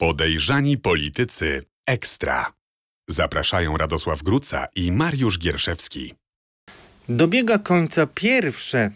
Podejrzani 0.00 0.78
politycy 0.78 1.62
ekstra. 1.86 2.52
Zapraszają 3.08 3.76
Radosław 3.76 4.22
Gruca 4.22 4.66
i 4.76 4.92
Mariusz 4.92 5.38
Gierszewski. 5.38 6.14
Dobiega 7.08 7.58
końca 7.58 8.06
pierwsze 8.06 8.90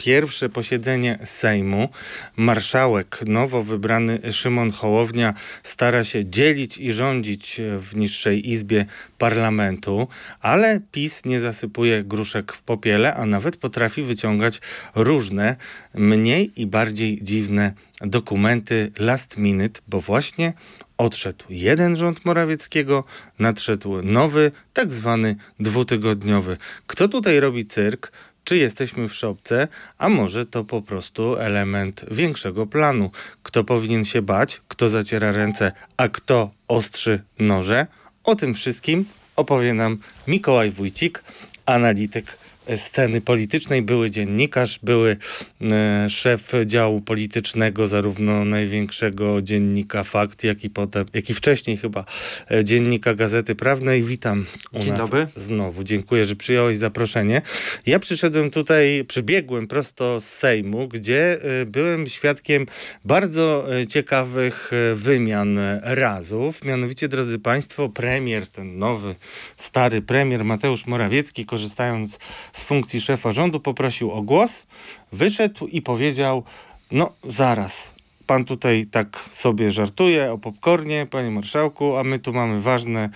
pierwsze 0.00 0.48
posiedzenie 0.48 1.18
Sejmu. 1.24 1.88
Marszałek, 2.36 3.18
nowo 3.26 3.62
wybrany 3.62 4.18
Szymon 4.32 4.70
Hołownia, 4.70 5.34
stara 5.62 6.04
się 6.04 6.30
dzielić 6.30 6.78
i 6.78 6.92
rządzić 6.92 7.60
w 7.78 7.96
niższej 7.96 8.50
izbie 8.50 8.86
parlamentu, 9.18 10.08
ale 10.40 10.80
PiS 10.92 11.24
nie 11.24 11.40
zasypuje 11.40 12.04
gruszek 12.04 12.52
w 12.52 12.62
popiele, 12.62 13.14
a 13.14 13.26
nawet 13.26 13.56
potrafi 13.56 14.02
wyciągać 14.02 14.60
różne, 14.94 15.56
mniej 15.94 16.60
i 16.60 16.66
bardziej 16.66 17.18
dziwne 17.22 17.72
dokumenty 18.00 18.92
last 18.98 19.36
minute, 19.36 19.80
bo 19.88 20.00
właśnie 20.00 20.52
odszedł 20.98 21.44
jeden 21.50 21.96
rząd 21.96 22.24
Morawieckiego, 22.24 23.04
nadszedł 23.38 24.02
nowy, 24.02 24.52
tak 24.72 24.92
zwany 24.92 25.36
dwutygodniowy. 25.60 26.56
Kto 26.86 27.08
tutaj 27.08 27.40
robi 27.40 27.66
cyrk? 27.66 28.12
Czy 28.44 28.56
jesteśmy 28.56 29.08
w 29.08 29.14
szopce, 29.14 29.68
a 29.98 30.08
może 30.08 30.46
to 30.46 30.64
po 30.64 30.82
prostu 30.82 31.36
element 31.36 32.04
większego 32.10 32.66
planu. 32.66 33.10
Kto 33.42 33.64
powinien 33.64 34.04
się 34.04 34.22
bać, 34.22 34.60
kto 34.68 34.88
zaciera 34.88 35.32
ręce, 35.32 35.72
a 35.96 36.08
kto 36.08 36.50
ostrzy 36.68 37.22
noże? 37.38 37.86
O 38.24 38.36
tym 38.36 38.54
wszystkim 38.54 39.04
opowie 39.36 39.74
nam 39.74 39.98
Mikołaj 40.28 40.70
Wójcik, 40.70 41.24
analityk 41.66 42.38
sceny 42.76 43.20
politycznej. 43.20 43.82
Były 43.82 44.10
dziennikarz, 44.10 44.78
były 44.82 45.16
e, 45.64 46.06
szef 46.10 46.52
działu 46.66 47.00
politycznego, 47.00 47.86
zarówno 47.86 48.44
największego 48.44 49.42
dziennika 49.42 50.04
Fakt, 50.04 50.44
jak 50.44 50.64
i 50.64 50.70
potem, 50.70 51.06
jak 51.14 51.30
i 51.30 51.34
wcześniej 51.34 51.76
chyba 51.76 52.04
e, 52.50 52.64
dziennika 52.64 53.14
Gazety 53.14 53.54
Prawnej. 53.54 54.02
Witam 54.02 54.46
u 54.72 54.78
Dzień 54.78 54.90
nas 54.90 54.98
dobry. 54.98 55.26
znowu. 55.36 55.84
Dziękuję, 55.84 56.24
że 56.24 56.36
przyjąłeś 56.36 56.78
zaproszenie. 56.78 57.42
Ja 57.86 57.98
przyszedłem 57.98 58.50
tutaj, 58.50 59.04
przybiegłem 59.08 59.66
prosto 59.66 60.20
z 60.20 60.24
Sejmu, 60.24 60.88
gdzie 60.88 61.38
e, 61.60 61.66
byłem 61.66 62.06
świadkiem 62.06 62.66
bardzo 63.04 63.66
ciekawych 63.88 64.70
wymian 64.94 65.58
razów. 65.82 66.64
Mianowicie, 66.64 67.08
drodzy 67.08 67.38
Państwo, 67.38 67.88
premier, 67.88 68.48
ten 68.48 68.78
nowy, 68.78 69.14
stary 69.56 70.02
premier 70.02 70.44
Mateusz 70.44 70.86
Morawiecki, 70.86 71.46
korzystając 71.46 72.18
z 72.52 72.59
funkcji 72.62 73.00
szefa 73.00 73.32
rządu, 73.32 73.60
poprosił 73.60 74.10
o 74.10 74.22
głos, 74.22 74.66
wyszedł 75.12 75.66
i 75.66 75.82
powiedział: 75.82 76.44
No, 76.90 77.12
zaraz. 77.24 77.94
Pan 78.26 78.44
tutaj 78.44 78.86
tak 78.86 79.24
sobie 79.32 79.72
żartuje 79.72 80.32
o 80.32 80.38
popcornie, 80.38 81.06
panie 81.10 81.30
marszałku, 81.30 81.96
a 81.96 82.04
my 82.04 82.18
tu 82.18 82.32
mamy 82.32 82.60
ważne 82.60 83.10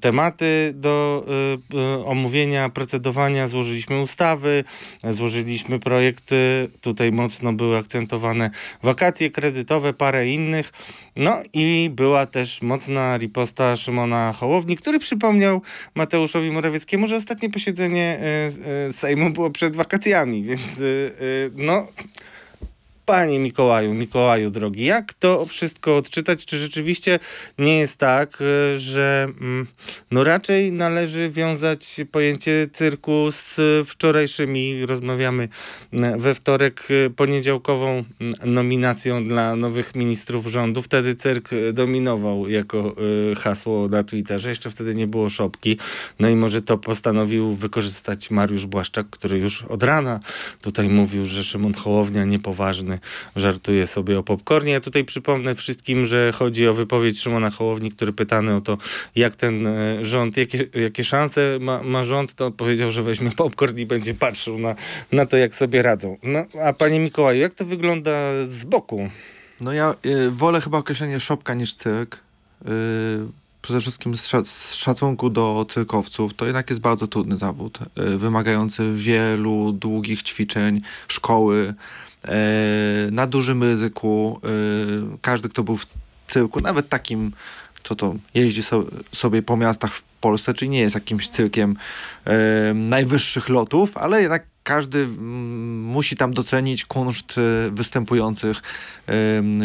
tematy 0.00 0.72
do 0.74 1.24
y, 1.72 1.76
y, 1.78 2.04
omówienia, 2.04 2.68
procedowania. 2.68 3.48
Złożyliśmy 3.48 4.00
ustawy, 4.00 4.64
złożyliśmy 5.10 5.78
projekty, 5.78 6.68
tutaj 6.80 7.12
mocno 7.12 7.52
były 7.52 7.76
akcentowane 7.76 8.50
wakacje 8.82 9.30
kredytowe, 9.30 9.92
parę 9.92 10.28
innych. 10.28 10.72
No 11.16 11.42
i 11.52 11.90
była 11.92 12.26
też 12.26 12.62
mocna 12.62 13.16
riposta 13.16 13.76
Szymona 13.76 14.32
Hołowni, 14.32 14.76
który 14.76 14.98
przypomniał 14.98 15.62
Mateuszowi 15.94 16.50
Morawieckiemu, 16.50 17.06
że 17.06 17.16
ostatnie 17.16 17.50
posiedzenie 17.50 18.20
y, 18.88 18.92
Sejmu 18.92 19.30
było 19.30 19.50
przed 19.50 19.76
wakacjami, 19.76 20.42
więc 20.42 20.62
no... 21.56 21.86
Panie 23.06 23.38
Mikołaju, 23.38 23.94
Mikołaju 23.94 24.50
drogi, 24.50 24.84
jak 24.84 25.14
to 25.14 25.46
wszystko 25.46 25.96
odczytać? 25.96 26.44
Czy 26.44 26.58
rzeczywiście 26.58 27.18
nie 27.58 27.78
jest 27.78 27.96
tak, 27.96 28.38
y, 28.40 28.78
że 28.78 29.26
mm, 29.40 29.66
no 30.10 30.24
raczej 30.24 30.72
należy 30.72 31.30
wiązać 31.30 32.00
pojęcie 32.12 32.68
cyrku 32.72 33.28
z 33.30 33.56
wczorajszymi, 33.88 34.86
rozmawiamy 34.86 35.48
mm, 35.92 36.20
we 36.20 36.34
wtorek, 36.34 36.90
y, 36.90 37.10
poniedziałkową 37.10 38.04
mm, 38.20 38.34
nominacją 38.54 39.28
dla 39.28 39.56
nowych 39.56 39.94
ministrów 39.94 40.46
rządu. 40.46 40.82
Wtedy 40.82 41.14
cyrk 41.14 41.52
y, 41.52 41.72
dominował 41.72 42.48
jako 42.48 42.94
hasło 43.38 43.88
na 43.88 44.04
Twitterze. 44.04 44.48
Jeszcze 44.48 44.70
wtedy 44.70 44.94
nie 44.94 45.06
było 45.06 45.30
szopki. 45.30 45.78
No 46.20 46.28
i 46.28 46.36
może 46.36 46.62
to 46.62 46.78
postanowił 46.78 47.54
wykorzystać 47.54 48.30
Mariusz 48.30 48.66
Błaszczak, 48.66 49.06
który 49.10 49.38
już 49.38 49.62
od 49.62 49.82
rana 49.82 50.20
tutaj 50.60 50.88
mówił, 50.88 51.26
że 51.26 51.44
Szymon 51.44 51.74
Hołownia 51.74 52.24
niepoważny 52.24 52.91
żartuje 53.36 53.86
sobie 53.86 54.18
o 54.18 54.22
popcornie. 54.22 54.72
Ja 54.72 54.80
tutaj 54.80 55.04
przypomnę 55.04 55.54
wszystkim, 55.54 56.06
że 56.06 56.32
chodzi 56.32 56.68
o 56.68 56.74
wypowiedź 56.74 57.20
Szymona 57.20 57.50
Hołowni, 57.50 57.90
który 57.90 58.12
pytany 58.12 58.54
o 58.54 58.60
to, 58.60 58.78
jak 59.16 59.36
ten 59.36 59.66
e, 59.66 60.04
rząd, 60.04 60.36
jakie, 60.36 60.64
jakie 60.74 61.04
szanse 61.04 61.58
ma, 61.60 61.82
ma 61.82 62.04
rząd, 62.04 62.34
to 62.34 62.50
powiedział, 62.50 62.92
że 62.92 63.02
weźmie 63.02 63.30
popcorn 63.30 63.78
i 63.78 63.86
będzie 63.86 64.14
patrzył 64.14 64.58
na, 64.58 64.74
na 65.12 65.26
to, 65.26 65.36
jak 65.36 65.54
sobie 65.54 65.82
radzą. 65.82 66.16
No, 66.22 66.44
a 66.64 66.72
panie 66.72 67.00
Mikołaju, 67.00 67.40
jak 67.40 67.54
to 67.54 67.64
wygląda 67.64 68.10
z 68.46 68.64
boku? 68.64 69.10
No 69.60 69.72
ja 69.72 69.94
y, 70.06 70.30
wolę 70.30 70.60
chyba 70.60 70.78
określenie 70.78 71.20
szopka 71.20 71.54
niż 71.54 71.74
cyrk. 71.74 72.16
Y, 72.16 72.68
przede 73.62 73.80
wszystkim 73.80 74.16
z, 74.16 74.28
szac- 74.28 74.44
z 74.44 74.74
szacunku 74.74 75.30
do 75.30 75.66
cyrkowców, 75.68 76.34
to 76.34 76.44
jednak 76.44 76.70
jest 76.70 76.82
bardzo 76.82 77.06
trudny 77.06 77.36
zawód, 77.36 77.78
wymagający 77.96 78.92
wielu 78.94 79.72
długich 79.72 80.22
ćwiczeń, 80.22 80.80
szkoły, 81.08 81.74
na 83.10 83.26
dużym 83.26 83.62
ryzyku. 83.62 84.40
Y, 85.14 85.18
każdy, 85.20 85.48
kto 85.48 85.62
był 85.62 85.76
w 85.76 85.86
cyrku, 86.28 86.60
nawet 86.60 86.88
takim, 86.88 87.32
co 87.82 87.94
to 87.94 88.14
jeździ 88.34 88.62
so, 88.62 88.84
sobie 89.12 89.42
po 89.42 89.56
miastach 89.56 89.92
w 89.94 90.02
Polsce, 90.02 90.54
czyli 90.54 90.68
nie 90.68 90.80
jest 90.80 90.94
jakimś 90.94 91.28
cyrkiem 91.28 91.76
y, 92.26 92.30
najwyższych 92.74 93.48
lotów, 93.48 93.96
ale 93.96 94.22
jednak 94.22 94.46
każdy 94.62 95.06
musi 95.06 96.16
tam 96.16 96.34
docenić 96.34 96.84
kunszt 96.84 97.40
występujących, 97.70 98.62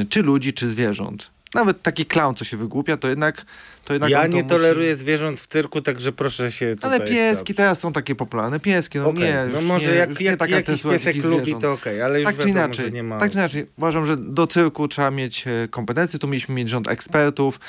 czy 0.09 0.23
ludzi, 0.23 0.53
czy 0.53 0.67
zwierząt. 0.67 1.29
Nawet 1.57 1.81
taki 1.81 2.05
clown, 2.05 2.35
co 2.35 2.45
się 2.45 2.57
wygłupia, 2.57 2.97
to 2.97 3.09
jednak. 3.09 3.45
To 3.85 3.93
jednak 3.93 4.09
ja 4.09 4.21
to 4.21 4.27
nie 4.27 4.43
musi- 4.43 4.49
toleruję 4.49 4.95
zwierząt 4.95 5.41
w 5.41 5.47
cyrku, 5.47 5.81
także 5.81 6.11
proszę 6.11 6.51
się 6.51 6.75
tutaj... 6.75 6.91
Ale 6.91 7.07
pieski 7.07 7.53
teraz 7.53 7.79
są 7.79 7.93
takie 7.93 8.15
popularne. 8.15 8.59
Pieski, 8.59 8.97
no 8.97 9.09
Okej, 9.09 9.23
nie. 9.23 9.45
no 9.53 9.61
może 9.61 9.91
nie, 9.91 9.95
jak, 9.95 10.21
jak 10.21 10.39
taka 10.39 10.55
jakiś 10.55 10.83
piesek 10.83 11.15
lubi, 11.15 11.41
zwierząt. 11.41 11.61
to 11.61 11.73
okej, 11.73 12.01
ale 12.01 12.21
już 12.21 12.29
tak 12.29 12.37
czy 12.37 12.49
inaczej, 12.49 12.93
nie 12.93 13.03
ma... 13.03 13.19
tak 13.19 13.31
czy 13.31 13.37
inaczej, 13.37 13.67
uważam, 13.77 14.05
że 14.05 14.17
do 14.17 14.47
cyrku 14.47 14.87
trzeba 14.87 15.11
mieć 15.11 15.45
e, 15.47 15.67
kompetencje. 15.67 16.19
Tu 16.19 16.27
mieliśmy 16.27 16.55
mieć 16.55 16.69
rząd 16.69 16.87
ekspertów. 16.87 17.59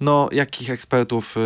No, 0.00 0.28
jakich 0.32 0.70
ekspertów 0.70 1.36
e, 1.36 1.40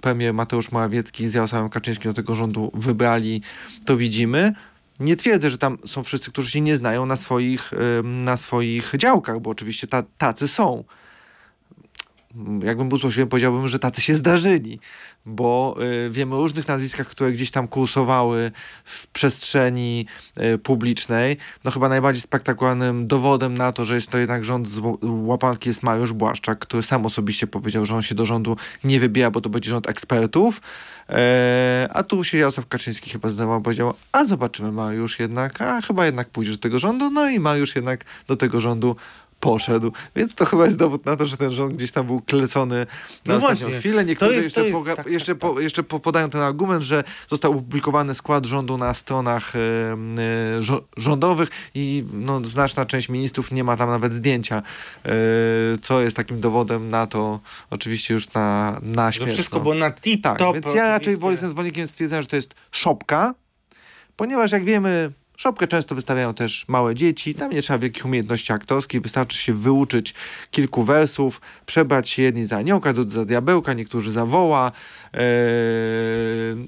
premier 0.00 0.34
Mateusz 0.34 0.72
Morawiecki 0.72 1.28
z 1.28 1.34
Jarosławem 1.34 1.70
Kaczyńskim 1.70 2.10
do 2.10 2.14
tego 2.14 2.34
rządu 2.34 2.70
wybrali, 2.74 3.42
to 3.86 3.96
widzimy. 3.96 4.52
Nie 5.00 5.16
twierdzę, 5.16 5.50
że 5.50 5.58
tam 5.58 5.78
są 5.86 6.02
wszyscy, 6.02 6.30
którzy 6.30 6.50
się 6.50 6.60
nie 6.60 6.76
znają 6.76 7.06
na 7.06 7.16
swoich, 7.16 7.72
e, 7.72 8.02
na 8.02 8.36
swoich 8.36 8.92
działkach, 8.96 9.40
bo 9.40 9.50
oczywiście 9.50 9.86
ta, 9.86 10.02
tacy 10.18 10.48
są. 10.48 10.84
Jakbym 12.62 12.88
był 12.88 12.98
złośliwy, 12.98 13.28
powiedziałbym, 13.28 13.68
że 13.68 13.78
tacy 13.78 14.00
się 14.00 14.14
zdarzyli, 14.14 14.80
bo 15.26 15.76
y, 16.06 16.10
wiemy 16.10 16.34
o 16.34 16.38
różnych 16.38 16.68
nazwiskach, 16.68 17.06
które 17.06 17.32
gdzieś 17.32 17.50
tam 17.50 17.68
kursowały 17.68 18.52
w 18.84 19.06
przestrzeni 19.06 20.06
y, 20.54 20.58
publicznej. 20.58 21.36
No 21.64 21.70
chyba 21.70 21.88
najbardziej 21.88 22.20
spektakularnym 22.20 23.06
dowodem 23.06 23.54
na 23.54 23.72
to, 23.72 23.84
że 23.84 23.94
jest 23.94 24.10
to 24.10 24.18
jednak 24.18 24.44
rząd 24.44 24.68
z 24.68 24.80
łapanki 25.02 25.68
jest 25.68 25.82
Mariusz 25.82 26.12
Błaszczak, 26.12 26.58
który 26.58 26.82
sam 26.82 27.06
osobiście 27.06 27.46
powiedział, 27.46 27.86
że 27.86 27.94
on 27.94 28.02
się 28.02 28.14
do 28.14 28.26
rządu 28.26 28.56
nie 28.84 29.00
wybiera, 29.00 29.30
bo 29.30 29.40
to 29.40 29.48
będzie 29.48 29.70
rząd 29.70 29.88
ekspertów. 29.88 30.60
E, 31.08 31.88
a 31.90 32.02
tu 32.02 32.24
się 32.24 32.38
Jarosław 32.38 32.66
Kaczyński 32.66 33.10
chyba 33.10 33.28
zdenerwował, 33.28 33.60
powiedział, 33.60 33.94
a 34.12 34.24
zobaczymy 34.24 34.72
Mariusz 34.72 35.18
jednak, 35.18 35.62
a 35.62 35.80
chyba 35.80 36.06
jednak 36.06 36.28
pójdziesz 36.30 36.56
do 36.56 36.62
tego 36.62 36.78
rządu, 36.78 37.10
no 37.10 37.28
i 37.28 37.40
Mariusz 37.40 37.74
jednak 37.74 38.04
do 38.26 38.36
tego 38.36 38.60
rządu 38.60 38.96
poszedł. 39.44 39.92
Więc 40.16 40.34
to 40.34 40.44
chyba 40.44 40.64
jest 40.64 40.78
dowód 40.78 41.06
na 41.06 41.16
to, 41.16 41.26
że 41.26 41.36
ten 41.36 41.52
rząd 41.52 41.74
gdzieś 41.76 41.90
tam 41.90 42.06
był 42.06 42.20
klecony 42.20 42.86
na 43.26 43.32
No 43.32 43.36
ostatnią 43.36 43.58
właśnie. 43.66 43.78
chwilę. 43.78 44.04
Niektórzy 44.04 44.32
jest- 44.32 44.44
jeszcze, 44.44 44.60
jest- 44.64 44.74
poga- 44.78 44.96
tak, 44.96 45.06
jeszcze, 45.06 45.34
tak, 45.34 45.38
po, 45.38 45.60
jeszcze 45.60 45.82
po, 45.82 46.00
podają 46.00 46.30
ten 46.30 46.40
argument, 46.40 46.82
że 46.82 47.04
został 47.28 47.52
opublikowany 47.52 48.14
skład 48.14 48.46
rządu 48.46 48.78
na 48.78 48.94
stronach 48.94 49.52
e, 49.56 49.58
żo- 50.60 50.82
rządowych 50.96 51.48
i 51.74 52.04
no, 52.12 52.44
znaczna 52.44 52.86
część 52.86 53.08
ministrów 53.08 53.52
nie 53.52 53.64
ma 53.64 53.76
tam 53.76 53.88
nawet 53.90 54.12
zdjęcia, 54.12 54.62
e, 55.04 55.10
co 55.82 56.00
jest 56.00 56.16
takim 56.16 56.40
dowodem 56.40 56.88
na 56.88 57.06
to, 57.06 57.40
oczywiście 57.70 58.14
już 58.14 58.32
na, 58.32 58.78
na 58.82 59.10
Że 59.10 59.16
śmieszno. 59.18 59.34
wszystko 59.34 59.60
było 59.60 59.74
na 59.74 59.90
tip 59.90 60.22
Tak, 60.22 60.38
więc 60.54 60.74
ja 60.74 60.88
raczej 60.88 61.16
wolę 61.16 61.32
jestem 61.32 61.50
zwolennikiem 61.50 61.86
stwierdzenia, 61.86 62.22
że 62.22 62.28
to 62.28 62.36
jest 62.36 62.54
szopka, 62.70 63.34
ponieważ 64.16 64.52
jak 64.52 64.64
wiemy, 64.64 65.12
szopkę 65.36 65.66
często 65.66 65.94
wystawiają 65.94 66.34
też 66.34 66.64
małe 66.68 66.94
dzieci, 66.94 67.34
tam 67.34 67.52
nie 67.52 67.62
trzeba 67.62 67.78
wielkich 67.78 68.04
umiejętności 68.04 68.52
aktorskich, 68.52 69.02
wystarczy 69.02 69.38
się 69.38 69.54
wyuczyć 69.54 70.14
kilku 70.50 70.84
wersów, 70.84 71.40
przebrać 71.66 72.08
się 72.10 72.22
jedni 72.22 72.46
za 72.46 72.56
aniołka, 72.56 72.92
drudzy 72.92 73.14
za 73.14 73.24
diabełka, 73.24 73.72
niektórzy 73.72 74.12
za 74.12 74.26
woła. 74.26 74.72
Eee, 75.12 75.22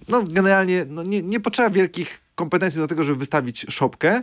no 0.08 0.22
generalnie 0.22 0.86
no, 0.88 1.02
nie, 1.02 1.22
nie 1.22 1.40
potrzeba 1.40 1.70
wielkich 1.70 2.26
kompetencje 2.36 2.80
do 2.80 2.86
tego, 2.86 3.04
żeby 3.04 3.18
wystawić 3.18 3.66
szopkę. 3.68 4.22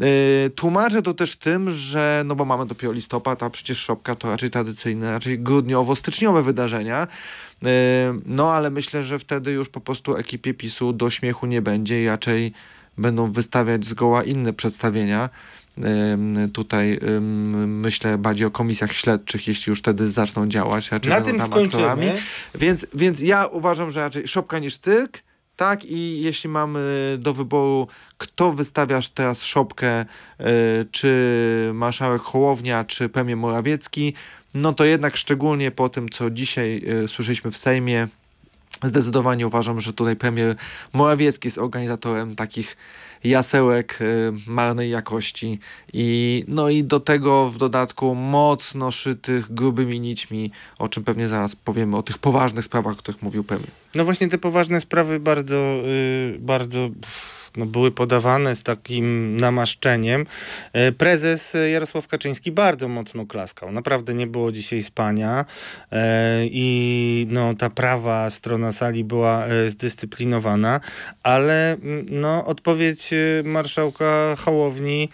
Yy, 0.00 0.06
tłumaczę 0.54 1.02
to 1.02 1.14
też 1.14 1.36
tym, 1.36 1.70
że 1.70 2.22
no 2.26 2.36
bo 2.36 2.44
mamy 2.44 2.66
dopiero 2.66 2.92
listopad, 2.92 3.42
a 3.42 3.50
przecież 3.50 3.78
szopka 3.78 4.14
to 4.14 4.30
raczej 4.30 4.50
tradycyjne, 4.50 5.10
raczej 5.10 5.40
grudniowo-styczniowe 5.40 6.42
wydarzenia. 6.42 7.06
Yy, 7.62 7.68
no 8.26 8.52
ale 8.52 8.70
myślę, 8.70 9.02
że 9.02 9.18
wtedy 9.18 9.52
już 9.52 9.68
po 9.68 9.80
prostu 9.80 10.16
ekipie 10.16 10.54
PiSu 10.54 10.92
do 10.92 11.10
śmiechu 11.10 11.46
nie 11.46 11.62
będzie 11.62 12.02
i 12.02 12.06
raczej 12.06 12.52
będą 12.98 13.32
wystawiać 13.32 13.84
zgoła 13.84 14.24
inne 14.24 14.52
przedstawienia. 14.52 15.30
Tutaj 16.52 16.98
myślę 17.66 18.18
bardziej 18.18 18.46
o 18.46 18.50
komisjach 18.50 18.92
śledczych, 18.92 19.48
jeśli 19.48 19.70
już 19.70 19.78
wtedy 19.78 20.08
zaczną 20.08 20.46
działać. 20.46 20.90
Na 20.90 21.20
tym 21.20 21.40
skończymy. 21.40 22.18
Więc, 22.54 22.86
więc 22.94 23.20
ja 23.20 23.46
uważam, 23.46 23.90
że 23.90 24.00
raczej 24.00 24.28
szopka 24.28 24.58
niż 24.58 24.78
cyrk. 24.78 25.18
Tak, 25.56 25.84
i 25.84 26.20
jeśli 26.22 26.50
mamy 26.50 26.80
do 27.18 27.32
wyboru, 27.34 27.88
kto 28.18 28.52
wystawiasz 28.52 29.08
teraz 29.08 29.42
szopkę, 29.42 30.00
y, 30.00 30.44
czy 30.90 31.70
marszałek 31.74 32.22
Hołownia, 32.22 32.84
czy 32.84 33.08
premier 33.08 33.36
Morawiecki, 33.36 34.14
no 34.54 34.72
to 34.72 34.84
jednak 34.84 35.16
szczególnie 35.16 35.70
po 35.70 35.88
tym, 35.88 36.08
co 36.08 36.30
dzisiaj 36.30 36.82
y, 37.04 37.08
słyszeliśmy 37.08 37.50
w 37.50 37.56
Sejmie, 37.56 38.08
zdecydowanie 38.84 39.46
uważam, 39.46 39.80
że 39.80 39.92
tutaj 39.92 40.16
premier 40.16 40.56
Morawiecki 40.92 41.48
jest 41.48 41.58
organizatorem 41.58 42.36
takich 42.36 42.76
jasełek 43.24 43.98
y, 44.00 44.32
marnej 44.46 44.90
jakości 44.90 45.58
i 45.92 46.44
no 46.48 46.68
i 46.68 46.84
do 46.84 47.00
tego 47.00 47.48
w 47.48 47.58
dodatku 47.58 48.14
mocno 48.14 48.90
szytych 48.90 49.54
grubymi 49.54 50.00
nićmi, 50.00 50.50
o 50.78 50.88
czym 50.88 51.04
pewnie 51.04 51.28
zaraz 51.28 51.56
powiemy, 51.56 51.96
o 51.96 52.02
tych 52.02 52.18
poważnych 52.18 52.64
sprawach, 52.64 52.92
o 52.92 52.96
których 52.96 53.22
mówił 53.22 53.44
premier. 53.44 53.70
No 53.94 54.04
właśnie 54.04 54.28
te 54.28 54.38
poważne 54.38 54.80
sprawy 54.80 55.20
bardzo, 55.20 55.56
yy, 55.56 56.38
bardzo 56.38 56.88
no, 57.58 57.66
były 57.66 57.90
podawane 57.90 58.56
z 58.56 58.62
takim 58.62 59.36
namaszczeniem. 59.36 60.26
E, 60.72 60.92
prezes 60.92 61.56
Jarosław 61.72 62.08
Kaczyński 62.08 62.52
bardzo 62.52 62.88
mocno 62.88 63.26
klaskał. 63.26 63.72
Naprawdę 63.72 64.14
nie 64.14 64.26
było 64.26 64.52
dzisiaj 64.52 64.82
spania 64.82 65.44
e, 65.92 66.40
i 66.46 67.26
no, 67.30 67.54
ta 67.54 67.70
prawa 67.70 68.30
strona 68.30 68.72
sali 68.72 69.04
była 69.04 69.46
e, 69.46 69.70
zdyscyplinowana, 69.70 70.80
ale 71.22 71.72
mm, 71.72 72.06
no, 72.10 72.46
odpowiedź 72.46 73.10
marszałka 73.44 74.36
Hołowni 74.38 75.08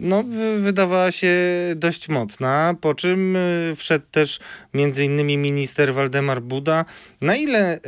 no, 0.00 0.24
wydawała 0.58 1.12
się 1.12 1.36
dość 1.76 2.08
mocna, 2.08 2.74
po 2.80 2.94
czym 2.94 3.36
wszedł 3.76 4.04
też 4.10 4.40
między 4.74 5.04
innymi 5.04 5.38
minister 5.38 5.94
Waldemar 5.94 6.42
Buda. 6.42 6.84
Na 7.20 7.36
ile 7.36 7.80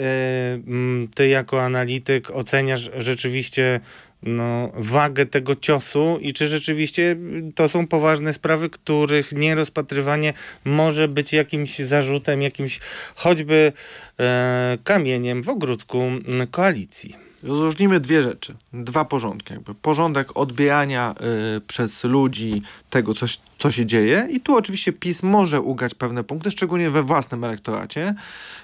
ty 1.15 1.29
jako 1.29 1.63
analityk 1.63 2.31
oceniasz 2.31 2.91
rzeczywiście 2.97 3.81
no, 4.25 4.73
wagę 4.75 5.27
tego 5.27 5.55
ciosu 5.55 6.19
i 6.21 6.33
czy 6.33 6.49
rzeczywiście 6.49 7.17
to 7.55 7.69
są 7.69 7.87
poważne 7.87 8.33
sprawy, 8.33 8.71
których 8.71 9.33
nierozpatrywanie 9.33 10.33
może 10.65 11.09
być 11.09 11.33
jakimś 11.33 11.79
zarzutem, 11.79 12.43
jakimś 12.43 12.81
choćby 13.15 13.73
e, 14.21 14.79
kamieniem 14.85 15.43
w 15.43 15.49
ogródku 15.49 16.03
koalicji. 16.51 17.17
Rozróżnimy 17.45 18.01
dwie 18.01 18.23
rzeczy, 18.23 18.55
dwa 18.73 19.05
porządki. 19.05 19.53
Jakby. 19.53 19.75
Porządek 19.75 20.37
odbierania 20.37 21.15
y, 21.57 21.61
przez 21.61 22.05
ludzi 22.05 22.63
tego, 22.91 23.15
coś, 23.15 23.39
co 23.59 23.73
się 23.73 23.87
dzieje. 23.87 24.29
I 24.31 24.41
tu 24.41 24.57
oczywiście 24.57 24.93
PiS 24.93 25.23
może 25.23 25.61
ugrać 25.61 25.95
pewne 25.95 26.25
punkty, 26.25 26.51
szczególnie 26.51 26.91
we 26.91 27.03
własnym 27.03 27.45
elektoracie, 27.45 28.15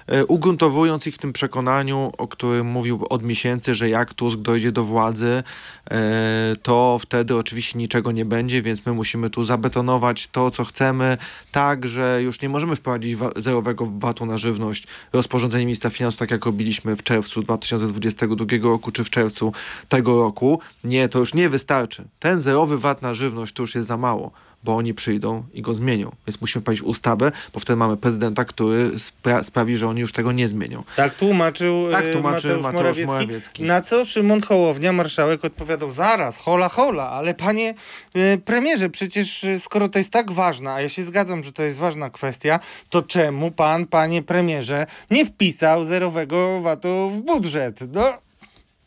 e, 0.07 0.25
ugruntowując 0.25 1.07
ich 1.07 1.15
w 1.15 1.17
tym 1.17 1.33
przekonaniu, 1.33 2.11
o 2.17 2.27
którym 2.27 2.67
mówił 2.67 3.05
od 3.09 3.23
miesięcy, 3.23 3.75
że 3.75 3.89
jak 3.89 4.13
Tusk 4.13 4.37
dojdzie 4.37 4.71
do 4.71 4.83
władzy, 4.83 5.43
e, 5.91 6.55
to 6.63 6.97
wtedy 7.01 7.35
oczywiście 7.35 7.79
niczego 7.79 8.11
nie 8.11 8.25
będzie, 8.25 8.61
więc 8.61 8.85
my 8.85 8.93
musimy 8.93 9.29
tu 9.29 9.43
zabetonować 9.43 10.27
to, 10.31 10.51
co 10.51 10.63
chcemy, 10.63 11.17
tak, 11.51 11.87
że 11.87 12.19
już 12.23 12.41
nie 12.41 12.49
możemy 12.49 12.75
wprowadzić 12.75 13.17
zerowego 13.35 13.85
VAT-u 13.85 14.25
na 14.25 14.37
żywność 14.37 14.87
rozporządzeniem 15.13 15.67
ministra 15.67 15.89
finansów, 15.89 16.19
tak 16.19 16.31
jak 16.31 16.45
robiliśmy 16.45 16.95
w 16.95 17.03
czerwcu 17.03 17.41
2022 17.41 18.45
roku, 18.71 18.91
czy 18.91 19.03
w 19.03 19.09
czerwcu 19.09 19.53
tego 19.89 20.19
roku. 20.19 20.59
Nie, 20.83 21.09
to 21.09 21.19
już 21.19 21.33
nie 21.33 21.49
wystarczy. 21.49 22.03
Ten 22.19 22.41
zerowy 22.41 22.77
VAT 22.77 23.01
na 23.01 23.13
żywność 23.13 23.53
to 23.53 23.63
już 23.63 23.75
jest 23.75 23.87
za 23.87 23.97
mało 23.97 24.31
bo 24.63 24.75
oni 24.75 24.93
przyjdą 24.93 25.43
i 25.53 25.61
go 25.61 25.73
zmienią. 25.73 26.11
Więc 26.27 26.41
musimy 26.41 26.61
wprowadzić 26.61 26.83
ustawę, 26.83 27.31
bo 27.53 27.59
wtedy 27.59 27.77
mamy 27.77 27.97
prezydenta, 27.97 28.45
który 28.45 28.99
spra 28.99 29.43
sprawi, 29.43 29.77
że 29.77 29.87
oni 29.87 30.01
już 30.01 30.11
tego 30.11 30.31
nie 30.31 30.47
zmienią. 30.47 30.83
Tak 30.95 31.15
tłumaczył, 31.15 31.91
tak 31.91 32.05
e, 32.05 32.11
tłumaczył 32.11 32.49
Mateusz, 32.49 32.63
Mateusz 32.63 32.83
Morawiecki, 32.83 33.05
Morawiecki. 33.05 33.63
Na 33.63 33.81
co 33.81 34.05
Szymon 34.05 34.41
Hołownia, 34.41 34.93
marszałek, 34.93 35.45
odpowiadał, 35.45 35.91
zaraz, 35.91 36.37
hola, 36.37 36.69
hola, 36.69 37.09
ale 37.09 37.33
panie 37.33 37.73
e, 38.15 38.37
premierze, 38.37 38.89
przecież 38.89 39.43
e, 39.43 39.59
skoro 39.59 39.89
to 39.89 39.99
jest 39.99 40.11
tak 40.11 40.31
ważna, 40.31 40.73
a 40.73 40.81
ja 40.81 40.89
się 40.89 41.05
zgadzam, 41.05 41.43
że 41.43 41.51
to 41.51 41.63
jest 41.63 41.77
ważna 41.77 42.09
kwestia, 42.09 42.59
to 42.89 43.01
czemu 43.01 43.51
pan, 43.51 43.85
panie 43.85 44.21
premierze, 44.21 44.85
nie 45.11 45.25
wpisał 45.25 45.85
zerowego 45.85 46.61
VAT-u 46.61 47.09
w 47.09 47.21
budżet? 47.21 47.79
No, 47.93 48.13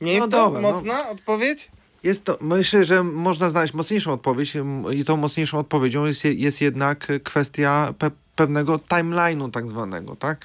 nie 0.01 0.13
jest 0.13 0.27
no 0.27 0.29
to 0.31 0.37
dobra, 0.37 0.61
no. 0.61 0.73
mocna 0.73 1.03
no. 1.05 1.11
odpowiedź? 1.11 1.71
Jest 2.03 2.25
to, 2.25 2.39
myślę, 2.41 2.85
że 2.85 3.05
można 3.05 3.49
znaleźć 3.49 3.75
mocniejszą 3.75 4.13
odpowiedź 4.13 4.57
i 4.93 5.05
tą 5.05 5.17
mocniejszą 5.17 5.59
odpowiedzią 5.59 6.07
jest, 6.07 6.25
jest 6.25 6.61
jednak 6.61 7.09
kwestia 7.25 7.95
pe 7.99 8.11
pewnego 8.37 8.77
timeline'u 8.77 9.51
tak 9.51 9.69
zwanego, 9.69 10.17
tak? 10.17 10.45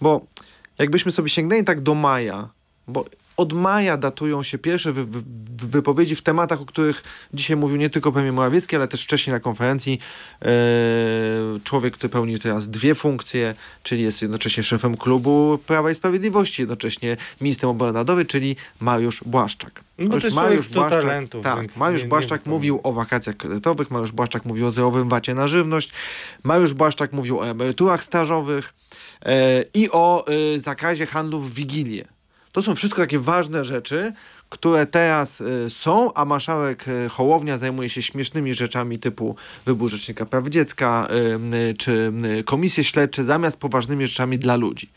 Bo 0.00 0.20
jakbyśmy 0.78 1.12
sobie 1.12 1.28
sięgnęli 1.28 1.64
tak 1.64 1.80
do 1.80 1.94
maja, 1.94 2.48
bo 2.88 3.04
od 3.40 3.52
maja 3.52 3.96
datują 3.96 4.42
się 4.42 4.58
pierwsze 4.58 4.92
wy, 4.92 5.04
wy, 5.04 5.22
wypowiedzi 5.68 6.16
w 6.16 6.22
tematach, 6.22 6.60
o 6.60 6.66
których 6.66 7.02
dzisiaj 7.34 7.56
mówił 7.56 7.76
nie 7.76 7.90
tylko 7.90 8.12
premier 8.12 8.32
Morawiecki, 8.32 8.76
ale 8.76 8.88
też 8.88 9.04
wcześniej 9.04 9.34
na 9.34 9.40
konferencji. 9.40 9.98
E, 10.42 10.48
człowiek, 11.64 11.94
który 11.94 12.10
pełni 12.10 12.38
teraz 12.38 12.68
dwie 12.68 12.94
funkcje, 12.94 13.54
czyli 13.82 14.02
jest 14.02 14.22
jednocześnie 14.22 14.62
szefem 14.62 14.96
klubu 14.96 15.58
Prawa 15.66 15.90
i 15.90 15.94
Sprawiedliwości, 15.94 16.62
jednocześnie 16.62 17.16
ministrem 17.40 17.70
obrony 17.70 17.92
narodowej, 17.92 18.26
czyli 18.26 18.56
Mariusz 18.80 19.24
Błaszczak. 19.26 19.80
No 19.98 20.16
Mariusz 20.34 20.68
Błaszczak, 20.68 21.02
talentów, 21.02 21.44
tak, 21.44 21.76
Mariusz 21.76 22.02
nie, 22.02 22.08
Błaszczak 22.08 22.46
nie 22.46 22.50
mówił 22.52 22.80
o 22.82 22.92
wakacjach 22.92 23.36
kredytowych, 23.36 23.90
Mariusz 23.90 24.12
Błaszczak 24.12 24.44
mówił 24.44 24.66
o 24.66 24.70
zerowym 24.70 25.08
wacie 25.08 25.34
na 25.34 25.48
żywność, 25.48 25.92
Mariusz 26.42 26.74
Błaszczak 26.74 27.12
mówił 27.12 27.38
o 27.40 27.48
emeryturach 27.48 28.04
stażowych 28.04 28.74
e, 29.22 29.64
i 29.74 29.90
o 29.90 30.26
e, 30.26 30.60
zakazie 30.60 31.06
handlu 31.06 31.40
w 31.40 31.54
Wigilię. 31.54 32.19
To 32.52 32.62
są 32.62 32.74
wszystko 32.74 33.02
takie 33.02 33.18
ważne 33.18 33.64
rzeczy, 33.64 34.12
które 34.48 34.86
teraz 34.86 35.40
y, 35.40 35.70
są, 35.70 36.14
a 36.14 36.24
marszałek 36.24 36.88
y, 36.88 37.08
Hołownia 37.08 37.58
zajmuje 37.58 37.88
się 37.88 38.02
śmiesznymi 38.02 38.54
rzeczami 38.54 38.98
typu 38.98 39.36
wybór 39.66 39.90
Rzecznika 39.90 40.26
Praw 40.26 40.48
Dziecka 40.48 41.08
y, 41.70 41.74
czy 41.74 42.12
komisje 42.44 42.84
śledcze 42.84 43.24
zamiast 43.24 43.60
poważnymi 43.60 44.06
rzeczami 44.06 44.38
dla 44.38 44.56
ludzi. 44.56 44.90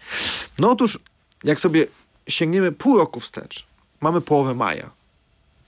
No 0.60 0.72
otóż, 0.72 1.00
jak 1.44 1.60
sobie 1.60 1.88
sięgniemy 2.28 2.72
pół 2.72 2.98
roku 2.98 3.20
wstecz, 3.20 3.66
mamy 4.02 4.22
połowę 4.22 4.56
maja. 4.56 5.03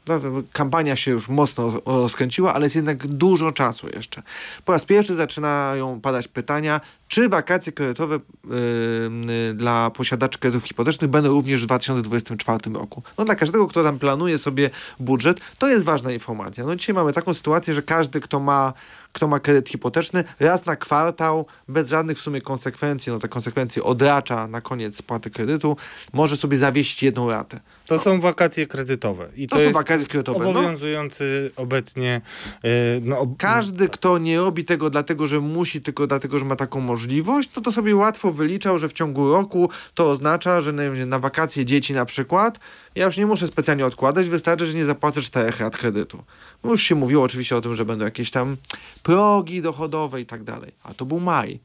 No, 0.08 0.20
kampania 0.52 0.96
się 0.96 1.12
już 1.12 1.30
mocno 1.30 1.82
rozkręciła, 1.86 2.54
ale 2.54 2.66
jest 2.66 2.76
jednak 2.76 3.08
dużo 3.08 3.52
czasu 3.52 3.88
jeszcze. 3.96 4.24
Po 4.66 4.72
raz 4.72 4.86
pierwszy 4.86 5.16
zaczynają 5.16 6.02
padać 6.02 6.28
pytania, 6.28 6.82
czy 7.08 7.30
wakacje 7.30 7.72
kredytowe 7.72 8.20
yy, 8.44 9.54
dla 9.54 9.92
posiadaczy 9.92 10.40
kredytów 10.40 10.68
hipotecznych 10.68 11.12
będą 11.12 11.30
również 11.30 11.64
w 11.64 11.66
2024 11.66 12.60
roku. 12.74 13.04
No 13.18 13.26
dla 13.26 13.36
każdego, 13.36 13.68
kto 13.68 13.84
tam 13.84 14.00
planuje 14.00 14.38
sobie 14.38 14.70
budżet, 15.00 15.42
to 15.58 15.68
jest 15.68 15.86
ważna 15.86 16.12
informacja. 16.12 16.66
No 16.66 16.76
dzisiaj 16.76 16.96
mamy 16.96 17.14
taką 17.14 17.34
sytuację, 17.34 17.74
że 17.74 17.82
każdy, 17.82 18.20
kto 18.20 18.40
ma 18.40 18.74
kto 19.16 19.28
ma 19.28 19.40
kredyt 19.40 19.70
hipoteczny, 19.70 20.24
raz 20.40 20.66
na 20.66 20.76
kwartał, 20.76 21.46
bez 21.68 21.90
żadnych 21.90 22.18
w 22.18 22.22
sumie 22.22 22.42
konsekwencji, 22.42 23.12
no 23.12 23.20
te 23.20 23.28
konsekwencje 23.28 23.84
odracza 23.84 24.48
na 24.48 24.62
koniec 24.62 24.96
spłaty 24.96 25.30
kredytu, 25.30 25.78
może 26.14 26.36
sobie 26.36 26.58
zawiesić 26.58 27.04
jedną 27.04 27.30
ratę. 27.30 27.60
To 27.86 28.00
są 28.00 28.20
wakacje 28.20 28.68
kredytowe. 28.68 29.30
I 29.36 29.48
to, 29.48 29.56
to 29.56 29.64
są 29.64 29.72
wakacje 29.72 30.08
kredytowe. 30.08 30.44
No. 30.44 30.50
Obowiązujący 30.50 31.52
no. 31.58 31.64
obecnie. 31.64 32.22
Yy, 32.64 32.70
no, 33.02 33.20
ob... 33.20 33.30
Każdy, 33.38 33.90
kto 33.90 34.18
nie 34.18 34.38
robi 34.38 34.66
tego 34.66 34.90
dlatego, 34.90 35.28
że 35.28 35.40
musi, 35.40 35.82
tylko 35.82 36.08
dlatego, 36.08 36.40
że 36.40 36.46
ma 36.46 36.56
taką 36.56 36.80
możliwość, 36.80 37.50
no 37.56 37.62
to 37.62 37.72
sobie 37.72 37.96
łatwo 37.96 38.32
wyliczał, 38.32 38.80
że 38.80 38.90
w 38.90 38.94
ciągu 38.94 39.32
roku 39.32 39.70
to 39.94 40.10
oznacza, 40.12 40.62
że 40.62 40.72
na, 40.72 40.84
na 41.06 41.20
wakacje 41.20 41.66
dzieci 41.66 41.94
na 41.94 42.06
przykład, 42.06 42.60
ja 42.96 43.06
już 43.06 43.18
nie 43.18 43.26
muszę 43.26 43.48
specjalnie 43.48 43.86
odkładać, 43.86 44.30
wystarczy, 44.30 44.68
że 44.68 44.74
nie 44.74 44.86
zapłacę 44.86 45.22
czterech 45.22 45.60
rat 45.60 45.78
kredytu. 45.78 46.24
No 46.64 46.72
już 46.72 46.84
się 46.84 46.96
mówiło 46.96 47.24
oczywiście 47.24 47.56
o 47.56 47.62
tym, 47.62 47.74
że 47.74 47.86
będą 47.86 48.06
jakieś 48.06 48.32
tam 48.32 48.58
progi 49.04 49.62
dochodowe 49.62 50.22
i 50.22 50.26
tak 50.26 50.44
dalej. 50.44 50.72
A 50.84 50.94
to 50.94 51.06
był 51.06 51.20
maj. 51.20 51.60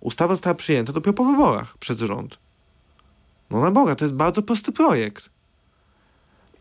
Ustawa 0.00 0.34
została 0.34 0.54
przyjęta 0.54 0.92
dopiero 0.92 1.12
po 1.12 1.24
wyborach 1.24 1.78
przez 1.78 1.98
rząd. 1.98 2.38
No 3.50 3.60
na 3.60 3.70
Boga, 3.70 3.94
to 3.94 4.04
jest 4.04 4.14
bardzo 4.14 4.42
prosty 4.42 4.72
projekt. 4.72 5.30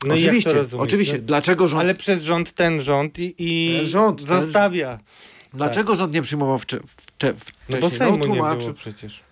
No 0.06 0.14
oczywiście, 0.14 0.66
oczywiście. 0.78 1.18
No? 1.18 1.24
Dlaczego 1.24 1.68
rząd... 1.68 1.82
Ale 1.82 1.96
przez 1.96 2.24
rząd 2.24 2.52
ten 2.52 2.82
rząd 2.82 3.20
i, 3.20 3.36
i 3.38 3.80
rząd, 3.86 4.22
zostawia. 4.22 4.98
Dlaczego 5.54 5.92
tak. 5.92 6.00
rząd 6.00 6.14
nie 6.14 6.22
przyjmował 6.22 6.58
wcze, 6.58 6.80
wcze, 6.98 7.34
wcześniej? 7.34 7.64
No 7.70 7.78
bo 7.78 7.90
Sejmu 7.90 8.18
no, 8.18 8.26
tłumaczy... 8.26 8.58
nie 8.58 8.64
było 8.64 8.74
przecież. 8.74 9.24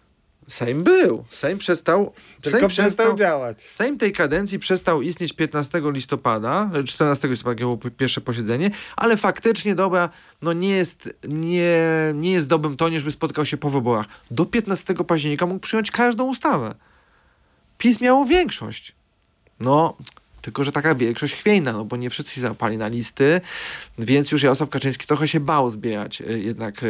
Sejm 0.48 0.84
był. 0.84 1.26
Sejm 1.32 1.58
przestał. 1.58 2.14
Tylko 2.42 2.60
Sejm 2.60 2.70
przestał 2.70 3.16
działać. 3.16 3.62
Sejm 3.62 3.98
tej 3.98 4.12
kadencji 4.12 4.60
przestał 4.60 5.02
istnieć 5.02 5.34
15 5.34 5.82
listopada, 5.84 6.72
14 6.86 7.28
listopada 7.28 7.60
było 7.60 7.78
pierwsze 7.78 8.22
posiedzenie, 8.22 8.72
ale 8.98 9.18
faktycznie 9.18 9.76
dobra, 9.76 10.10
no 10.42 10.54
nie 10.54 10.70
jest, 10.70 11.10
nie, 11.24 11.82
nie 12.14 12.32
jest 12.32 12.48
dobrym 12.48 12.78
tonie, 12.78 13.00
żeby 13.00 13.12
spotkał 13.12 13.46
się 13.46 13.58
po 13.58 13.70
wyborach. 13.70 14.06
Do 14.32 14.46
15 14.46 14.94
października 14.94 15.46
mógł 15.46 15.60
przyjąć 15.60 15.92
każdą 15.92 16.26
ustawę. 16.26 16.76
PiS 17.78 18.02
miało 18.02 18.26
większość. 18.26 18.96
No, 19.60 19.98
tylko 20.48 20.64
że 20.64 20.72
taka 20.72 20.96
większość 20.96 21.34
chwiejna, 21.36 21.74
no 21.74 21.86
bo 21.86 21.98
nie 21.98 22.10
wszyscy 22.10 22.42
zapali 22.42 22.78
na 22.78 22.88
listy, 22.88 23.42
więc 24.00 24.32
już 24.32 24.44
Jarosław 24.44 24.70
Kaczyński 24.70 25.08
trochę 25.08 25.28
się 25.28 25.40
bał 25.40 25.70
zbierać 25.70 26.22
y, 26.22 26.40
jednak 26.40 26.82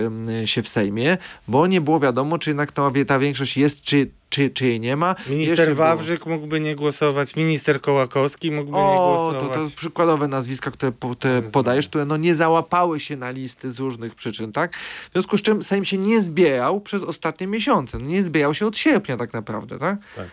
się 0.45 0.63
w 0.63 0.67
Sejmie, 0.69 1.17
bo 1.47 1.67
nie 1.67 1.81
było 1.81 1.99
wiadomo, 1.99 2.37
czy 2.39 2.49
jednak 2.49 2.71
ta, 2.71 2.91
ta 3.07 3.19
większość 3.19 3.57
jest, 3.57 3.81
czy, 3.81 4.09
czy, 4.29 4.49
czy 4.49 4.67
jej 4.67 4.79
nie 4.79 4.95
ma. 4.95 5.15
Minister 5.29 5.59
Jeszcze 5.59 5.75
było- 5.75 5.87
Wawrzyk 5.87 6.25
mógłby 6.25 6.59
nie 6.59 6.75
głosować, 6.75 7.35
minister 7.35 7.81
Kołakowski 7.81 8.51
mógłby 8.51 8.77
nie 8.77 8.83
o, 8.83 9.31
to, 9.33 9.39
głosować. 9.39 9.71
to 9.71 9.77
przykładowe 9.77 10.27
nazwiska, 10.27 10.71
które 10.71 10.91
po, 10.91 11.15
podajesz, 11.51 11.87
które 11.87 12.05
no 12.05 12.17
nie 12.17 12.35
załapały 12.35 12.99
się 12.99 13.15
na 13.15 13.29
listy 13.31 13.71
z 13.71 13.79
różnych 13.79 14.15
przyczyn, 14.15 14.51
tak? 14.51 14.75
W 15.09 15.11
związku 15.13 15.37
z 15.37 15.41
czym 15.41 15.63
Sejm 15.63 15.85
się 15.85 15.97
nie 15.97 16.21
zbierał 16.21 16.81
przez 16.81 17.03
ostatnie 17.03 17.47
miesiące. 17.47 17.99
No 17.99 18.05
nie 18.05 18.23
zbierał 18.23 18.53
się 18.53 18.65
od 18.67 18.77
sierpnia 18.77 19.17
tak 19.17 19.33
naprawdę, 19.33 19.79
tak? 19.79 19.97
Tak. 20.15 20.27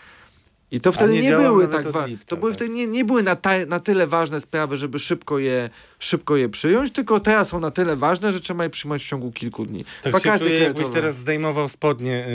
I 0.75 0.81
to 0.81 0.93
wtedy 0.93 1.13
nie 1.13 1.23
nie, 1.23 1.37
były 1.37 1.69
tak 1.69 1.87
od 1.87 1.93
wa- 1.93 2.07
lipca, 2.07 2.27
to 2.27 2.37
były 2.37 2.51
tak. 2.51 2.57
wtedy 2.59 2.75
nie, 2.75 2.87
nie 2.87 3.05
były 3.05 3.23
na, 3.23 3.37
ta, 3.37 3.51
na 3.69 3.81
tyle 3.81 4.07
ważne 4.07 4.41
sprawy, 4.41 4.77
żeby 4.77 4.99
szybko 4.99 5.39
je, 5.39 5.71
szybko 5.99 6.37
je 6.37 6.49
przyjąć, 6.49 6.91
tylko 6.91 7.21
teraz 7.21 7.49
są 7.49 7.61
na 7.61 7.71
tyle 7.71 7.97
ważne, 7.97 8.33
że 8.33 8.41
trzeba 8.41 8.65
je 8.65 8.71
przyjmować 8.71 9.05
w 9.05 9.09
ciągu 9.09 9.33
kilku 9.33 9.67
dni. 9.67 9.85
Tak 10.03 10.23
się 10.23 10.39
czuję, 10.39 10.59
jakbyś 10.59 10.91
teraz 10.91 11.17
zdejmował 11.17 11.69
spodnie 11.69 12.13
y, 12.13 12.31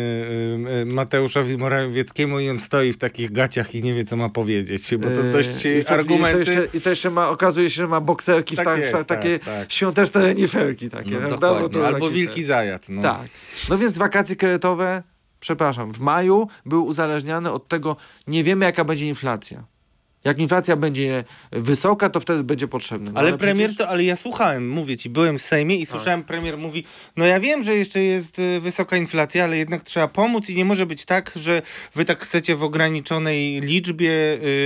y, 0.69 0.81
y, 0.81 0.85
Mateuszowi 0.85 1.57
Morawieckiemu 1.57 2.39
i 2.39 2.49
on 2.49 2.59
stoi 2.59 2.93
w 2.93 2.97
takich 2.97 3.31
gaciach 3.31 3.75
i 3.75 3.83
nie 3.83 3.93
wie, 3.93 4.05
co 4.05 4.15
ma 4.15 4.29
powiedzieć, 4.29 4.95
bo 4.95 5.07
to 5.07 5.25
Yy, 5.25 5.33
dość 5.33 5.49
to, 5.87 5.93
argumenty... 5.93 6.41
I 6.41 6.45
to, 6.45 6.51
jeszcze, 6.51 6.77
I 6.77 6.81
to 6.81 6.89
jeszcze 6.89 7.09
ma, 7.09 7.29
okazuje 7.29 7.69
się, 7.69 7.75
że 7.75 7.87
ma 7.87 8.01
bokserki, 8.01 8.55
Tak 8.55 8.65
w 8.65 8.69
tak, 8.69 8.79
jest, 8.79 8.97
w 8.97 9.05
takie 9.05 9.39
tak, 9.39 9.71
świąteczne 9.71 10.21
reniferki 10.21 10.89
takie. 10.89 11.17
no, 11.41 11.85
Albo 11.85 12.09
wilki 12.09 12.43
zajac. 12.43 12.89
No. 12.89 13.01
Tak. 13.01 13.27
No 13.69 13.77
więc 13.77 13.97
wakacje 13.97 14.35
kredytowe, 14.35 15.03
przepraszam, 15.39 15.93
w 15.93 15.99
maju 15.99 16.47
były 16.65 16.81
uzależniane 16.81 17.51
od 17.51 17.67
tego, 17.67 17.95
nie 18.27 18.43
wiemy 18.43 18.65
jaka 18.65 18.85
będzie 18.85 19.07
inflacja. 19.07 19.63
Jak 20.23 20.39
inflacja 20.39 20.75
będzie 20.75 21.23
wysoka, 21.51 22.09
to 22.09 22.19
wtedy 22.19 22.43
będzie 22.43 22.67
potrzebny. 22.67 23.11
No, 23.11 23.19
Ale 23.19 23.37
premier 23.37 23.67
przecież- 23.69 23.77
to, 23.77 23.89
ale 23.89 24.03
ja 24.03 24.15
słuchałem, 24.15 24.69
mówię 24.69 24.97
ci, 24.97 25.09
byłem 25.09 25.37
w 25.37 25.41
Sejmie 25.41 25.75
i 25.75 25.85
słyszałem, 25.85 26.23
premier 26.23 26.57
mówi, 26.57 26.83
no 27.17 27.25
ja 27.25 27.39
wiem, 27.39 27.63
że 27.63 27.75
jeszcze 27.75 28.03
jest 28.03 28.39
y, 28.39 28.59
wysoka 28.59 28.97
inflacja, 28.97 29.43
ale 29.43 29.57
jednak 29.57 29.83
trzeba 29.83 30.07
pomóc 30.07 30.49
i 30.49 30.55
nie 30.55 30.65
może 30.65 30.85
być 30.85 31.05
tak, 31.05 31.31
że 31.35 31.61
wy 31.95 32.05
tak 32.05 32.19
chcecie 32.19 32.55
w 32.55 32.63
ograniczonej 32.63 33.61
liczbie 33.61 34.11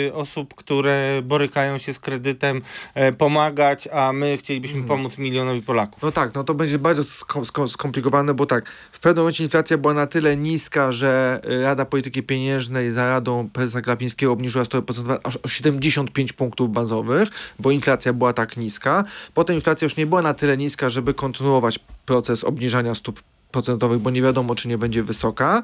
y, 0.08 0.14
osób, 0.14 0.54
które 0.54 1.22
borykają 1.24 1.78
się 1.78 1.94
z 1.94 2.00
kredytem, 2.00 2.62
e, 2.94 3.12
pomagać, 3.12 3.88
a 3.88 4.14
my 4.14 4.38
chcielibyśmy 4.38 4.80
Mhm. 4.80 4.98
pomóc 4.98 5.18
milionowi 5.18 5.62
Polaków. 5.62 6.02
No 6.04 6.12
tak, 6.12 6.34
no 6.36 6.44
to 6.44 6.54
będzie 6.54 6.80
bardzo 6.80 7.02
sko- 7.04 7.46
sko- 7.46 7.68
skomplikowane, 7.68 8.34
bo 8.34 8.46
tak, 8.46 8.70
w 8.92 9.00
pewnym 9.00 9.22
momencie 9.24 9.44
inflacja 9.44 9.78
była 9.78 9.94
na 9.94 10.08
tyle 10.08 10.38
niska, 10.38 10.92
że 10.92 11.42
y, 11.52 11.62
Rada 11.64 11.86
Polityki 11.86 12.24
Pieniężnej 12.24 12.92
za 12.92 13.06
radą 13.06 13.50
prezesa 13.54 13.82
Glapińskiego 13.82 14.32
obniżyła 14.32 14.66
stopę 14.66 14.86
procentową 14.86 15.18
aż 15.24 15.40
o 15.44 15.48
75 15.48 16.34
punktów 16.34 16.72
bazowych, 16.72 17.30
bo 17.60 17.72
inflacja 17.72 18.14
była 18.14 18.34
tak 18.34 18.58
niska. 18.58 19.04
Potem 19.34 19.56
inflacja 19.56 19.86
już 19.86 19.98
nie 19.98 20.06
była 20.06 20.22
na 20.22 20.34
tyle 20.34 20.58
niska, 20.58 20.90
żeby 20.90 21.14
kontynuować 21.14 21.80
proces 22.06 22.44
obniżania 22.44 22.96
stóp 22.96 23.22
procentowych, 23.54 24.00
bo 24.00 24.10
nie 24.10 24.22
wiadomo, 24.22 24.56
czy 24.56 24.68
nie 24.68 24.78
będzie 24.78 25.04
wysoka. 25.04 25.64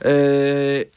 Yy, 0.00 0.10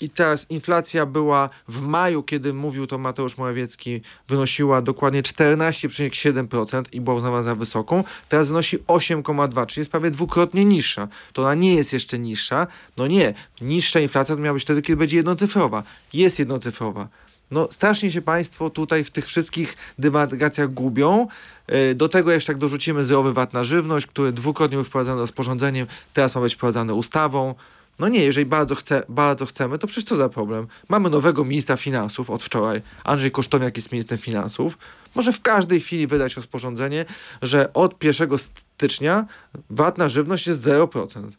I 0.02 0.10
teraz 0.10 0.46
inflacja 0.50 1.06
była 1.06 1.50
w 1.68 1.82
maju, 1.82 2.24
kiedy 2.24 2.54
mówił 2.54 2.88
to 2.88 2.98
Mateusz 2.98 3.38
Morawiecki, 3.38 4.02
wynosiła 4.28 4.82
dokładnie 4.82 5.24
14,7% 5.24 6.84
i 6.92 7.02
była 7.02 7.16
uznawana 7.16 7.44
za 7.44 7.56
wysoką. 7.56 8.04
Teraz 8.30 8.48
wynosi 8.48 8.80
8,2%, 8.80 9.66
czyli 9.66 9.82
jest 9.82 9.92
prawie 9.92 10.12
dwukrotnie 10.12 10.66
niższa. 10.66 11.08
To 11.34 11.42
ona 11.42 11.54
nie 11.54 11.76
jest 11.76 11.94
jeszcze 11.94 12.20
niższa. 12.20 12.68
No 12.98 13.08
nie, 13.08 13.34
niższa 13.62 14.00
inflacja 14.00 14.36
to 14.36 14.42
miała 14.42 14.54
być 14.54 14.64
wtedy, 14.64 14.82
kiedy 14.82 14.98
będzie 14.98 15.18
jednocyfrowa. 15.18 15.84
Jest 16.14 16.40
jednocyfrowa. 16.40 17.08
No 17.52 17.68
strasznie 17.72 18.12
się 18.12 18.22
Państwo 18.22 18.70
tutaj 18.70 19.04
w 19.04 19.12
tych 19.12 19.26
wszystkich 19.26 19.78
dywagacjach 20.00 20.74
gubią. 20.74 21.28
Yy, 21.68 21.96
Do 21.96 22.10
tego 22.10 22.32
jeszcze 22.32 22.52
jak 22.52 22.60
dorzucimy 22.60 23.04
zerowy 23.04 23.34
VAT 23.34 23.54
na 23.54 23.64
żywność, 23.64 24.08
który 24.08 24.32
dwukrotnie 24.32 24.78
był 24.78 24.86
wprowadzany 24.86 25.22
rozporządzeniem, 25.22 25.88
teraz 26.14 26.36
ma 26.36 26.42
być 26.42 26.56
wprowadzany 26.56 26.94
ustawą. 26.94 27.56
No 28.00 28.08
nie, 28.08 28.24
jeżeli 28.24 28.46
bardzo, 28.46 28.76
chce, 28.76 29.04
bardzo 29.10 29.46
chcemy, 29.46 29.80
to 29.80 29.88
przecież 29.88 30.10
co 30.10 30.16
za 30.16 30.30
problem? 30.30 30.68
Mamy 30.90 31.10
nowego 31.10 31.46
ministra 31.46 31.78
finansów 31.78 32.30
od 32.30 32.44
wczoraj. 32.44 32.82
Andrzej 33.04 33.32
Kosztowniak 33.32 33.78
jest 33.78 33.92
ministrem 33.92 34.20
finansów. 34.20 34.78
Może 35.16 35.34
w 35.34 35.42
każdej 35.42 35.80
chwili 35.80 36.08
wydać 36.08 36.36
rozporządzenie, 36.36 37.06
że 37.42 37.74
od 37.74 38.04
1 38.04 38.30
stycznia 38.38 39.26
VAT 39.70 39.98
na 39.98 40.10
żywność 40.10 40.48
jest 40.48 40.64
0%. 40.64 41.32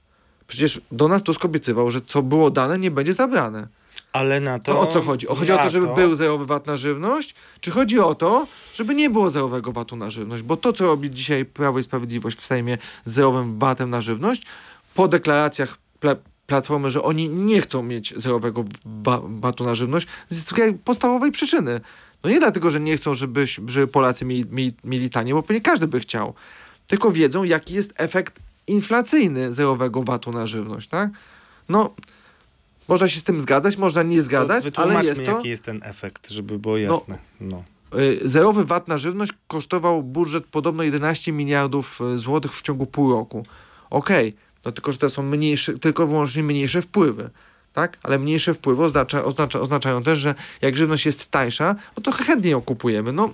Przecież 0.46 0.80
Donald 0.92 1.24
Tusk 1.24 1.44
obiecywał, 1.44 1.90
że 1.90 2.00
co 2.00 2.22
było 2.22 2.50
dane, 2.50 2.78
nie 2.78 2.90
będzie 2.90 3.12
zabrane. 3.12 3.68
Ale 4.12 4.40
na 4.40 4.58
to... 4.58 4.72
To 4.72 4.80
o 4.80 4.86
co 4.86 5.00
chodzi? 5.02 5.28
O, 5.28 5.34
chodzi 5.34 5.52
o 5.52 5.58
to, 5.58 5.68
żeby 5.68 5.94
był 5.94 6.14
zerowy 6.14 6.46
VAT 6.46 6.66
na 6.66 6.76
żywność? 6.76 7.34
Czy 7.60 7.70
chodzi 7.70 8.00
o 8.00 8.14
to, 8.14 8.46
żeby 8.74 8.94
nie 8.94 9.10
było 9.10 9.30
zerowego 9.30 9.72
VAT-u 9.72 9.96
na 9.96 10.10
żywność? 10.10 10.42
Bo 10.42 10.56
to, 10.56 10.72
co 10.72 10.86
robi 10.86 11.10
dzisiaj 11.10 11.44
Prawo 11.44 11.78
i 11.78 11.82
Sprawiedliwość 11.82 12.38
w 12.38 12.44
Sejmie 12.44 12.78
z 13.04 13.12
zerowym 13.12 13.58
VAT-em 13.58 13.90
na 13.90 14.00
żywność, 14.00 14.42
po 14.94 15.08
deklaracjach 15.08 15.78
pla- 16.00 16.16
Platformy, 16.46 16.90
że 16.90 17.02
oni 17.02 17.28
nie 17.28 17.60
chcą 17.60 17.82
mieć 17.82 18.14
zerowego 18.16 18.64
VAT-u 19.40 19.64
na 19.64 19.74
żywność, 19.74 20.06
z 20.28 20.44
takiej 20.44 20.74
podstawowej 20.74 21.32
przyczyny. 21.32 21.80
No 22.24 22.30
nie 22.30 22.40
dlatego, 22.40 22.70
że 22.70 22.80
nie 22.80 22.96
chcą, 22.96 23.14
żeby, 23.14 23.46
żeby 23.66 23.86
Polacy 23.86 24.24
mieli, 24.24 24.44
mieli, 24.50 24.72
mieli 24.84 25.10
tanie, 25.10 25.34
bo 25.34 25.42
pewnie 25.42 25.60
każdy 25.60 25.86
by 25.86 26.00
chciał. 26.00 26.34
Tylko 26.86 27.10
wiedzą, 27.10 27.44
jaki 27.44 27.74
jest 27.74 27.92
efekt 27.96 28.38
inflacyjny 28.66 29.52
zerowego 29.52 30.02
VAT-u 30.02 30.32
na 30.32 30.46
żywność, 30.46 30.88
tak? 30.88 31.10
No, 31.68 31.90
można 32.88 33.08
się 33.08 33.20
z 33.20 33.24
tym 33.24 33.40
zgadzać, 33.40 33.76
można 33.76 34.02
nie 34.02 34.22
zgadzać, 34.22 34.50
ale 34.50 34.62
Wytłumaczmy, 34.62 35.08
jest 35.08 35.24
to... 35.24 35.36
jaki 35.36 35.48
jest 35.48 35.62
ten 35.62 35.80
efekt, 35.84 36.30
żeby 36.30 36.58
było 36.58 36.76
jasne. 36.76 37.18
No. 37.40 37.64
Y, 37.98 38.20
Zerowy 38.24 38.64
VAT 38.64 38.88
na 38.88 38.98
żywność 38.98 39.32
kosztował 39.46 40.02
budżet 40.02 40.46
podobno 40.46 40.82
11 40.82 41.32
miliardów 41.32 42.00
y, 42.14 42.18
złotych 42.18 42.52
w 42.52 42.62
ciągu 42.62 42.86
pół 42.86 43.12
roku. 43.12 43.46
Okej, 43.90 44.34
no 44.64 44.72
tylko, 44.72 44.92
że 44.92 44.98
to 44.98 45.10
są 45.10 45.22
mniejsze, 45.22 45.78
tylko 45.78 46.06
wyłącznie 46.06 46.42
mniejsze 46.42 46.82
wpływy. 46.82 47.30
Tak? 47.72 47.98
Ale 48.02 48.18
mniejsze 48.18 48.54
wpływy 48.54 48.84
oznacza, 48.84 49.24
oznacza, 49.24 49.60
oznaczają 49.60 50.02
też, 50.02 50.18
że 50.18 50.34
jak 50.62 50.76
żywność 50.76 51.06
jest 51.06 51.30
tańsza, 51.30 51.74
no 51.96 52.02
to 52.02 52.12
chętnie 52.12 52.50
ją 52.50 52.60
kupujemy. 52.60 53.12
No, 53.12 53.32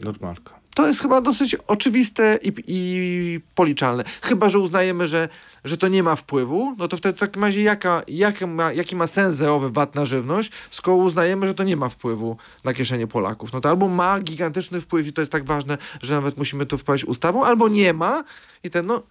Normalka. 0.00 0.54
To 0.74 0.86
jest 0.86 1.00
chyba 1.00 1.20
dosyć 1.20 1.54
oczywiste 1.54 2.38
i, 2.42 2.52
i 2.66 3.40
policzalne. 3.54 4.04
Chyba, 4.22 4.48
że 4.48 4.58
uznajemy, 4.58 5.08
że, 5.08 5.28
że 5.64 5.76
to 5.76 5.88
nie 5.88 6.02
ma 6.02 6.16
wpływu, 6.16 6.76
no 6.78 6.88
to 6.88 6.96
wtedy 6.96 7.16
w 7.16 7.20
takim 7.20 7.44
razie 7.44 7.62
jaka, 7.62 8.02
jaka 8.08 8.46
ma, 8.46 8.72
jaki 8.72 8.96
ma 8.96 9.06
sens 9.06 9.34
zerowy 9.34 9.70
VAT 9.70 9.94
na 9.94 10.04
żywność, 10.04 10.50
skoro 10.70 10.96
uznajemy, 10.96 11.46
że 11.46 11.54
to 11.54 11.64
nie 11.64 11.76
ma 11.76 11.88
wpływu 11.88 12.36
na 12.64 12.74
kieszenie 12.74 13.06
Polaków. 13.06 13.52
No 13.52 13.60
to 13.60 13.68
albo 13.68 13.88
ma 13.88 14.20
gigantyczny 14.20 14.80
wpływ 14.80 15.06
i 15.06 15.12
to 15.12 15.22
jest 15.22 15.32
tak 15.32 15.44
ważne, 15.44 15.78
że 16.02 16.14
nawet 16.14 16.38
musimy 16.38 16.66
to 16.66 16.78
wprowadzić 16.78 17.06
ustawą, 17.06 17.44
albo 17.44 17.68
nie 17.68 17.92
ma 17.92 18.24
i 18.64 18.70
ten, 18.70 18.86
no, 18.86 19.02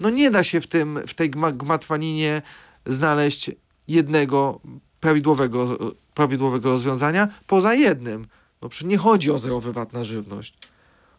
no 0.00 0.10
nie 0.10 0.30
da 0.30 0.44
się 0.44 0.60
w, 0.60 0.66
tym, 0.66 1.00
w 1.06 1.14
tej 1.14 1.30
gma- 1.30 1.56
gmatwaninie 1.56 2.42
znaleźć 2.86 3.50
jednego 3.88 4.60
prawidłowego, 5.00 5.78
prawidłowego 6.14 6.70
rozwiązania 6.70 7.28
poza 7.46 7.74
jednym. 7.74 8.26
No 8.62 8.68
przecież 8.68 8.88
nie 8.88 8.98
chodzi 8.98 9.30
o 9.30 9.38
zerowy 9.38 9.72
VAT 9.72 9.92
na 9.92 10.04
żywność. 10.04 10.54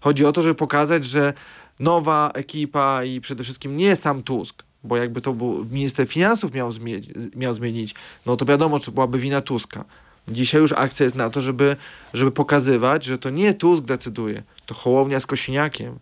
Chodzi 0.03 0.25
o 0.25 0.31
to, 0.31 0.41
żeby 0.41 0.55
pokazać, 0.55 1.05
że 1.05 1.33
nowa 1.79 2.31
ekipa 2.33 3.03
i 3.03 3.21
przede 3.21 3.43
wszystkim 3.43 3.77
nie 3.77 3.95
sam 3.95 4.23
Tusk, 4.23 4.63
bo 4.83 4.97
jakby 4.97 5.21
to 5.21 5.33
był 5.33 5.65
minister 5.65 6.07
finansów 6.07 6.53
miał, 6.53 6.69
zmie- 6.69 7.35
miał 7.35 7.53
zmienić, 7.53 7.95
no 8.25 8.35
to 8.35 8.45
wiadomo, 8.45 8.79
czy 8.79 8.91
byłaby 8.91 9.19
wina 9.19 9.41
Tuska. 9.41 9.85
Dzisiaj 10.27 10.61
już 10.61 10.71
akcja 10.71 11.03
jest 11.03 11.15
na 11.15 11.29
to, 11.29 11.41
żeby, 11.41 11.75
żeby 12.13 12.31
pokazywać, 12.31 13.03
że 13.03 13.17
to 13.17 13.29
nie 13.29 13.53
Tusk 13.53 13.83
decyduje, 13.83 14.43
to 14.65 14.73
Hołownia 14.75 15.19
z 15.19 15.25
Kosiniakiem. 15.25 15.99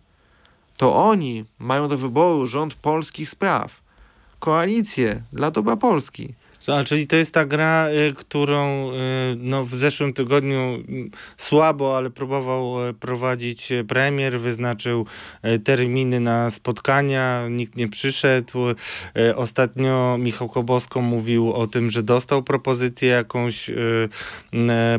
To 0.76 0.96
oni 0.96 1.44
mają 1.58 1.88
do 1.88 1.98
wyboru 1.98 2.46
rząd 2.46 2.74
polskich 2.74 3.30
spraw. 3.30 3.80
Koalicję 4.38 5.22
dla 5.32 5.50
dobra 5.50 5.76
Polski. 5.76 6.34
A 6.68 6.84
czyli 6.84 7.06
to 7.06 7.16
jest 7.16 7.34
ta 7.34 7.44
gra, 7.44 7.88
y, 7.90 8.14
którą 8.14 8.90
y, 8.90 8.94
no, 9.36 9.64
w 9.66 9.74
zeszłym 9.74 10.12
tygodniu 10.12 10.74
y, 10.74 11.10
słabo, 11.36 11.96
ale 11.96 12.10
próbował 12.10 12.88
y, 12.88 12.94
prowadzić 12.94 13.72
y, 13.72 13.84
premier, 13.84 14.40
wyznaczył 14.40 15.06
y, 15.46 15.58
terminy 15.58 16.20
na 16.20 16.50
spotkania, 16.50 17.48
nikt 17.50 17.76
nie 17.76 17.88
przyszedł. 17.88 18.58
Ostatnio 19.36 20.16
Michał 20.18 20.48
Kobosko 20.48 21.00
mówił 21.00 21.52
o 21.52 21.66
tym, 21.66 21.90
że 21.90 22.02
dostał 22.02 22.42
propozycję 22.42 23.08
jakąś, 23.08 23.70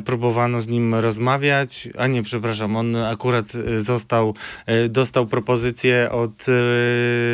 próbowano 0.06 0.62
z 0.62 0.68
nim 0.68 0.96
rozmawiać, 0.96 1.90
a 1.98 2.08
nie, 2.08 2.24
przepraszam, 2.24 2.76
on 2.76 2.96
akurat 2.96 3.46
został, 3.80 4.36
dostał 4.90 5.28
propozycję 5.28 6.12
od 6.12 6.46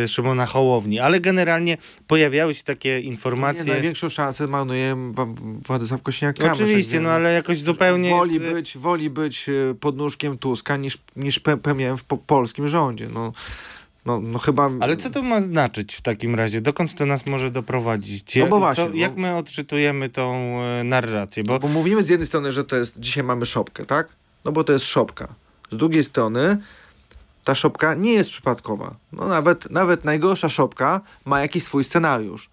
Szymona 0.08 0.46
Hołowni, 0.46 1.00
ale 1.00 1.20
generalnie 1.20 1.78
pojawiały 2.08 2.56
się 2.56 2.64
takie 2.64 2.90
Nie, 2.90 3.00
informacje. 3.00 3.66
największą 3.66 4.10
szansę 4.20 4.48
marnuje 4.48 5.12
Władysław 5.66 6.02
Kośniak-Kamysz. 6.02 6.52
Oczywiście, 6.52 7.00
no 7.00 7.10
ale 7.10 7.34
jakoś 7.34 7.62
zupełnie... 7.62 8.10
Woli 8.10 8.40
być, 8.40 8.78
woli 8.78 9.10
być 9.10 9.50
e, 9.50 9.76
pod 9.76 9.98
nóżkiem 9.98 10.38
Tuska 10.38 10.78
niż, 10.78 10.98
niż 11.16 11.40
premierem 11.40 11.98
w 11.98 12.04
po 12.04 12.18
polskim 12.18 12.68
rządzie. 12.68 13.08
No, 13.14 13.32
no, 14.06 14.20
no 14.20 14.40
chyba... 14.40 14.70
Ale 14.80 14.96
co 14.96 15.10
to 15.10 15.22
ma 15.22 15.42
znaczyć 15.42 15.96
w 15.96 16.02
takim 16.02 16.36
razie? 16.36 16.62
Dokąd 16.62 16.96
to 16.96 17.06
nas 17.06 17.28
może 17.28 17.52
doprowadzić? 17.52 18.36
No 18.36 18.48
bo 18.48 18.60
właśnie, 18.60 18.90
co, 18.90 18.96
jak 18.96 19.18
my 19.18 19.36
odczytujemy 19.36 20.10
tą 20.10 20.34
e, 20.62 20.84
narrację? 20.84 21.44
Bo... 21.44 21.60
bo 21.60 21.68
mówimy 21.68 22.04
z 22.04 22.10
jednej 22.10 22.28
strony, 22.28 22.52
że 22.52 22.64
to 22.64 22.76
jest, 22.76 23.00
dzisiaj 23.00 23.24
mamy 23.24 23.46
szopkę, 23.46 23.86
tak? 23.86 24.08
No 24.46 24.52
bo 24.52 24.64
to 24.64 24.74
jest 24.74 24.86
szopka. 24.86 25.28
Z 25.72 25.76
drugiej 25.78 26.04
strony 26.04 26.58
ta 27.44 27.56
szopka 27.56 27.94
nie 27.94 28.14
jest 28.14 28.30
przypadkowa. 28.30 28.96
No 29.12 29.28
nawet, 29.28 29.72
nawet 29.72 30.06
najgorsza 30.06 30.50
szopka 30.50 31.02
ma 31.26 31.42
jakiś 31.42 31.64
swój 31.64 31.84
scenariusz. 31.84 32.50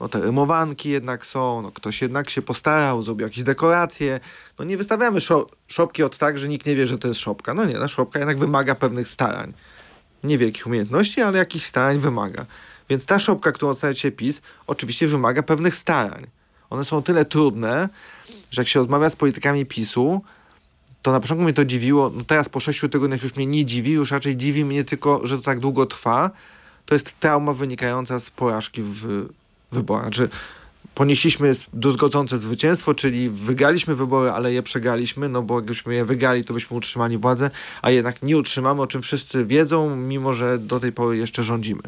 No 0.00 0.08
te 0.08 0.20
rymowanki 0.20 0.90
jednak 0.90 1.26
są, 1.26 1.62
no 1.62 1.72
ktoś 1.72 2.02
jednak 2.02 2.30
się 2.30 2.42
postarał, 2.42 3.02
zrobił 3.02 3.26
jakieś 3.26 3.44
dekoracje. 3.44 4.20
No 4.58 4.64
nie 4.64 4.76
wystawiamy 4.76 5.20
szo 5.20 5.46
szopki 5.66 6.02
od 6.02 6.18
tak, 6.18 6.38
że 6.38 6.48
nikt 6.48 6.66
nie 6.66 6.76
wie, 6.76 6.86
że 6.86 6.98
to 6.98 7.08
jest 7.08 7.20
szopka. 7.20 7.54
No 7.54 7.64
nie, 7.64 7.74
ta 7.74 7.88
szopka 7.88 8.18
jednak 8.18 8.38
wymaga 8.38 8.74
pewnych 8.74 9.08
starań. 9.08 9.52
Niewielkich 10.24 10.66
umiejętności, 10.66 11.20
ale 11.20 11.38
jakichś 11.38 11.64
starań 11.64 11.98
wymaga. 11.98 12.46
Więc 12.88 13.06
ta 13.06 13.18
szopka, 13.18 13.52
którą 13.52 13.74
stawia 13.74 13.94
się 13.94 14.10
PiS, 14.10 14.42
oczywiście 14.66 15.06
wymaga 15.06 15.42
pewnych 15.42 15.74
starań. 15.74 16.26
One 16.70 16.84
są 16.84 17.02
tyle 17.02 17.24
trudne, 17.24 17.88
że 18.50 18.62
jak 18.62 18.68
się 18.68 18.80
rozmawia 18.80 19.10
z 19.10 19.16
politykami 19.16 19.66
PiSu, 19.66 20.22
to 21.02 21.12
na 21.12 21.20
początku 21.20 21.44
mnie 21.44 21.52
to 21.52 21.64
dziwiło, 21.64 22.10
no 22.14 22.24
teraz 22.24 22.48
po 22.48 22.60
sześciu 22.60 22.88
tygodniach 22.88 23.22
już 23.22 23.36
mnie 23.36 23.46
nie 23.46 23.64
dziwi, 23.64 23.92
już 23.92 24.10
raczej 24.10 24.36
dziwi 24.36 24.64
mnie 24.64 24.84
tylko, 24.84 25.26
że 25.26 25.36
to 25.36 25.42
tak 25.42 25.60
długo 25.60 25.86
trwa. 25.86 26.30
To 26.86 26.94
jest 26.94 27.20
trauma 27.20 27.52
wynikająca 27.52 28.20
z 28.20 28.30
porażki 28.30 28.82
w 28.82 29.28
wyborach. 29.72 30.04
Znaczy, 30.04 30.28
ponieśliśmy 30.94 31.52
druzgocące 31.72 32.38
zwycięstwo, 32.38 32.94
czyli 32.94 33.30
wygraliśmy 33.30 33.94
wybory, 33.94 34.30
ale 34.30 34.52
je 34.52 34.62
przegraliśmy, 34.62 35.28
no 35.28 35.42
bo 35.42 35.54
jakbyśmy 35.54 35.94
je 35.94 36.04
wygrali, 36.04 36.44
to 36.44 36.54
byśmy 36.54 36.76
utrzymali 36.76 37.18
władzę, 37.18 37.50
a 37.82 37.90
jednak 37.90 38.22
nie 38.22 38.36
utrzymamy, 38.36 38.82
o 38.82 38.86
czym 38.86 39.02
wszyscy 39.02 39.44
wiedzą, 39.46 39.96
mimo 39.96 40.32
że 40.32 40.58
do 40.58 40.80
tej 40.80 40.92
pory 40.92 41.16
jeszcze 41.16 41.42
rządzimy. 41.42 41.82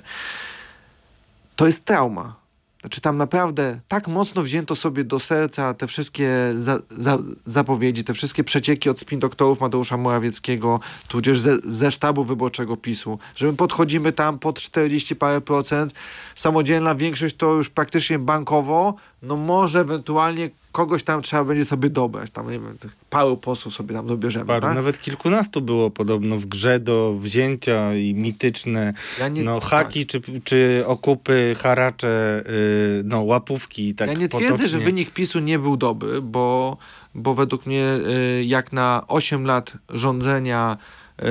To 1.56 1.66
jest 1.66 1.84
trauma. 1.84 2.39
Znaczy 2.80 3.00
tam 3.00 3.16
naprawdę 3.16 3.80
tak 3.88 4.08
mocno 4.08 4.42
wzięto 4.42 4.76
sobie 4.76 5.04
do 5.04 5.18
serca 5.18 5.74
te 5.74 5.86
wszystkie 5.86 6.30
za, 6.56 6.78
za, 6.98 7.18
zapowiedzi, 7.44 8.04
te 8.04 8.14
wszystkie 8.14 8.44
przecieki 8.44 8.90
od 8.90 9.00
spin 9.00 9.20
doktorów 9.20 9.60
Mateusza 9.60 9.96
Morawieckiego, 9.96 10.80
tudzież 11.08 11.40
ze, 11.40 11.56
ze 11.64 11.90
sztabu 11.90 12.24
wyborczego 12.24 12.76
PiSu, 12.76 13.18
że 13.36 13.46
my 13.46 13.52
podchodzimy 13.52 14.12
tam 14.12 14.38
pod 14.38 14.60
40 14.60 15.16
parę 15.16 15.40
procent, 15.40 15.94
samodzielna 16.34 16.94
większość 16.94 17.36
to 17.36 17.54
już 17.54 17.70
praktycznie 17.70 18.18
bankowo, 18.18 18.94
no 19.22 19.36
może 19.36 19.80
ewentualnie 19.80 20.50
kogoś 20.72 21.02
tam 21.02 21.22
trzeba 21.22 21.44
będzie 21.44 21.64
sobie 21.64 21.90
dobrać. 21.90 22.30
Tam, 22.30 22.46
nie 22.46 22.58
wiem, 22.58 22.78
paru 23.10 23.36
posłów 23.36 23.74
sobie 23.74 23.94
tam 23.94 24.06
dobierzemy. 24.06 24.46
Paru, 24.46 24.60
tak? 24.60 24.74
nawet 24.74 24.98
kilkunastu 25.00 25.60
było 25.60 25.90
podobno 25.90 26.38
w 26.38 26.46
grze 26.46 26.80
do 26.80 27.14
wzięcia 27.18 27.94
i 27.94 28.14
mityczne 28.14 28.94
ja 29.18 29.28
nie, 29.28 29.42
no, 29.42 29.60
haki 29.60 30.06
tak. 30.06 30.22
czy, 30.24 30.40
czy 30.40 30.84
okupy, 30.86 31.56
haracze, 31.58 32.44
yy, 32.46 33.02
no, 33.04 33.22
łapówki. 33.22 33.94
Tak 33.94 34.08
ja 34.08 34.14
nie 34.14 34.28
twierdzę, 34.28 34.48
potocznie. 34.48 34.68
że 34.68 34.78
wynik 34.78 35.10
PiSu 35.10 35.40
nie 35.40 35.58
był 35.58 35.76
dobry, 35.76 36.22
bo, 36.22 36.76
bo 37.14 37.34
według 37.34 37.66
mnie 37.66 37.76
yy, 37.76 38.44
jak 38.44 38.72
na 38.72 39.04
8 39.08 39.44
lat 39.44 39.72
rządzenia 39.88 40.76
yy, 41.18 41.26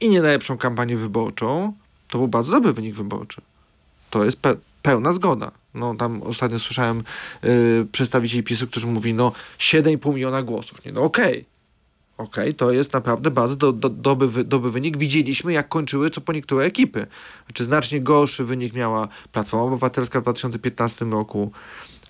i 0.00 0.08
nie 0.08 0.22
najlepszą 0.22 0.58
kampanię 0.58 0.96
wyborczą, 0.96 1.72
to 2.08 2.18
był 2.18 2.28
bardzo 2.28 2.52
dobry 2.52 2.72
wynik 2.72 2.94
wyborczy. 2.94 3.40
To 4.10 4.24
jest 4.24 4.36
pe 4.36 4.56
pełna 4.82 5.12
zgoda. 5.12 5.61
No 5.74 5.94
tam 5.94 6.22
ostatnio 6.22 6.58
słyszałem 6.58 7.02
yy, 7.42 7.86
przedstawicieli 7.92 8.42
PiSu, 8.42 8.66
którzy 8.66 8.86
mówi, 8.86 9.14
no 9.14 9.32
7,5 9.58 10.14
miliona 10.14 10.42
głosów. 10.42 10.84
Nie, 10.84 10.92
no 10.92 11.02
okej. 11.02 11.32
Okay. 11.32 11.52
Okej, 12.18 12.44
okay, 12.44 12.54
to 12.54 12.72
jest 12.72 12.92
naprawdę 12.92 13.30
bardzo 13.30 13.56
do, 13.56 13.72
do, 13.72 13.88
dobry, 13.88 14.44
dobry 14.44 14.70
wynik. 14.70 14.96
Widzieliśmy, 14.96 15.52
jak 15.52 15.68
kończyły 15.68 16.10
co 16.10 16.20
po 16.20 16.32
niektóre 16.32 16.64
ekipy. 16.64 17.06
Znaczy, 17.46 17.64
znacznie 17.64 18.00
gorszy 18.00 18.44
wynik 18.44 18.74
miała 18.74 19.08
Platforma 19.32 19.66
Obywatelska 19.66 20.20
w 20.20 20.22
2015 20.22 21.04
roku. 21.04 21.52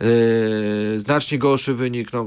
Yy, 0.01 1.01
znacznie 1.01 1.39
gorszy 1.39 1.75
wynik, 1.75 2.13
no, 2.13 2.27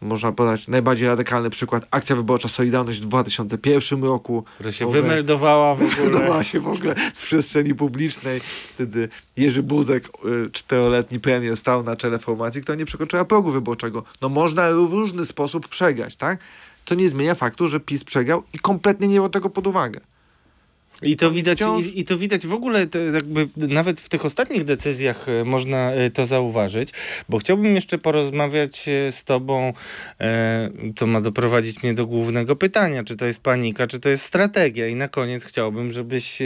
można 0.00 0.32
podać 0.32 0.68
najbardziej 0.68 1.08
radykalny 1.08 1.50
przykład, 1.50 1.86
akcja 1.90 2.16
wyborcza 2.16 2.48
Solidarność 2.48 2.98
w 2.98 3.04
2001 3.04 4.04
roku. 4.04 4.44
Która 4.54 4.72
się 4.72 4.86
ogóle, 4.86 5.02
wymeldowała 5.02 5.74
w 5.74 5.82
ogóle. 5.82 5.96
Wymeldowała 5.96 6.44
się 6.44 6.60
w 6.60 6.68
ogóle 6.68 6.94
z 7.12 7.22
przestrzeni 7.22 7.74
publicznej. 7.74 8.40
Wtedy 8.74 9.08
Jerzy 9.36 9.62
Buzek, 9.62 10.08
y, 10.46 10.50
czteroletni 10.50 11.20
premier, 11.20 11.56
stał 11.56 11.82
na 11.82 11.96
czele 11.96 12.18
formacji, 12.18 12.62
która 12.62 12.78
nie 12.78 12.86
przekroczyła 12.86 13.24
progu 13.24 13.50
wyborczego. 13.50 14.02
No 14.22 14.28
można 14.28 14.70
w 14.70 14.92
różny 14.92 15.24
sposób 15.24 15.68
przegrać, 15.68 16.16
tak? 16.16 16.40
To 16.84 16.94
nie 16.94 17.08
zmienia 17.08 17.34
faktu, 17.34 17.68
że 17.68 17.80
PiS 17.80 18.04
przegrał 18.04 18.42
i 18.54 18.58
kompletnie 18.58 19.08
nie 19.08 19.16
brał 19.16 19.28
tego 19.28 19.50
pod 19.50 19.66
uwagę. 19.66 20.00
I 21.02 21.16
to 21.16 21.30
widać, 21.30 21.58
wciąż... 21.58 21.84
i, 21.84 22.00
i, 22.00 22.04
to 22.04 22.18
widać 22.18 22.46
w 22.46 22.52
ogóle, 22.52 22.86
jakby 23.14 23.48
nawet 23.56 24.00
w 24.00 24.08
tych 24.08 24.24
ostatnich 24.24 24.64
decyzjach 24.64 25.28
e, 25.28 25.44
można 25.44 25.92
e, 25.92 26.10
to 26.10 26.26
zauważyć, 26.26 26.88
bo 27.28 27.38
chciałbym 27.38 27.74
jeszcze 27.74 27.98
porozmawiać 27.98 28.88
e, 28.88 29.12
z 29.12 29.24
tobą, 29.24 29.72
co 30.96 31.06
ma 31.06 31.20
doprowadzić 31.20 31.82
mnie 31.82 31.94
do 31.94 32.06
głównego 32.06 32.56
pytania, 32.56 33.04
czy 33.04 33.16
to 33.16 33.26
jest 33.26 33.40
panika, 33.40 33.86
czy 33.86 34.00
to 34.00 34.08
jest 34.08 34.24
strategia. 34.24 34.88
I 34.88 34.94
na 34.94 35.08
koniec 35.08 35.44
chciałbym, 35.44 35.92
żebyś 35.92 36.38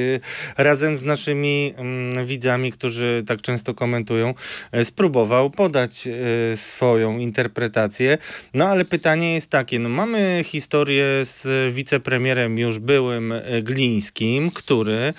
razem 0.58 0.98
z 0.98 1.02
naszymi 1.02 1.74
mm, 1.76 2.26
widzami, 2.26 2.72
którzy 2.72 3.22
tak 3.26 3.42
często 3.42 3.74
komentują, 3.74 4.34
spróbował 4.82 5.50
podać 5.50 6.08
swoją 6.54 7.18
interpretację. 7.18 8.18
No 8.54 8.68
ale 8.68 8.84
pytanie 8.84 9.34
jest 9.34 9.50
takie, 9.50 9.78
no 9.78 9.88
mamy 9.88 10.40
historię 10.44 11.04
z 11.22 11.74
wicepremierem 11.74 12.58
już 12.58 12.78
byłym 12.78 13.34
Glińskim, 13.62 14.39
który 14.54 15.14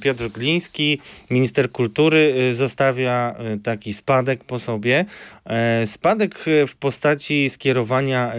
Piotr 0.00 0.28
Gliński, 0.28 1.00
minister 1.30 1.72
kultury, 1.72 2.34
y, 2.50 2.54
zostawia 2.54 3.34
y, 3.54 3.58
taki 3.58 3.92
spadek 3.92 4.44
po 4.44 4.58
sobie. 4.58 5.04
E, 5.46 5.86
spadek 5.86 6.44
w 6.66 6.76
postaci 6.76 7.50
skierowania 7.50 8.32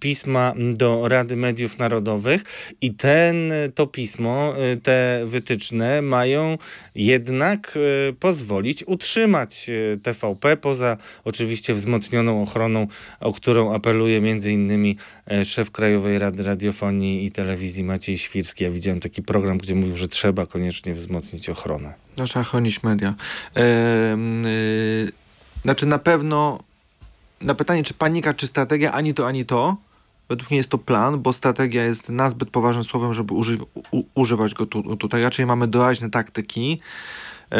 pisma 0.00 0.54
do 0.74 1.08
Rady 1.08 1.36
Mediów 1.36 1.78
Narodowych 1.78 2.44
i 2.80 2.94
ten, 2.94 3.52
to 3.74 3.86
pismo, 3.86 4.54
y, 4.72 4.76
te 4.76 5.22
wytyczne 5.26 6.02
mają 6.02 6.58
jednak 6.94 7.78
pozwolić 8.20 8.84
utrzymać 8.86 9.70
TVP 10.02 10.56
poza 10.56 10.96
oczywiście 11.24 11.74
wzmocnioną 11.74 12.42
ochroną, 12.42 12.86
o 13.20 13.32
którą 13.32 13.74
apeluje 13.74 14.20
między 14.20 14.52
innymi 14.52 14.96
e, 15.30 15.44
szef 15.44 15.70
Krajowej 15.70 16.18
Rady 16.18 16.42
Radiofonii 16.42 17.26
i 17.26 17.30
Telewizji 17.30 17.84
Maciej 17.84 18.18
Świrski. 18.18 18.64
Ja 18.64 18.70
widziałem 18.70 19.00
taki 19.00 19.22
program, 19.22 19.58
gdzie 19.58 19.71
mówił, 19.74 19.96
że 19.96 20.08
trzeba 20.08 20.46
koniecznie 20.46 20.94
wzmocnić 20.94 21.48
ochronę. 21.48 21.94
No, 22.16 22.24
trzeba 22.24 22.44
chronić 22.44 22.82
media. 22.82 23.14
yy, 23.56 23.62
znaczy 25.62 25.86
na 25.86 25.98
pewno 25.98 26.58
na 27.40 27.54
pytanie, 27.54 27.82
czy 27.84 27.94
panika, 27.94 28.34
czy 28.34 28.46
strategia, 28.46 28.92
ani 28.92 29.14
to, 29.14 29.26
ani 29.26 29.44
to, 29.44 29.76
według 30.28 30.50
mnie 30.50 30.56
jest 30.56 30.70
to 30.70 30.78
plan, 30.78 31.20
bo 31.20 31.32
strategia 31.32 31.84
jest 31.84 32.08
nazbyt 32.08 32.50
poważnym 32.50 32.84
słowem, 32.84 33.14
żeby 33.14 33.34
uży, 33.34 33.58
u, 33.90 34.02
używać 34.14 34.54
go 34.54 34.66
tu, 34.66 34.96
tutaj. 34.96 35.22
Raczej 35.22 35.46
mamy 35.46 35.66
doraźne 35.66 36.10
taktyki, 36.10 36.80
yy, 37.50 37.58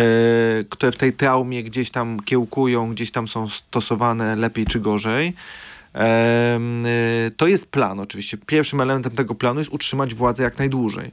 które 0.70 0.92
w 0.92 0.96
tej 0.96 1.12
traumie 1.12 1.64
gdzieś 1.64 1.90
tam 1.90 2.20
kiełkują, 2.20 2.90
gdzieś 2.90 3.10
tam 3.10 3.28
są 3.28 3.48
stosowane 3.48 4.36
lepiej 4.36 4.66
czy 4.66 4.80
gorzej. 4.80 5.34
To 7.36 7.46
jest 7.46 7.66
plan 7.66 8.00
oczywiście. 8.00 8.38
Pierwszym 8.46 8.80
elementem 8.80 9.12
tego 9.12 9.34
planu 9.34 9.60
jest 9.60 9.72
utrzymać 9.72 10.14
władzę 10.14 10.42
jak 10.42 10.58
najdłużej. 10.58 11.12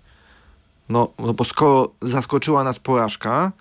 No, 0.90 1.10
no 1.20 1.34
bo 1.34 1.44
skoro 1.44 1.92
zaskoczyła 2.02 2.64
nas 2.64 2.80
porażka, 2.80 3.52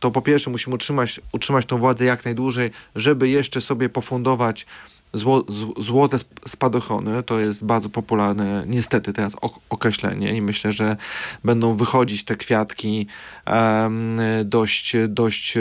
to 0.00 0.10
po 0.10 0.22
pierwsze 0.22 0.50
musimy 0.50 0.74
utrzymać, 0.74 1.20
utrzymać 1.32 1.66
tą 1.66 1.78
władzę 1.78 2.04
jak 2.04 2.24
najdłużej, 2.24 2.70
żeby 2.94 3.28
jeszcze 3.28 3.60
sobie 3.60 3.88
pofundować 3.88 4.66
zło, 5.12 5.44
złote 5.78 6.18
spadochrony. 6.46 7.22
To 7.22 7.40
jest 7.40 7.64
bardzo 7.64 7.88
popularne 7.88 8.64
niestety 8.66 9.12
teraz 9.12 9.36
określenie 9.70 10.36
i 10.36 10.42
myślę, 10.42 10.72
że 10.72 10.96
będą 11.44 11.76
wychodzić 11.76 12.24
te 12.24 12.36
kwiatki 12.36 13.06
um, 13.46 14.20
dość, 14.44 14.96
dość, 15.08 15.54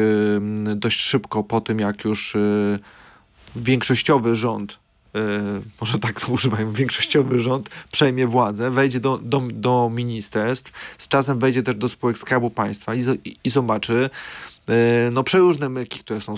dość 0.75 0.99
szybko 0.99 1.43
po 1.43 1.61
tym, 1.61 1.79
jak 1.79 2.03
już 2.03 2.35
y, 2.35 2.79
większościowy 3.55 4.35
rząd 4.35 4.84
może 5.81 5.99
tak 5.99 6.21
to 6.21 6.31
używajmy, 6.31 6.73
większościowy 6.73 7.39
rząd 7.39 7.69
przejmie 7.91 8.27
władzę, 8.27 8.71
wejdzie 8.71 8.99
do, 8.99 9.17
do, 9.17 9.41
do 9.53 9.91
ministerstw, 9.93 10.71
z 10.97 11.07
czasem 11.07 11.39
wejdzie 11.39 11.63
też 11.63 11.75
do 11.75 11.89
spółek 11.89 12.17
Skarbu 12.17 12.49
Państwa 12.49 12.95
i, 12.95 13.01
i, 13.25 13.37
i 13.43 13.49
zobaczy 13.49 14.09
e, 14.69 15.09
no, 15.13 15.23
przeróżne 15.23 15.69
myki, 15.69 15.99
które 15.99 16.21
są 16.21 16.35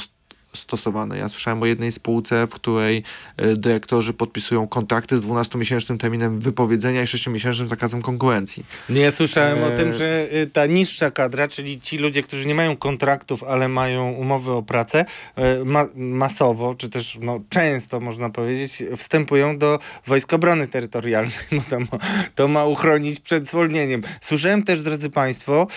stosowane. 0.60 1.18
Ja 1.18 1.30
słyszałem 1.30 1.62
o 1.62 1.66
jednej 1.66 1.92
spółce, 1.92 2.48
w 2.48 2.50
której 2.50 3.04
e, 3.38 3.56
dyrektorzy 3.56 4.14
podpisują 4.14 4.68
kontrakty 4.68 5.18
z 5.18 5.26
12-miesięcznym 5.26 5.98
terminem 5.98 6.40
wypowiedzenia 6.40 7.02
i 7.02 7.06
6-miesięcznym 7.06 7.68
zakazem 7.68 8.02
konkurencji. 8.02 8.66
Nie, 8.90 9.02
ja 9.02 9.12
słyszałem 9.12 9.64
o 9.64 9.70
tym, 9.78 9.88
E, 9.90 9.94
że 9.94 10.28
y, 10.34 10.48
ta 10.48 10.66
niższa 10.66 11.12
kadra, 11.12 11.48
czyli 11.48 11.82
ci 11.82 11.98
ludzie, 11.98 12.24
którzy 12.24 12.48
nie 12.48 12.56
mają 12.56 12.78
kontraktów, 12.78 13.44
ale 13.44 13.68
mają 13.68 14.12
umowy 14.12 14.52
o 14.52 14.64
pracę, 14.64 15.06
y, 15.62 15.66
ma 15.66 15.86
masowo, 15.96 16.76
czy 16.76 16.90
też 16.90 17.18
no, 17.22 17.40
często 17.50 18.00
można 18.00 18.30
powiedzieć, 18.30 18.84
wstępują 18.98 19.58
do 19.58 19.80
Wojsk 20.08 20.34
Obrony 20.34 20.68
Terytorialnej, 20.68 21.34
bo 21.52 21.62
to 21.70 21.80
ma, 21.80 21.88
to 22.36 22.48
ma 22.48 22.66
uchronić 22.66 23.20
przed 23.20 23.48
zwolnieniem. 23.48 24.02
Słyszałem 24.22 24.64
też, 24.64 24.82
drodzy 24.82 25.10
Państwo, 25.10 25.68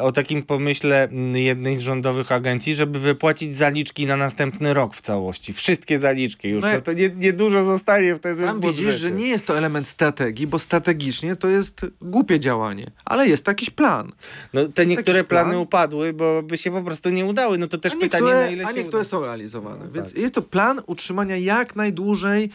o 0.00 0.12
takim 0.12 0.42
pomyśle 0.42 1.02
mm, 1.04 1.36
jednej 1.36 1.76
z 1.76 1.80
rządowych 1.80 2.32
agencji, 2.32 2.74
żeby 2.74 2.98
wypłacić 2.98 3.56
zaliczki 3.56 4.06
na 4.06 4.16
następny 4.30 4.74
rok 4.74 4.94
w 4.94 5.00
całości. 5.00 5.52
Wszystkie 5.52 6.00
zaliczki 6.00 6.48
już. 6.48 6.62
No 6.62 6.68
jak- 6.68 6.84
to 6.84 6.92
nie, 6.92 7.08
nie 7.08 7.32
dużo 7.32 7.64
zostaje 7.64 8.16
wtedy 8.16 8.40
Sam 8.40 8.60
widzisz, 8.60 8.94
że 8.94 9.10
nie 9.10 9.28
jest 9.28 9.46
to 9.46 9.58
element 9.58 9.86
strategii, 9.86 10.46
bo 10.46 10.58
strategicznie 10.58 11.36
to 11.36 11.48
jest 11.48 11.86
głupie 12.02 12.40
działanie, 12.40 12.90
ale 13.04 13.28
jest 13.28 13.44
to 13.44 13.50
jakiś 13.50 13.70
plan. 13.70 14.12
No, 14.54 14.68
te 14.68 14.86
niektóre 14.86 15.18
jakiś 15.18 15.28
plany 15.28 15.50
plan? 15.50 15.62
upadły, 15.62 16.12
bo 16.12 16.42
by 16.42 16.58
się 16.58 16.70
po 16.70 16.82
prostu 16.82 17.10
nie 17.10 17.24
udały. 17.26 17.58
No 17.58 17.66
to 17.66 17.78
też 17.78 17.92
a 17.92 17.96
pytanie, 17.96 18.24
niektóre, 18.24 18.46
na 18.46 18.50
ile 18.50 18.64
a 18.64 18.68
się 18.68 18.74
niektóre 18.74 19.00
uda. 19.00 19.08
są 19.08 19.22
realizowane. 19.22 19.84
No 19.84 19.92
Więc 19.92 20.08
tak. 20.08 20.18
jest 20.18 20.34
to 20.34 20.42
plan 20.42 20.80
utrzymania 20.86 21.36
jak 21.36 21.76
najdłużej 21.76 22.50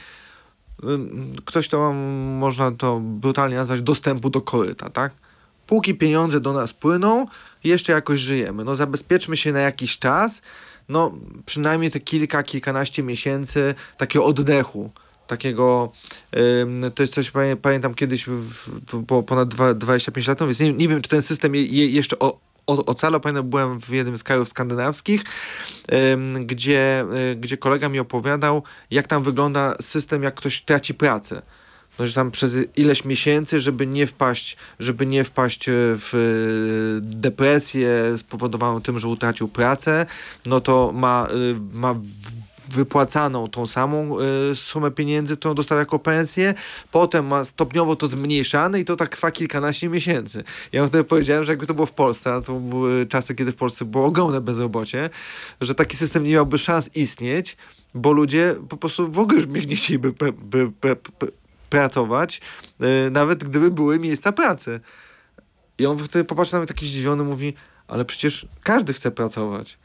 ktoś 1.45 1.67
to 1.67 1.93
można 2.39 2.71
to 2.71 2.99
brutalnie 2.99 3.55
nazwać 3.55 3.81
dostępu 3.81 4.29
do 4.29 4.41
koryta, 4.41 4.89
tak? 4.89 5.11
Póki 5.67 5.95
pieniądze 5.95 6.39
do 6.39 6.53
nas 6.53 6.73
płyną, 6.73 7.25
jeszcze 7.63 7.93
jakoś 7.93 8.19
żyjemy. 8.19 8.63
No 8.63 8.75
zabezpieczmy 8.75 9.37
się 9.37 9.51
na 9.51 9.59
jakiś 9.59 9.99
czas, 9.99 10.41
no 10.89 11.13
przynajmniej 11.45 11.91
te 11.91 11.99
kilka, 11.99 12.43
kilkanaście 12.43 13.03
miesięcy 13.03 13.75
takiego 13.97 14.25
oddechu. 14.25 14.91
Takiego, 15.27 15.91
to 16.95 17.03
jest 17.03 17.13
coś, 17.13 17.31
pamię- 17.31 17.55
pamiętam 17.55 17.93
kiedyś, 17.93 18.25
było 18.93 19.23
ponad 19.23 19.49
dwa- 19.49 19.73
25 19.73 20.27
lat 20.27 20.39
więc 20.39 20.59
nie, 20.59 20.73
nie 20.73 20.87
wiem, 20.87 21.01
czy 21.01 21.09
ten 21.09 21.21
system 21.21 21.55
je, 21.55 21.65
je 21.65 21.89
jeszcze 21.89 22.19
o, 22.19 22.39
o, 22.67 22.85
ocalał. 22.85 23.21
Pamiętam, 23.21 23.49
byłem 23.49 23.79
w 23.81 23.89
jednym 23.89 24.17
z 24.17 24.23
krajów 24.23 24.49
skandynawskich, 24.49 25.23
gdzie, 26.41 27.05
y, 27.31 27.35
gdzie 27.35 27.57
kolega 27.57 27.89
mi 27.89 27.99
opowiadał, 27.99 28.63
jak 28.91 29.07
tam 29.07 29.23
wygląda 29.23 29.75
system, 29.81 30.23
jak 30.23 30.35
ktoś 30.35 30.61
traci 30.61 30.93
pracę. 30.93 31.41
No, 31.99 32.07
że 32.07 32.13
tam 32.13 32.31
przez 32.31 32.57
ileś 32.75 33.05
miesięcy, 33.05 33.59
żeby 33.59 33.87
nie 33.87 34.07
wpaść, 34.07 34.57
żeby 34.79 35.05
nie 35.05 35.23
wpaść 35.23 35.69
e, 35.69 35.71
w 35.75 36.13
e, 36.13 36.17
depresję 37.01 38.17
spowodowaną 38.17 38.81
tym, 38.81 38.99
że 38.99 39.07
utracił 39.07 39.47
pracę, 39.47 40.05
no 40.45 40.59
to 40.59 40.91
ma, 40.95 41.27
e, 41.29 41.77
ma 41.77 41.95
wypłacaną 42.69 43.47
tą 43.47 43.67
samą 43.67 44.17
sumę 44.55 44.91
pieniędzy, 44.91 45.37
którą 45.37 45.53
dostał 45.53 45.77
jako 45.77 45.99
pensję, 45.99 46.53
potem 46.91 47.27
ma 47.27 47.45
stopniowo 47.45 47.95
to 47.95 48.07
zmniejszane 48.07 48.79
i 48.79 48.85
to 48.85 48.95
tak 48.95 49.09
trwa 49.09 49.31
kilkanaście 49.31 49.89
miesięcy. 49.89 50.43
Ja 50.71 50.81
mu 50.81 50.87
wtedy 50.87 51.03
powiedziałem, 51.03 51.43
że 51.43 51.51
jakby 51.51 51.67
to 51.67 51.73
było 51.73 51.87
w 51.87 51.91
Polsce, 51.91 52.41
to 52.45 52.53
były 52.53 53.05
czasy, 53.05 53.35
kiedy 53.35 53.51
w 53.51 53.55
Polsce 53.55 53.85
było 53.85 54.05
ogromne 54.05 54.41
bezrobocie, 54.41 55.09
że 55.61 55.75
taki 55.75 55.97
system 55.97 56.23
nie 56.23 56.31
miałby 56.31 56.57
szans 56.57 56.89
istnieć, 56.95 57.57
bo 57.93 58.11
ludzie 58.11 58.55
po 58.69 58.77
prostu 58.77 59.11
w 59.11 59.19
ogóle 59.19 59.41
już 59.41 59.67
nie 59.67 59.75
chcieliby 59.75 60.13
pe, 60.13 60.33
pe, 60.33 60.95
pe, 60.95 61.27
pracować, 61.75 62.41
e, 62.79 63.09
nawet 63.09 63.43
gdyby 63.43 63.71
były 63.71 63.99
miejsca 63.99 64.31
pracy. 64.31 64.79
I 65.77 65.85
on 65.85 65.97
wtedy 65.97 66.25
popatrzył 66.25 66.57
na 66.57 66.59
mnie 66.59 66.67
taki 66.67 66.87
zdziwiony, 66.87 67.23
mówi, 67.23 67.53
ale 67.87 68.05
przecież 68.05 68.47
każdy 68.63 68.93
chce 68.93 69.11
pracować. 69.11 69.77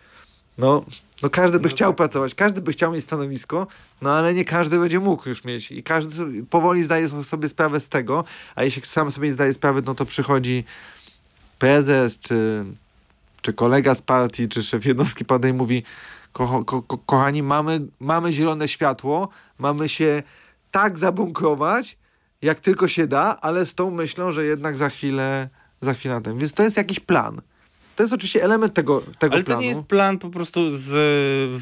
No, 0.59 0.85
no 1.23 1.31
każdy 1.31 1.59
by 1.59 1.69
No 1.69 1.75
chciał 1.75 1.91
tak. 1.91 1.97
pracować, 1.97 2.35
każdy 2.35 2.61
by 2.61 2.73
chciał 2.73 2.93
mieć 2.93 3.05
stanowisko, 3.05 3.67
no 4.03 4.13
ale 4.13 4.35
nie 4.35 4.45
każdy 4.45 4.79
będzie 4.79 5.01
mógł 5.01 5.29
już 5.29 5.45
mieć. 5.45 5.73
I 5.73 5.83
każdy 5.83 6.45
powoli 6.45 6.83
zdaje 6.83 7.09
sobie 7.09 7.49
sprawę 7.49 7.81
z 7.81 7.89
tego, 7.89 8.25
a 8.55 8.65
jeśli 8.65 8.83
sam 8.83 9.13
sobie 9.13 9.29
nie 9.29 9.35
zdaje 9.35 9.53
sprawy, 9.53 9.83
no 9.87 9.95
to 9.95 10.05
przychodzi 10.05 10.65
prezes, 11.59 12.19
czy, 12.19 12.65
czy 13.43 13.53
kolega 13.53 13.95
z 13.95 14.03
partii, 14.03 14.49
czy 14.49 14.63
szef 14.63 14.85
jednostki 14.85 15.25
partii 15.25 15.49
i 15.49 15.53
mówi, 15.53 15.83
ko, 16.33 16.65
ko, 16.65 16.83
kochani, 16.83 17.43
mamy, 17.43 17.81
mamy 18.01 18.33
zielone 18.33 18.69
światło, 18.69 19.29
mamy 19.59 19.89
się 19.89 20.23
tak 20.71 20.99
zabunkrować, 20.99 21.97
jak 22.43 22.61
tylko 22.61 22.89
się 22.89 23.07
da, 23.07 23.37
ale 23.41 23.67
z 23.67 23.75
tą 23.75 23.91
myślą, 23.91 24.31
że 24.31 24.45
jednak 24.45 24.77
za 24.77 24.89
chwilę, 24.89 25.49
za 25.81 25.95
chwilę 25.95 26.15
na 26.15 26.21
tym. 26.21 26.39
Więc 26.39 26.53
to 26.53 26.63
jest 26.63 26.77
jakiś 26.77 27.01
plan. 27.01 27.41
To 27.97 28.03
jest 28.03 28.13
oczywiście 28.13 28.45
element 28.45 28.75
tego, 28.75 29.03
tego 29.19 29.35
Ale 29.35 29.43
to 29.43 29.47
planu. 29.47 29.63
nie 29.63 29.69
jest 29.69 29.83
plan 29.83 30.19
po 30.19 30.31
prostu 30.31 30.77
z 30.77 30.89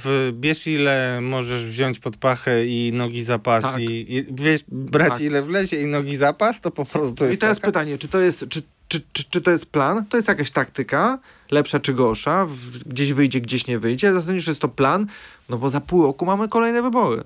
w, 0.02 0.32
bierz 0.32 0.66
ile 0.66 1.20
możesz 1.22 1.66
wziąć 1.66 1.98
pod 1.98 2.16
pachę 2.16 2.66
i 2.66 2.92
nogi 2.92 3.22
za 3.22 3.38
pas 3.38 3.62
Tak. 3.64 3.80
i, 3.80 4.16
i 4.16 4.24
wiesz, 4.30 4.60
brać 4.68 5.12
Tak. 5.12 5.20
ile 5.20 5.42
wlezie 5.42 5.82
i 5.82 5.86
nogi 5.86 6.16
za 6.16 6.32
pas, 6.32 6.60
to 6.60 6.70
po 6.70 6.84
prostu 6.84 7.24
jest 7.24 7.36
I 7.36 7.38
teraz 7.38 7.58
taka... 7.58 7.68
pytanie, 7.68 7.98
czy 7.98 8.08
to 8.08 8.18
jest, 8.20 8.44
czy, 8.48 8.62
czy, 8.88 9.00
czy, 9.12 9.24
czy 9.24 9.40
to 9.40 9.50
jest 9.50 9.66
plan? 9.66 10.06
To 10.06 10.16
jest 10.16 10.28
jakaś 10.28 10.50
taktyka, 10.50 11.18
lepsza 11.50 11.80
czy 11.80 11.94
gorsza, 11.94 12.46
gdzieś 12.86 13.12
wyjdzie, 13.12 13.40
gdzieś 13.40 13.66
nie 13.66 13.78
wyjdzie. 13.78 14.14
Zastanowisz, 14.14 14.44
że 14.44 14.50
jest 14.50 14.62
to 14.62 14.68
plan, 14.68 15.06
no 15.48 15.58
bo 15.58 15.68
za 15.68 15.80
pół 15.80 16.02
roku 16.02 16.26
mamy 16.26 16.48
kolejne 16.48 16.82
wybory. 16.82 17.24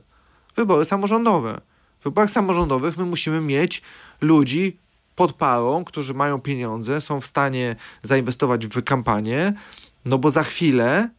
Wybory 0.56 0.84
samorządowe. 0.84 1.60
W 2.02 2.04
wyborach 2.04 2.30
samorządowych 2.30 2.96
my 2.98 3.04
musimy 3.04 3.40
mieć 3.40 3.82
ludzi 4.20 4.76
pod 5.16 5.32
parą, 5.32 5.84
którzy 5.84 6.14
mają 6.14 6.40
pieniądze, 6.40 7.00
są 7.00 7.20
w 7.20 7.26
stanie 7.26 7.76
zainwestować 8.02 8.66
w 8.66 8.82
kampanię, 8.82 9.52
no 10.04 10.18
bo 10.18 10.30
za 10.30 10.42
chwilę 10.42 11.10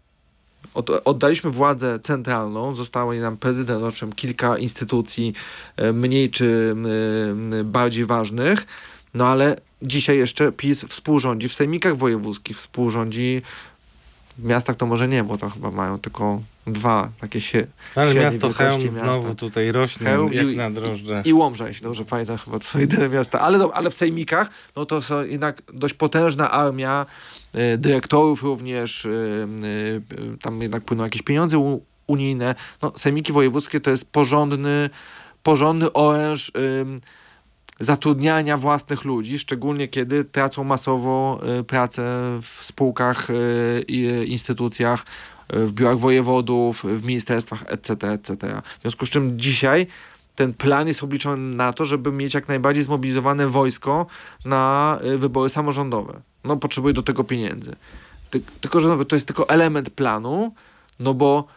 od, 0.73 0.89
oddaliśmy 0.89 1.49
władzę 1.49 1.99
centralną, 1.99 2.75
zostało 2.75 3.13
nam 3.13 3.37
prezydent, 3.37 3.83
owszem, 3.83 4.13
kilka 4.13 4.57
instytucji 4.57 5.33
e, 5.75 5.93
mniej 5.93 6.29
czy 6.29 6.75
bardziej 7.63 8.05
ważnych, 8.05 8.67
no 9.13 9.27
ale 9.27 9.59
dzisiaj 9.81 10.17
jeszcze 10.17 10.51
PiS 10.51 10.85
współrządzi 10.89 11.49
w 11.49 11.53
sejmikach 11.53 11.97
wojewódzkich, 11.97 12.57
współrządzi 12.57 13.41
w 14.37 14.43
miastach 14.43 14.75
to 14.75 14.85
może 14.85 15.07
nie, 15.07 15.23
bo 15.23 15.37
to 15.37 15.49
chyba 15.49 15.71
mają 15.71 15.99
tylko 15.99 16.41
dwa 16.67 17.09
takie 17.21 17.41
się 17.41 17.67
Ale 17.95 18.13
miasto 18.15 18.53
Chełm 18.53 18.83
miasta. 18.83 19.01
znowu 19.03 19.35
tutaj 19.35 19.71
rośnie 19.71 20.07
Chełm 20.07 20.33
jak 20.33 20.47
i- 20.47 20.55
na 20.55 20.71
drożdże. 20.71 21.21
i 21.25 21.33
Łomża, 21.33 21.67
jeśli 21.67 21.83
dobrze 21.83 22.05
pamiętam, 22.05 22.37
chyba 22.37 22.59
to 22.59 22.65
są 22.65 22.79
jedyne 22.79 23.09
miasta. 23.09 23.39
Ale, 23.39 23.67
ale 23.73 23.89
w 23.89 23.93
sejmikach, 23.93 24.49
no 24.75 24.85
to 24.85 25.01
są 25.01 25.23
jednak 25.25 25.61
dość 25.73 25.93
potężna 25.93 26.51
armia 26.51 27.05
e, 27.53 27.77
dyrektorów 27.77 28.43
również, 28.43 29.05
e, 29.05 29.09
e, 29.09 30.37
tam 30.41 30.61
jednak 30.61 30.83
płyną 30.83 31.03
jakieś 31.03 31.21
pieniądze 31.21 31.57
u, 31.57 31.81
unijne. 32.07 32.55
No, 32.81 32.91
sejmiki 32.95 33.33
wojewódzkie 33.33 33.79
to 33.79 33.91
jest 33.91 34.05
porządny, 34.11 34.89
porządny 35.43 35.93
oręż 35.93 36.51
zatrudniania 37.79 38.57
własnych 38.57 39.03
ludzi, 39.05 39.39
szczególnie 39.39 39.87
kiedy 39.87 40.23
tracą 40.23 40.63
masowo 40.63 41.39
pracę 41.67 42.03
w 42.41 42.59
spółkach 42.65 43.27
i 43.87 44.25
instytucjach, 44.27 45.05
w 45.55 45.71
biurach 45.71 45.97
wojewodów, 45.97 46.83
w 46.83 47.05
ministerstwach, 47.05 47.63
etc., 47.67 48.11
etc. 48.11 48.61
W 48.77 48.81
związku 48.81 49.05
z 49.05 49.09
czym 49.09 49.39
dzisiaj 49.39 49.87
ten 50.35 50.53
plan 50.53 50.87
jest 50.87 51.03
obliczony 51.03 51.55
na 51.55 51.73
to, 51.73 51.85
żeby 51.85 52.11
mieć 52.11 52.33
jak 52.33 52.47
najbardziej 52.47 52.83
zmobilizowane 52.83 53.47
wojsko 53.47 54.05
na 54.45 54.99
y, 55.05 55.17
wybory 55.17 55.49
samorządowe. 55.49 56.21
No, 56.43 56.57
potrzebuje 56.57 56.93
do 56.93 57.03
tego 57.03 57.23
pieniędzy. 57.23 57.75
Ty, 58.29 58.41
tylko, 58.61 58.79
że 58.79 59.05
to 59.05 59.15
jest 59.15 59.25
tylko 59.25 59.49
element 59.49 59.89
planu, 59.89 60.53
no 60.99 61.13
bo 61.13 61.47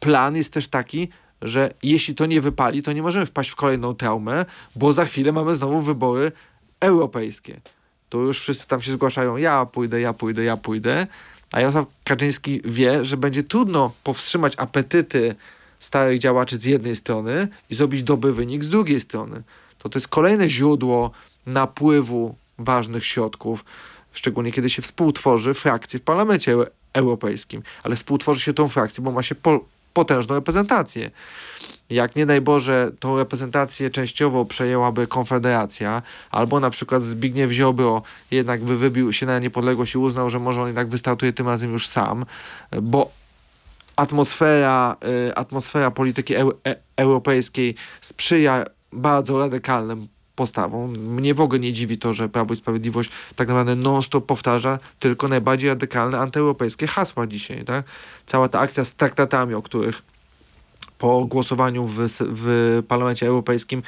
plan 0.00 0.36
jest 0.36 0.52
też 0.52 0.68
taki, 0.68 1.08
że 1.42 1.70
jeśli 1.82 2.14
to 2.14 2.26
nie 2.26 2.40
wypali, 2.40 2.82
to 2.82 2.92
nie 2.92 3.02
możemy 3.02 3.26
wpaść 3.26 3.50
w 3.50 3.56
kolejną 3.56 3.94
traumę, 3.94 4.46
bo 4.76 4.92
za 4.92 5.04
chwilę 5.04 5.32
mamy 5.32 5.54
znowu 5.54 5.80
wybory 5.80 6.32
europejskie. 6.80 7.60
To 8.08 8.18
już 8.18 8.40
wszyscy 8.40 8.66
tam 8.66 8.82
się 8.82 8.92
zgłaszają, 8.92 9.36
ja 9.36 9.66
pójdę, 9.66 10.00
ja 10.00 10.12
pójdę, 10.12 10.44
ja 10.44 10.56
pójdę, 10.56 11.06
a 11.52 11.60
Jarosław 11.60 11.86
Kaczyński 12.04 12.60
wie, 12.64 13.04
że 13.04 13.16
będzie 13.16 13.42
trudno 13.42 13.92
powstrzymać 14.04 14.54
apetyty 14.56 15.34
starych 15.80 16.18
działaczy 16.18 16.56
z 16.56 16.64
jednej 16.64 16.96
strony 16.96 17.48
i 17.70 17.74
zrobić 17.74 18.02
dobry 18.02 18.32
wynik 18.32 18.64
z 18.64 18.68
drugiej 18.68 19.00
strony. 19.00 19.42
To 19.78 19.88
to 19.88 19.98
jest 19.98 20.08
kolejne 20.08 20.48
źródło 20.48 21.10
napływu 21.46 22.34
ważnych 22.58 23.06
środków, 23.06 23.64
szczególnie 24.12 24.52
kiedy 24.52 24.70
się 24.70 24.82
współtworzy 24.82 25.54
frakcję 25.54 25.98
w 25.98 26.02
Parlamencie 26.02 26.52
Euro- 26.52 26.70
Europejskim. 26.92 27.62
Ale 27.82 27.96
współtworzy 27.96 28.40
się 28.40 28.52
tą 28.52 28.68
frakcję, 28.68 29.04
bo 29.04 29.12
ma 29.12 29.22
się 29.22 29.34
po, 29.34 29.64
potężną 29.92 30.34
reprezentację. 30.34 31.10
Jak 31.90 32.16
nie 32.16 32.26
daj 32.26 32.40
Boże, 32.40 32.90
tą 33.00 33.16
reprezentację 33.16 33.90
częściowo 33.90 34.44
przejęłaby 34.44 35.06
Konfederacja, 35.06 36.02
albo 36.30 36.60
na 36.60 36.70
przykład 36.70 37.02
Zbigniew 37.02 37.50
Ziobro 37.50 38.02
jednak 38.30 38.62
by 38.62 38.76
wybił 38.76 39.12
się 39.12 39.26
na 39.26 39.38
niepodległość 39.38 39.94
i 39.94 39.98
uznał, 39.98 40.30
że 40.30 40.38
może 40.38 40.60
on 40.60 40.66
jednak 40.66 40.88
wystartuje 40.88 41.32
tym 41.32 41.48
razem 41.48 41.72
już 41.72 41.88
sam, 41.88 42.24
bo 42.82 43.10
atmosfera, 43.96 44.96
y, 45.28 45.34
atmosfera 45.34 45.90
polityki 45.90 46.34
eu, 46.34 46.52
e, 46.66 46.76
europejskiej 46.96 47.74
sprzyja 48.00 48.64
bardzo 48.92 49.38
radykalnym 49.38 50.08
postawą. 50.40 50.86
Mnie 50.88 51.34
w 51.34 51.40
ogóle 51.40 51.60
nie 51.60 51.72
dziwi 51.72 51.98
to, 51.98 52.12
że 52.12 52.28
Prawo 52.28 52.54
i 52.54 52.56
Sprawiedliwość 52.56 53.10
tak 53.36 53.48
naprawdę 53.48 53.74
non-stop 53.74 54.26
powtarza 54.26 54.78
tylko 54.98 55.28
najbardziej 55.28 55.70
radykalne 55.70 56.18
antyeuropejskie 56.18 56.86
hasła 56.86 57.26
dzisiaj. 57.26 57.64
Tak? 57.64 57.84
Cała 58.26 58.48
ta 58.48 58.60
akcja 58.60 58.84
z 58.84 58.94
traktatami, 58.94 59.54
o 59.54 59.62
których 59.62 60.02
po 60.98 61.24
głosowaniu 61.24 61.86
w, 61.86 61.96
w 62.20 62.44
Parlamencie 62.88 63.26
Europejskim 63.26 63.82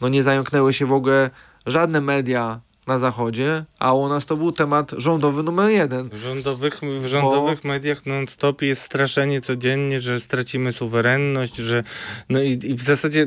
no 0.00 0.08
nie 0.08 0.22
zająknęły 0.22 0.72
się 0.72 0.86
w 0.86 0.92
ogóle 0.92 1.30
żadne 1.66 2.00
media 2.00 2.60
na 2.86 2.98
zachodzie, 2.98 3.64
a 3.78 3.94
u 3.94 4.08
nas 4.08 4.26
to 4.26 4.36
był 4.36 4.52
temat 4.52 4.90
rządowy 4.96 5.42
numer 5.42 5.70
jeden. 5.70 6.08
W 6.08 6.16
rządowych, 6.16 6.80
w 7.00 7.06
rządowych 7.06 7.60
Bo... 7.62 7.68
mediach 7.68 8.06
non-stop 8.06 8.62
jest 8.62 8.82
straszenie 8.82 9.40
codziennie, 9.40 10.00
że 10.00 10.20
stracimy 10.20 10.72
suwerenność, 10.72 11.56
że 11.56 11.84
no 12.28 12.42
i, 12.42 12.48
i 12.48 12.74
w 12.74 12.82
zasadzie 12.82 13.22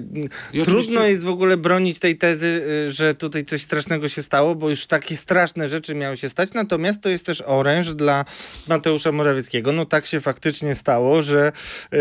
I 0.54 0.64
trudno 0.64 0.82
oczywiście... 0.82 1.10
jest 1.10 1.24
w 1.24 1.30
ogóle 1.30 1.58
bronić 1.58 2.00
tej 2.00 2.18
tezy, 2.18 2.64
y, 2.88 2.92
że 2.92 3.14
tutaj 3.14 3.46
coś 3.46 3.62
strasznego 3.62 4.10
się 4.10 4.24
stało, 4.24 4.56
bo 4.56 4.70
już 4.70 4.86
takie 4.86 5.16
straszne 5.16 5.70
rzeczy 5.70 5.96
miały 5.96 6.18
się 6.18 6.30
stać, 6.30 6.54
natomiast 6.54 7.02
to 7.02 7.10
jest 7.10 7.26
też 7.26 7.44
oręż 7.46 7.94
dla 7.94 8.26
Mateusza 8.68 9.12
Morawieckiego. 9.12 9.72
No 9.72 9.86
tak 9.86 10.06
się 10.06 10.22
faktycznie 10.22 10.76
stało, 10.76 11.22
że 11.22 11.52
yy, 11.92 12.00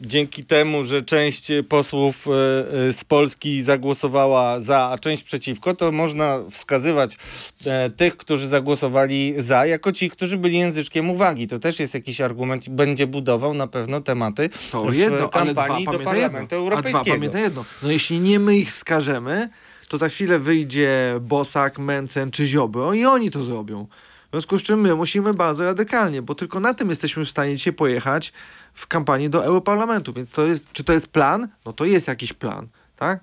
dzięki 0.00 0.44
temu, 0.44 0.84
że 0.84 1.02
część 1.02 1.48
posłów 1.68 2.26
yy, 2.26 2.92
z 2.92 3.04
Polski 3.08 3.62
zagłosowała 3.62 4.60
za, 4.60 4.90
a 4.90 4.98
część 4.98 5.22
przeciwko, 5.22 5.74
to 5.74 5.92
można 5.92 6.33
wskazywać 6.50 7.18
e, 7.66 7.90
tych, 7.90 8.16
którzy 8.16 8.48
zagłosowali 8.48 9.34
za, 9.38 9.66
jako 9.66 9.92
ci, 9.92 10.10
którzy 10.10 10.38
byli 10.38 10.58
języczkiem 10.58 11.10
uwagi. 11.10 11.48
To 11.48 11.58
też 11.58 11.80
jest 11.80 11.94
jakiś 11.94 12.20
argument 12.20 12.66
i 12.66 12.70
będzie 12.70 13.06
budował 13.06 13.54
na 13.54 13.66
pewno 13.66 14.00
tematy 14.00 14.50
to 14.72 14.84
w 14.84 14.94
jedno, 14.94 15.28
kampanii 15.28 15.84
do 15.84 15.98
Parlamentu 15.98 16.54
jedno. 16.54 16.56
Europejskiego. 16.56 16.98
A 16.98 17.02
dwa, 17.04 17.14
pamiętaj 17.14 17.42
jedno. 17.42 17.64
No 17.82 17.90
jeśli 17.90 18.20
nie 18.20 18.40
my 18.40 18.56
ich 18.56 18.72
wskażemy, 18.72 19.48
to 19.88 19.96
za 19.96 20.08
chwilę 20.08 20.38
wyjdzie 20.38 21.18
Bosak, 21.20 21.78
Mencen 21.78 22.30
czy 22.30 22.46
Ziobro 22.46 22.94
i 22.94 23.04
oni 23.04 23.30
to 23.30 23.42
zrobią. 23.42 23.86
W 24.26 24.36
związku 24.36 24.58
z 24.58 24.62
czym 24.62 24.80
my 24.80 24.94
musimy 24.94 25.34
bardzo 25.34 25.64
radykalnie, 25.64 26.22
bo 26.22 26.34
tylko 26.34 26.60
na 26.60 26.74
tym 26.74 26.88
jesteśmy 26.88 27.24
w 27.24 27.30
stanie 27.30 27.56
dzisiaj 27.56 27.72
pojechać 27.72 28.32
w 28.74 28.86
kampanii 28.86 29.30
do 29.30 29.44
Europarlamentu. 29.44 30.12
Więc 30.12 30.30
to 30.30 30.46
jest, 30.46 30.72
czy 30.72 30.84
to 30.84 30.92
jest 30.92 31.08
plan? 31.08 31.48
No 31.64 31.72
to 31.72 31.84
jest 31.84 32.08
jakiś 32.08 32.32
plan, 32.32 32.68
tak? 32.96 33.20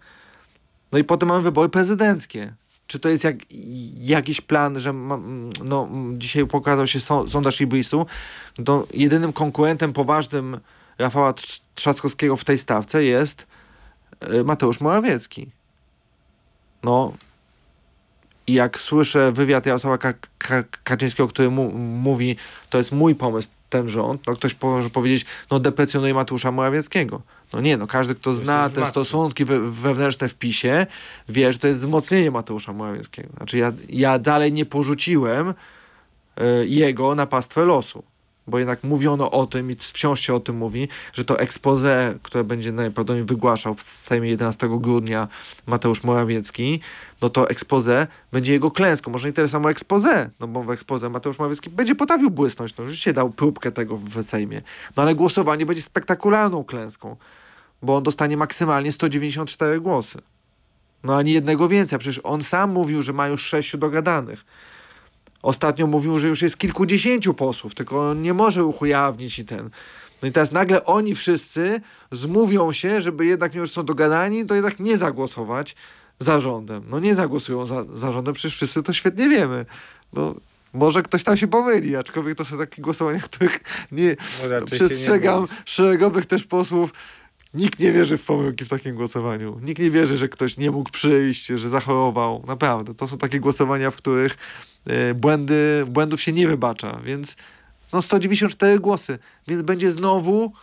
No 0.92 1.00
i 1.00 1.04
potem 1.04 1.30
mamy 1.30 1.42
wybory 1.42 1.70
prezydenckie. 1.70 2.54
Czy 2.92 3.00
to 3.00 3.10
jest 3.10 3.24
jak, 3.24 3.36
jakiś 3.98 4.42
plan, 4.42 4.80
że 4.80 4.94
no, 5.64 5.90
dzisiaj 6.14 6.48
pokazał 6.48 6.88
się 6.88 7.00
sondaż 7.00 7.62
Ibrisu, 7.62 8.06
to 8.66 8.88
jedynym 8.94 9.34
konkurentem 9.34 9.94
poważnym 9.94 10.60
Rafała 10.98 11.34
Trzaskowskiego 11.76 12.38
w 12.38 12.44
tej 12.44 12.58
stawce 12.58 13.04
jest 13.04 13.48
e, 14.20 14.44
Mateusz 14.44 14.82
Morawiecki. 14.82 15.52
No, 16.84 17.14
jak 18.48 18.80
słyszę 18.80 19.32
wywiad 19.32 19.66
Jarosława 19.66 20.14
Kaczyńskiego, 20.84 21.28
który 21.28 21.50
mu, 21.50 21.72
mówi, 21.78 22.36
to 22.70 22.78
jest 22.78 22.92
mój 22.92 23.16
pomysł, 23.16 23.50
ten 23.72 23.88
rząd, 23.88 24.28
no 24.28 24.34
ktoś 24.34 24.56
może 24.62 24.90
powiedzieć, 24.90 25.26
no 25.52 25.60
deprecjonuje 25.60 26.14
Mateusza 26.14 26.52
Morawieckiego. 26.52 27.22
No 27.54 27.62
nie, 27.62 27.78
no 27.78 27.88
każdy, 27.88 28.16
kto 28.16 28.34
zna 28.34 28.70
te 28.70 28.86
stosunki 28.86 29.46
we, 29.46 29.60
wewnętrzne 29.60 30.30
w 30.30 30.36
PiSie, 30.36 30.88
wie, 31.30 31.54
że 31.54 31.60
to 31.60 31.68
jest 31.68 31.80
wzmocnienie 31.80 32.32
Mateusza 32.32 32.74
Morawieckiego. 32.74 33.30
Znaczy 33.38 33.58
ja, 33.58 33.72
ja 33.90 34.20
dalej 34.20 34.54
nie 34.54 34.66
porzuciłem 34.66 35.50
y, 35.50 36.68
jego 36.68 37.16
na 37.16 37.28
pastwę 37.28 37.66
losu 37.66 38.04
bo 38.48 38.60
jednak 38.60 38.84
mówiono 38.84 39.32
o 39.32 39.46
tym 39.46 39.72
i 39.72 39.76
wciąż 39.76 40.20
się 40.20 40.34
o 40.34 40.40
tym 40.40 40.58
mówi, 40.58 40.88
że 41.14 41.26
to 41.26 41.40
expose, 41.40 42.18
które 42.24 42.44
będzie 42.44 42.72
najprawdopodobniej 42.72 43.26
wygłaszał 43.26 43.76
w 43.76 43.82
Sejmie 43.82 44.30
11 44.30 44.70
grudnia 44.70 45.28
Mateusz 45.66 46.04
Morawiecki, 46.04 46.80
no 47.22 47.30
to 47.30 47.50
expose 47.50 48.08
będzie 48.32 48.54
jego 48.54 48.72
klęską. 48.72 49.12
Może 49.12 49.28
nie 49.28 49.34
tyle 49.34 49.50
samo 49.50 49.70
expose, 49.70 50.30
no 50.40 50.48
bo 50.48 50.64
w 50.64 50.72
expose 50.72 51.10
Mateusz 51.10 51.40
Morawiecki 51.40 51.70
będzie 51.70 51.96
potrafił 51.96 52.30
błysnąć, 52.30 52.78
no 52.78 52.84
rzeczywiście 52.84 53.14
dał 53.14 53.30
próbkę 53.30 53.72
tego 53.72 53.98
w 53.98 54.24
Sejmie, 54.24 54.62
no 54.98 55.04
ale 55.04 55.16
głosowanie 55.16 55.66
będzie 55.66 55.82
spektakularną 55.82 56.64
klęską, 56.64 57.16
bo 57.82 57.96
on 57.96 58.04
dostanie 58.04 58.38
maksymalnie 58.38 58.92
194 58.92 59.80
głosy. 59.80 60.22
No 61.04 61.16
ani 61.16 61.32
jednego 61.32 61.68
więcej, 61.68 61.96
a 61.96 62.00
przecież 62.00 62.22
on 62.24 62.44
sam 62.44 62.72
mówił, 62.72 63.04
że 63.04 63.14
ma 63.14 63.28
już 63.28 63.46
sześciu 63.46 63.78
dogadanych. 63.78 64.46
Ostatnio 65.42 65.88
mówił, 65.88 66.20
że 66.20 66.28
już 66.28 66.42
jest 66.42 66.58
kilkudziesięciu 66.58 67.34
posłów, 67.34 67.76
tylko 67.76 68.10
on 68.10 68.22
nie 68.22 68.34
może 68.34 68.62
ich 68.62 68.82
ujawnić 68.82 69.40
i 69.40 69.46
ten. 69.46 69.70
No 70.22 70.28
i 70.28 70.32
teraz 70.32 70.52
nagle 70.52 70.86
oni 70.86 71.16
wszyscy 71.16 71.82
zmówią 72.12 72.72
się, 72.72 73.02
żeby 73.02 73.26
jednak, 73.26 73.54
mimo 73.54 73.66
że 73.66 73.74
są 73.74 73.86
dogadani, 73.86 74.46
to 74.46 74.56
jednak 74.56 74.80
nie 74.80 74.98
zagłosować 74.98 75.76
za 76.20 76.40
rządem. 76.40 76.84
No 76.90 77.00
nie 77.00 77.16
zagłosują 77.16 77.66
za, 77.66 77.86
za 77.94 78.12
rządem, 78.12 78.34
przecież 78.34 78.56
wszyscy 78.56 78.84
to 78.84 78.94
świetnie 78.94 79.30
wiemy. 79.30 79.66
No, 80.14 80.36
może 80.74 81.02
ktoś 81.02 81.24
tam 81.24 81.38
się 81.38 81.48
pomyli, 81.48 81.96
aczkolwiek 81.96 82.38
to 82.38 82.46
są 82.46 82.58
takie 82.58 82.82
głosowania, 82.82 83.20
których 83.30 83.60
nie 83.92 84.16
no 84.60 84.66
przestrzegam 84.66 85.42
nie 85.42 85.48
szeregowych 85.66 86.26
też 86.26 86.44
posłów. 86.44 86.94
Nikt 87.54 87.80
nie 87.80 87.92
wierzy 87.92 88.18
w 88.18 88.26
pomyłki 88.26 88.66
w 88.66 88.70
takim 88.70 88.96
głosowaniu. 88.96 89.60
Nikt 89.62 89.82
nie 89.82 89.92
wierzy, 89.92 90.18
że 90.18 90.30
ktoś 90.30 90.58
nie 90.58 90.72
mógł 90.72 90.92
przyjść, 90.92 91.46
że 91.46 91.70
zachorował. 91.70 92.44
Naprawdę. 92.48 92.96
To 92.96 93.08
są 93.08 93.18
takie 93.18 93.40
głosowania, 93.40 93.92
w 93.92 93.96
których 93.96 94.38
błędy, 95.16 95.86
błędów 95.88 96.22
się 96.22 96.34
nie 96.34 96.48
wybacza, 96.48 97.00
więc 97.04 97.36
no 97.94 98.02
194 98.02 98.80
głosy, 98.80 99.20
więc 99.48 99.62
będzie 99.62 99.92
znowu 99.92 100.54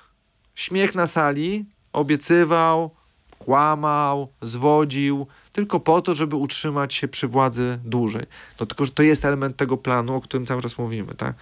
śmiech 0.54 0.94
na 0.94 1.06
sali, 1.06 1.66
obiecywał, 1.92 2.90
kłamał, 3.38 4.28
zwodził, 4.42 5.26
tylko 5.52 5.80
po 5.80 6.02
to, 6.02 6.14
żeby 6.14 6.36
utrzymać 6.36 6.94
się 6.94 7.08
przy 7.08 7.28
władzy 7.28 7.78
dłużej. 7.84 8.26
No 8.60 8.66
tylko, 8.66 8.86
że 8.86 8.92
to 8.92 9.02
jest 9.02 9.24
element 9.24 9.56
tego 9.56 9.76
planu, 9.76 10.14
o 10.14 10.20
którym 10.20 10.46
cały 10.46 10.62
czas 10.62 10.78
mówimy, 10.78 11.14
tak? 11.14 11.34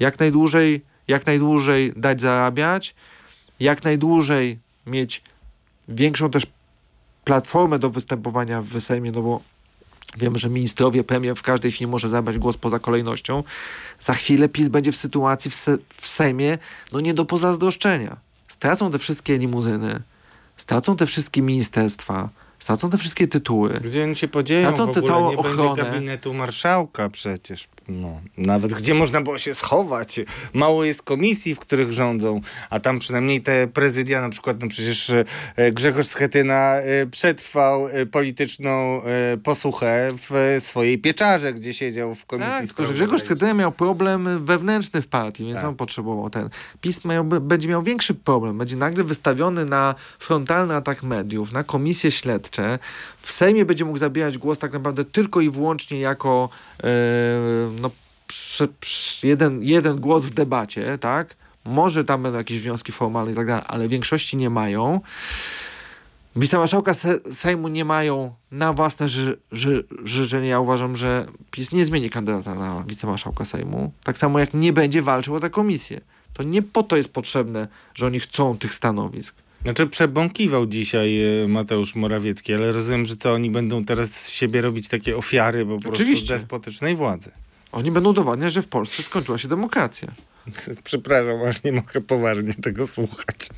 Jak 0.00 0.18
najdłużej, 0.18 0.84
jak 1.08 1.26
najdłużej 1.26 1.92
dać 1.96 2.20
zarabiać, 2.20 2.94
jak 3.60 3.84
najdłużej 3.84 4.58
mieć 4.86 5.22
większą 5.88 6.30
też 6.30 6.46
platformę 7.24 7.78
do 7.78 7.90
występowania 7.90 8.62
w 8.62 8.80
Sejmie, 8.80 9.12
no 9.12 9.22
bo 9.22 9.40
Wiemy, 10.16 10.38
że 10.38 10.48
ministrowie, 10.48 11.04
premier 11.04 11.36
w 11.36 11.42
każdej 11.42 11.72
chwili 11.72 11.86
może 11.86 12.08
zabrać 12.08 12.38
głos 12.38 12.56
poza 12.56 12.78
kolejnością. 12.78 13.44
Za 14.00 14.14
chwilę 14.14 14.48
PiS 14.48 14.68
będzie 14.68 14.92
w 14.92 14.96
sytuacji 14.96 15.50
w, 15.50 15.54
se 15.54 15.78
w 15.94 16.08
Sejmie 16.08 16.58
no 16.92 17.00
nie 17.00 17.14
do 17.14 17.24
pozazdroszczenia. 17.24 18.16
Stracą 18.48 18.90
te 18.90 18.98
wszystkie 18.98 19.38
limuzyny, 19.38 20.02
stracą 20.56 20.96
te 20.96 21.06
wszystkie 21.06 21.42
ministerstwa, 21.42 22.28
stracą 22.58 22.90
te 22.90 22.98
wszystkie 22.98 23.28
tytuły. 23.28 23.80
Gdzie 23.84 24.04
oni 24.04 24.16
się 24.16 24.28
podzieją 24.28 24.74
stracą 24.74 24.92
te 24.92 25.02
całą 25.02 25.30
nie 25.30 25.36
ochronę. 25.36 25.82
gabinetu 25.82 26.34
marszałka 26.34 27.08
przecież. 27.08 27.68
No, 27.88 28.20
nawet 28.36 28.74
gdzie 28.74 28.94
można 28.94 29.20
było 29.20 29.38
się 29.38 29.54
schować. 29.54 30.20
Mało 30.52 30.84
jest 30.84 31.02
komisji, 31.02 31.54
w 31.54 31.58
których 31.58 31.92
rządzą, 31.92 32.40
a 32.70 32.80
tam 32.80 32.98
przynajmniej 32.98 33.42
te 33.42 33.66
prezydia, 33.66 34.20
na 34.20 34.28
przykład 34.28 34.62
no 34.62 34.68
przecież 34.68 35.10
e, 35.10 35.72
Grzegorz 35.72 36.06
Schetyna 36.06 36.74
e, 36.76 37.06
przetrwał 37.06 37.88
e, 37.88 38.06
polityczną 38.06 38.78
posłuchę 39.42 40.10
w 40.12 40.58
swojej 40.64 40.98
pieczarze, 40.98 41.52
gdzie 41.52 41.74
siedział 41.74 42.14
w 42.14 42.26
komisji. 42.26 42.52
Tak, 42.52 42.66
tylko 42.66 42.84
że 42.84 42.92
Grzegorz 42.92 43.22
Schetyna 43.22 43.54
miał 43.54 43.72
problem 43.72 44.44
wewnętrzny 44.44 45.02
w 45.02 45.08
partii, 45.08 45.44
więc 45.44 45.56
tak. 45.56 45.68
on 45.68 45.76
potrzebował 45.76 46.30
ten. 46.30 46.48
PiS 46.80 47.04
miał, 47.04 47.24
będzie 47.24 47.68
miał 47.68 47.82
większy 47.82 48.14
problem. 48.14 48.58
Będzie 48.58 48.76
nagle 48.76 49.04
wystawiony 49.04 49.64
na 49.64 49.94
frontalny 50.18 50.74
atak 50.74 51.02
mediów, 51.02 51.52
na 51.52 51.64
komisje 51.64 52.10
W 53.20 53.32
Sejmie 53.32 53.64
będzie 53.64 53.84
mógł 53.84 53.98
zabierać 53.98 54.38
głos 54.38 54.58
tak 54.58 54.72
naprawdę 54.72 55.04
tylko 55.04 55.40
i 55.40 55.50
wyłącznie 55.50 56.00
jako 56.00 56.48
no, 57.80 57.90
prze, 58.26 58.68
prze, 58.68 59.28
jeden, 59.28 59.62
jeden 59.62 60.00
głos 60.00 60.24
w 60.24 60.34
debacie, 60.34 60.98
tak? 60.98 61.36
Może 61.64 62.04
tam 62.04 62.22
będą 62.22 62.38
jakieś 62.38 62.60
wnioski 62.60 62.92
formalne 62.92 63.32
i 63.32 63.34
tak 63.34 63.46
dalej, 63.46 63.64
ale 63.68 63.88
większości 63.88 64.36
nie 64.36 64.50
mają. 64.50 65.00
Wicemarszałka 66.36 66.92
Sejmu 67.32 67.68
nie 67.68 67.84
mają 67.84 68.34
na 68.50 68.72
własne 68.72 69.08
ży, 69.08 69.38
ży, 69.52 69.84
życzenie. 70.04 70.48
Ja 70.48 70.60
uważam, 70.60 70.96
że 70.96 71.26
PiS 71.50 71.72
nie 71.72 71.84
zmieni 71.84 72.10
kandydata 72.10 72.54
na 72.54 72.84
wicemarszałka 72.88 73.44
Sejmu. 73.44 73.92
Tak 74.04 74.18
samo 74.18 74.38
jak 74.38 74.54
nie 74.54 74.72
będzie 74.72 75.02
walczył 75.02 75.34
o 75.34 75.40
tę 75.40 75.50
komisję. 75.50 76.00
To 76.32 76.42
nie 76.42 76.62
po 76.62 76.82
to 76.82 76.96
jest 76.96 77.12
potrzebne, 77.12 77.68
że 77.94 78.06
oni 78.06 78.20
chcą 78.20 78.58
tych 78.58 78.74
stanowisk. 78.74 79.34
Znaczy 79.62 79.86
przebąkiwał 79.86 80.66
dzisiaj 80.66 81.42
e, 81.44 81.48
Mateusz 81.48 81.94
Morawiecki, 81.94 82.54
ale 82.54 82.72
rozumiem, 82.72 83.06
że 83.06 83.16
co 83.16 83.32
oni 83.32 83.50
będą 83.50 83.84
teraz 83.84 84.10
z 84.10 84.30
siebie 84.30 84.60
robić 84.60 84.88
takie 84.88 85.16
ofiary 85.16 85.66
po 85.66 85.74
Oczywiście. 85.74 86.26
prostu 86.26 86.26
despotycznej 86.26 86.96
władzy. 86.96 87.30
Oni 87.72 87.90
będą 87.90 88.10
udowadniać, 88.10 88.52
że 88.52 88.62
w 88.62 88.68
Polsce 88.68 89.02
skończyła 89.02 89.38
się 89.38 89.48
demokracja. 89.48 90.12
Przepraszam, 90.84 91.42
aż 91.42 91.62
nie 91.64 91.72
mogę 91.72 92.00
poważnie 92.00 92.54
tego 92.54 92.86
słuchać. 92.86 93.48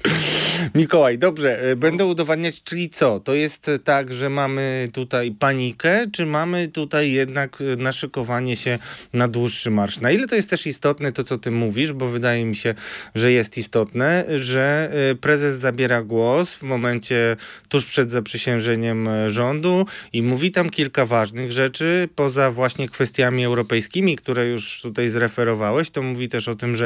Mikołaj, 0.75 1.19
dobrze, 1.19 1.63
e, 1.63 1.77
będę 1.77 2.05
udowadniać, 2.07 2.63
czyli 2.63 2.91
co? 2.91 3.21
To 3.21 3.35
jest 3.35 3.71
tak, 3.85 4.13
że 4.13 4.31
mamy 4.31 4.89
tutaj 4.93 5.33
panikę, 5.33 6.07
czy 6.13 6.27
mamy 6.27 6.69
tutaj 6.69 7.13
jednak 7.13 7.59
e, 7.61 7.77
naszykowanie 7.77 8.57
się 8.57 8.79
na 9.13 9.29
dłuższy 9.29 9.71
marsz? 9.71 10.01
Na 10.01 10.11
ile 10.11 10.27
to 10.27 10.37
jest 10.37 10.51
też 10.51 10.67
istotne 10.67 11.13
to, 11.13 11.25
co 11.25 11.39
ty 11.39 11.51
mówisz, 11.51 11.93
bo 11.93 12.09
wydaje 12.09 12.45
mi 12.45 12.57
się, 12.57 12.75
że 13.15 13.33
jest 13.33 13.59
istotne, 13.59 14.25
że 14.39 14.93
e, 15.11 15.15
prezes 15.15 15.59
zabiera 15.59 16.03
głos 16.03 16.55
w 16.55 16.63
momencie 16.63 17.37
tuż 17.69 17.85
przed 17.85 18.11
zaprzysiężeniem 18.11 19.09
rządu 19.27 19.87
i 20.13 20.23
mówi 20.23 20.51
tam 20.51 20.71
kilka 20.71 21.07
ważnych 21.07 21.53
rzeczy, 21.53 22.09
poza 22.15 22.51
właśnie 22.51 22.89
kwestiami 22.89 23.45
europejskimi, 23.45 24.17
które 24.17 24.47
już 24.47 24.81
tutaj 24.83 25.09
zreferowałeś, 25.09 25.91
to 25.91 26.03
mówi 26.03 26.29
też 26.29 26.49
o 26.49 26.55
tym, 26.55 26.77
że 26.77 26.80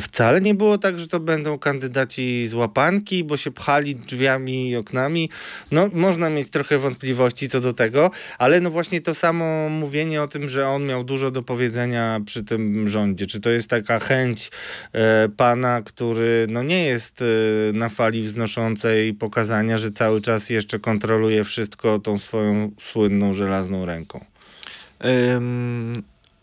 wcale 0.00 0.40
nie 0.40 0.54
było 0.54 0.78
tak, 0.78 0.98
że 0.98 1.06
to 1.08 1.20
będą 1.20 1.58
kandydaci 1.58 2.46
z 2.48 2.54
łapanki, 2.54 3.24
bo 3.24 3.36
się 3.36 3.50
pchali 3.50 3.96
drzwiami 3.96 4.70
i 4.70 4.76
oknami. 4.76 5.30
No, 5.70 5.90
można 5.92 6.30
mieć 6.30 6.50
trochę 6.50 6.78
wątpliwości 6.78 7.48
co 7.48 7.60
do 7.60 7.72
tego, 7.72 8.10
ale 8.38 8.60
no 8.60 8.70
właśnie 8.70 9.00
to 9.00 9.14
samo 9.14 9.68
mówienie 9.68 10.22
o 10.22 10.28
tym, 10.28 10.48
że 10.48 10.68
on 10.68 10.86
miał 10.86 11.04
dużo 11.04 11.30
do 11.30 11.42
powiedzenia 11.42 12.20
przy 12.26 12.44
tym 12.44 12.88
rządzie. 12.88 13.26
Czy 13.26 13.40
to 13.40 13.50
jest 13.50 13.68
taka 13.68 13.98
chęć 13.98 14.50
e, 14.92 15.28
pana, 15.28 15.82
który 15.82 16.46
no 16.48 16.62
nie 16.62 16.84
jest 16.84 17.22
e, 17.22 17.24
na 17.72 17.88
fali 17.88 18.22
wznoszącej 18.22 19.14
pokazania, 19.14 19.78
że 19.78 19.90
cały 19.90 20.20
czas 20.20 20.50
jeszcze 20.50 20.78
kontroluje 20.78 21.44
wszystko 21.44 21.98
tą 21.98 22.18
swoją 22.18 22.70
słynną 22.78 23.34
żelazną 23.34 23.86
ręką? 23.86 24.24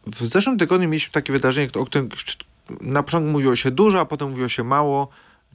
W 0.07 0.27
zeszłym 0.27 0.57
tygodniu 0.57 0.89
mieliśmy 0.89 1.11
takie 1.11 1.33
wydarzenie, 1.33 1.69
o 1.73 1.85
którym 1.85 2.09
na 2.81 3.03
początku 3.03 3.31
mówiło 3.31 3.55
się 3.55 3.71
dużo, 3.71 3.99
a 3.99 4.05
potem 4.05 4.29
mówiło 4.29 4.47
się 4.47 4.63
mało 4.63 5.07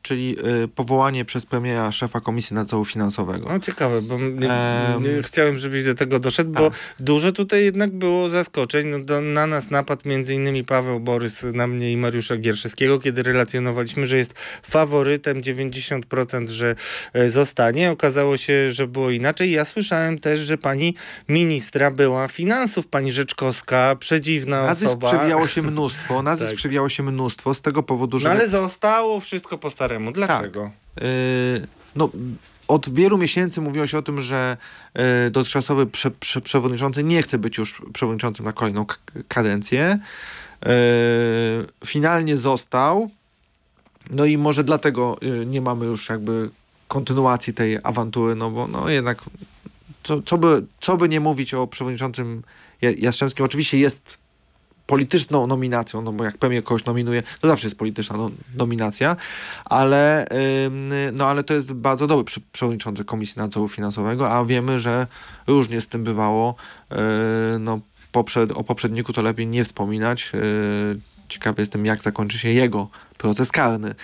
czyli 0.04 0.36
y, 0.64 0.68
powołanie 0.68 1.24
przez 1.24 1.46
premiera 1.46 1.92
szefa 1.92 2.20
Komisji 2.20 2.54
Nadzoru 2.54 2.84
Finansowego. 2.84 3.48
No 3.48 3.60
ciekawe, 3.60 4.02
bo 4.02 4.18
chciałem, 5.22 5.58
żebyś 5.58 5.84
do 5.84 5.94
tego 5.94 6.18
doszedł, 6.18 6.50
bo 6.50 6.70
tak. 6.70 6.78
dużo 7.00 7.32
tutaj 7.32 7.64
jednak 7.64 7.90
było 7.90 8.28
zaskoczeń. 8.28 8.86
No, 8.86 9.00
do, 9.00 9.20
na 9.20 9.46
nas 9.46 9.70
napadł 9.70 10.08
między 10.08 10.34
innymi 10.34 10.64
Paweł 10.64 11.00
Borys, 11.00 11.42
na 11.42 11.66
mnie 11.66 11.92
i 11.92 11.96
Mariusza 11.96 12.36
Gierszewskiego, 12.36 12.98
kiedy 12.98 13.22
relacjonowaliśmy, 13.22 14.06
że 14.06 14.16
jest 14.16 14.34
faworytem 14.62 15.42
90%, 15.42 16.48
że 16.48 16.74
e, 17.12 17.30
zostanie. 17.30 17.90
Okazało 17.90 18.36
się, 18.36 18.72
że 18.72 18.86
było 18.86 19.10
inaczej. 19.10 19.50
Ja 19.50 19.64
słyszałem 19.64 20.18
też, 20.18 20.40
że 20.40 20.58
pani 20.58 20.94
ministra 21.28 21.90
była 21.90 22.28
finansów, 22.28 22.86
pani 22.86 23.12
Rzeczkowska, 23.12 23.96
przedziwna 24.00 24.66
nazwisk 24.66 24.88
osoba. 24.88 25.06
Nazwisk 25.06 25.20
przewijało 25.20 25.48
się 25.48 25.62
mnóstwo, 25.72 26.22
nazwisk 26.22 26.50
tak. 26.50 26.58
przewijało 26.58 26.88
się 26.88 27.02
mnóstwo 27.02 27.54
z 27.54 27.62
tego 27.62 27.82
powodu, 27.82 28.18
że... 28.18 28.24
No 28.24 28.34
ale 28.34 28.48
zostało 28.48 29.20
wszystko 29.20 29.58
po 29.58 29.70
staremu 29.70 29.93
staremu. 29.94 30.12
Dlaczego? 30.12 30.70
Tak. 30.94 31.04
Yy, 31.04 31.66
no, 31.96 32.10
od 32.68 32.94
wielu 32.94 33.18
miesięcy 33.18 33.60
mówiło 33.60 33.86
się 33.86 33.98
o 33.98 34.02
tym, 34.02 34.20
że 34.20 34.56
y, 35.26 35.30
dotychczasowy 35.30 35.86
prze, 35.86 36.10
prze, 36.10 36.40
przewodniczący 36.40 37.04
nie 37.04 37.22
chce 37.22 37.38
być 37.38 37.58
już 37.58 37.82
przewodniczącym 37.92 38.44
na 38.44 38.52
kolejną 38.52 38.86
kadencję. 39.28 39.98
Y, 40.66 40.68
finalnie 41.86 42.36
został. 42.36 43.10
No 44.10 44.24
i 44.24 44.38
może 44.38 44.64
dlatego 44.64 45.16
y, 45.22 45.46
nie 45.46 45.60
mamy 45.60 45.86
już 45.86 46.08
jakby 46.08 46.50
kontynuacji 46.88 47.54
tej 47.54 47.78
awantury, 47.82 48.34
no 48.34 48.50
bo 48.50 48.68
no 48.68 48.88
jednak 48.88 49.22
co, 50.02 50.22
co, 50.22 50.38
by, 50.38 50.64
co 50.80 50.96
by 50.96 51.08
nie 51.08 51.20
mówić 51.20 51.54
o 51.54 51.66
przewodniczącym 51.66 52.42
Jastrzębskim, 52.82 53.44
oczywiście 53.44 53.78
jest 53.78 54.18
polityczną 54.86 55.46
nominacją, 55.46 56.02
no 56.02 56.12
bo 56.12 56.24
jak 56.24 56.38
premier 56.38 56.64
kogoś 56.64 56.84
nominuje, 56.84 57.22
to 57.40 57.48
zawsze 57.48 57.66
jest 57.66 57.78
polityczna 57.78 58.16
no, 58.16 58.30
nominacja, 58.54 59.16
ale, 59.64 60.26
no, 61.12 61.26
ale 61.26 61.44
to 61.44 61.54
jest 61.54 61.72
bardzo 61.72 62.06
dobry 62.06 62.24
przewodniczący 62.52 63.04
Komisji 63.04 63.38
Nadzoru 63.38 63.68
Finansowego, 63.68 64.30
a 64.30 64.44
wiemy, 64.44 64.78
że 64.78 65.06
różnie 65.46 65.80
z 65.80 65.86
tym 65.86 66.04
bywało. 66.04 66.54
Yy, 66.90 66.96
no, 67.58 67.80
poprzed, 68.12 68.52
o 68.52 68.64
poprzedniku 68.64 69.12
to 69.12 69.22
lepiej 69.22 69.46
nie 69.46 69.64
wspominać. 69.64 70.32
Yy, 70.34 71.00
ciekawy 71.28 71.62
jestem, 71.62 71.86
jak 71.86 72.02
zakończy 72.02 72.38
się 72.38 72.48
jego 72.48 72.88
proces 73.18 73.52
karny, 73.52 73.94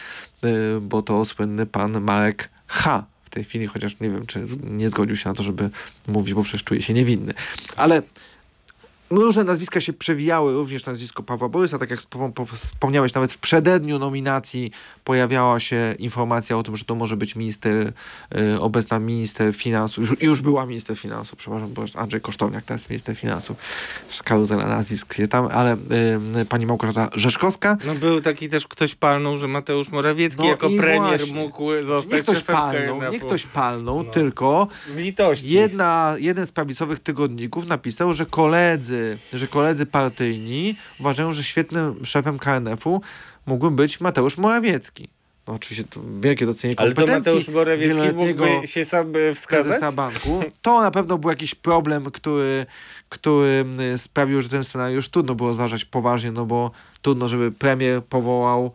yy, 0.42 0.50
bo 0.80 1.02
to 1.02 1.24
słynny 1.24 1.66
pan 1.66 2.00
Marek 2.00 2.50
H. 2.66 3.04
w 3.24 3.30
tej 3.30 3.44
chwili, 3.44 3.66
chociaż 3.66 4.00
nie 4.00 4.10
wiem, 4.10 4.26
czy 4.26 4.44
nie 4.62 4.90
zgodził 4.90 5.16
się 5.16 5.28
na 5.28 5.34
to, 5.34 5.42
żeby 5.42 5.70
mówić, 6.08 6.34
bo 6.34 6.42
przecież 6.42 6.64
czuje 6.64 6.82
się 6.82 6.92
niewinny. 6.92 7.34
Ale 7.76 8.02
Różne 9.10 9.44
nazwiska 9.44 9.80
się 9.80 9.92
przewijały, 9.92 10.52
również 10.52 10.86
nazwisko 10.86 11.22
Pawła 11.22 11.48
Borysa, 11.48 11.78
tak 11.78 11.90
jak 11.90 12.00
wspomniałeś, 12.54 13.14
nawet 13.14 13.32
w 13.32 13.38
przededniu 13.38 13.98
nominacji 13.98 14.70
pojawiała 15.04 15.60
się 15.60 15.94
informacja 15.98 16.56
o 16.56 16.62
tym, 16.62 16.76
że 16.76 16.84
to 16.84 16.94
może 16.94 17.16
być 17.16 17.36
minister, 17.36 17.92
y, 18.54 18.60
obecna 18.60 18.98
minister 18.98 19.54
finansów, 19.54 20.10
już, 20.10 20.22
już 20.22 20.40
była 20.40 20.66
minister 20.66 20.98
finansów, 20.98 21.38
przepraszam, 21.38 21.72
bo 21.72 21.84
Andrzej 21.94 22.20
Kosztowniak 22.20 22.64
teraz 22.64 22.90
minister 22.90 23.16
finansów, 23.16 23.56
karuzela 24.24 24.66
nazwisk 24.66 25.14
się 25.14 25.28
tam, 25.28 25.48
ale 25.52 25.76
y, 26.40 26.44
pani 26.48 26.66
Małgorzata 26.66 27.10
Rzeczkowska. 27.14 27.76
No 27.84 27.94
był 27.94 28.20
taki 28.20 28.48
też 28.48 28.66
ktoś 28.66 28.94
palnął, 28.94 29.38
że 29.38 29.48
Mateusz 29.48 29.88
Morawiecki 29.88 30.42
no 30.42 30.48
jako 30.48 30.70
premier 30.78 31.18
właśnie. 31.20 31.34
mógł 31.34 31.70
zostać 31.84 32.12
nie 32.12 32.22
ktoś 32.22 32.42
palnął, 32.42 33.12
Nie 33.12 33.20
ktoś 33.20 33.46
palnął, 33.46 34.02
no. 34.02 34.10
tylko 34.10 34.68
z 34.90 34.96
litości. 34.96 35.50
Jedna, 35.50 36.16
jeden 36.18 36.46
z 36.46 36.52
prawicowych 36.52 37.00
tygodników 37.00 37.66
napisał, 37.66 38.14
że 38.14 38.26
koledzy 38.26 38.99
że 39.32 39.46
koledzy 39.46 39.86
partyjni 39.86 40.76
uważają, 41.00 41.32
że 41.32 41.44
świetnym 41.44 42.04
szefem 42.04 42.38
KNF-u 42.38 43.00
mógłby 43.46 43.70
być 43.70 44.00
Mateusz 44.00 44.36
Morawiecki. 44.36 45.08
No 45.48 45.54
oczywiście 45.54 45.84
to 45.84 46.00
wielkie 46.20 46.46
docenienie 46.46 46.76
kompetencji. 46.76 47.12
Ale 47.12 47.22
to 47.22 47.30
Mateusz 47.30 47.48
Morawiecki 47.48 48.16
mógłby 48.16 48.66
się 48.66 48.84
sam 48.84 49.12
e, 49.16 49.34
wskazać? 49.34 49.94
banku. 49.94 50.40
To 50.62 50.82
na 50.82 50.90
pewno 50.90 51.18
był 51.18 51.30
jakiś 51.30 51.54
problem, 51.54 52.10
który, 52.10 52.66
który 53.08 53.64
sprawił, 53.96 54.42
że 54.42 54.48
ten 54.48 54.64
scenariusz 54.64 55.08
trudno 55.08 55.34
było 55.34 55.54
zważać 55.54 55.84
poważnie, 55.84 56.32
no 56.32 56.46
bo 56.46 56.70
trudno, 57.02 57.28
żeby 57.28 57.52
premier 57.52 58.04
powołał 58.04 58.72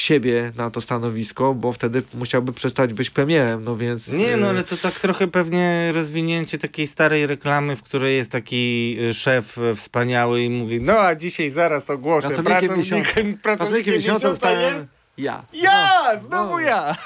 siebie 0.00 0.52
na 0.56 0.70
to 0.70 0.80
stanowisko, 0.80 1.54
bo 1.54 1.72
wtedy 1.72 2.02
musiałby 2.14 2.52
przestać 2.52 2.94
być 2.94 3.10
premierem, 3.10 3.64
no 3.64 3.76
więc... 3.76 4.12
Nie, 4.12 4.36
no 4.36 4.46
y, 4.46 4.50
ale 4.50 4.64
to 4.64 4.76
tak 4.76 4.94
trochę 4.94 5.28
pewnie 5.28 5.92
rozwinięcie 5.92 6.58
takiej 6.58 6.86
starej 6.86 7.26
reklamy, 7.26 7.76
w 7.76 7.82
której 7.82 8.16
jest 8.16 8.30
taki 8.30 8.96
y, 9.00 9.14
szef 9.14 9.56
wspaniały 9.76 10.42
i 10.42 10.50
mówi, 10.50 10.80
no 10.80 10.98
a 10.98 11.14
dzisiaj 11.14 11.50
zaraz 11.50 11.90
ogłoszę 11.90 12.28
pracownikiem, 12.28 12.68
pracownikiem, 12.68 13.38
pracownikiem 13.38 13.94
miesiąca 13.94 14.28
zostałem 14.28 14.97
ja. 15.18 15.44
Ja! 15.52 16.02
No, 16.14 16.20
znowu 16.20 16.50
no. 16.50 16.60
ja! 16.60 16.96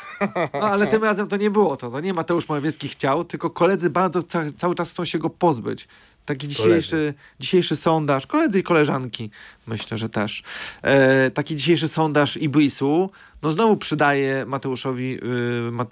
No 0.55 0.61
ale 0.61 0.87
tym 0.87 1.05
razem 1.05 1.29
to 1.29 1.37
nie 1.37 1.51
było 1.51 1.77
to. 1.77 1.91
To 1.91 2.01
nie 2.01 2.15
Mateusz 2.15 2.49
Morawiecki 2.49 2.89
chciał, 2.89 3.25
tylko 3.25 3.51
koledzy 3.51 3.91
bardzo 3.91 4.23
ca 4.23 4.43
cały 4.57 4.75
czas 4.75 4.91
chcą 4.91 5.05
się 5.05 5.19
go 5.19 5.31
pozbyć. 5.31 5.89
Taki 6.25 6.49
dzisiejszy, 6.49 7.15
dzisiejszy 7.41 7.77
sondaż, 7.77 8.27
koledzy 8.27 8.59
i 8.59 8.63
koleżanki, 8.63 9.31
myślę, 9.67 9.99
że 9.99 10.09
też. 10.09 10.43
E, 10.83 11.31
taki 11.31 11.57
dzisiejszy 11.57 11.89
sondaż 11.89 12.37
Ibrisu, 12.37 13.11
no 13.43 13.53
znowu 13.53 13.77
przydaje 13.77 14.47
Mateuszowi 14.47 15.19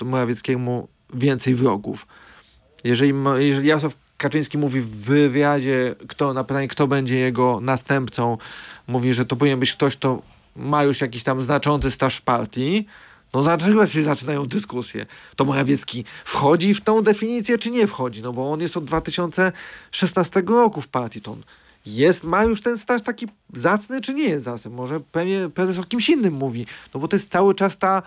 y, 0.00 0.04
Morawieckiemu 0.04 0.88
więcej 1.14 1.54
wrogów. 1.54 2.06
Jeżeli, 2.84 3.14
jeżeli 3.38 3.68
Jarosław 3.68 3.94
Kaczyński 4.16 4.58
mówi 4.58 4.80
w 4.80 4.96
wywiadzie, 4.96 5.94
kto, 6.08 6.34
na 6.34 6.44
pytanie, 6.44 6.68
kto 6.68 6.86
będzie 6.86 7.18
jego 7.18 7.60
następcą, 7.60 8.38
mówi, 8.86 9.14
że 9.14 9.26
to 9.26 9.36
powinien 9.36 9.60
być 9.60 9.72
ktoś, 9.72 9.96
kto 9.96 10.22
ma 10.56 10.84
już 10.84 11.00
jakiś 11.00 11.22
tam 11.22 11.42
znaczący 11.42 11.90
staż 11.90 12.16
w 12.16 12.22
partii, 12.22 12.86
no 13.34 13.42
dlaczego 13.42 13.86
się 13.86 14.02
zaczynają 14.02 14.46
dyskusje? 14.46 15.06
To 15.36 15.44
Morawiecki 15.44 16.04
wchodzi 16.24 16.74
w 16.74 16.80
tą 16.80 17.02
definicję, 17.02 17.58
czy 17.58 17.70
nie 17.70 17.86
wchodzi? 17.86 18.22
No 18.22 18.32
bo 18.32 18.52
on 18.52 18.60
jest 18.60 18.76
od 18.76 18.84
2016 18.84 20.42
roku 20.46 20.80
w 20.80 20.88
partii. 20.88 21.20
To 21.20 21.32
on 21.32 21.42
jest, 21.86 22.24
ma 22.24 22.44
już 22.44 22.62
ten 22.62 22.78
staż 22.78 23.02
taki 23.02 23.26
zacny, 23.52 24.00
czy 24.00 24.14
nie 24.14 24.24
jest 24.24 24.44
zacny? 24.44 24.70
Może 24.70 25.00
premier, 25.00 25.52
prezes 25.52 25.78
o 25.78 25.84
kimś 25.84 26.08
innym 26.08 26.34
mówi. 26.34 26.66
No 26.94 27.00
bo 27.00 27.08
to 27.08 27.16
jest 27.16 27.32
cały 27.32 27.54
czas 27.54 27.78
ta 27.78 28.02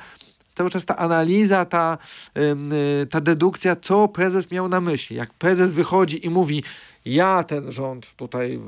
cały 0.55 0.69
czas 0.69 0.85
ta 0.85 0.97
analiza, 0.97 1.65
ta, 1.65 1.97
yy, 2.35 3.05
ta 3.09 3.21
dedukcja, 3.21 3.75
co 3.75 4.07
prezes 4.07 4.51
miał 4.51 4.69
na 4.69 4.81
myśli. 4.81 5.15
Jak 5.15 5.33
prezes 5.33 5.73
wychodzi 5.73 6.25
i 6.25 6.29
mówi, 6.29 6.63
ja 7.05 7.43
ten 7.43 7.71
rząd 7.71 8.15
tutaj, 8.15 8.59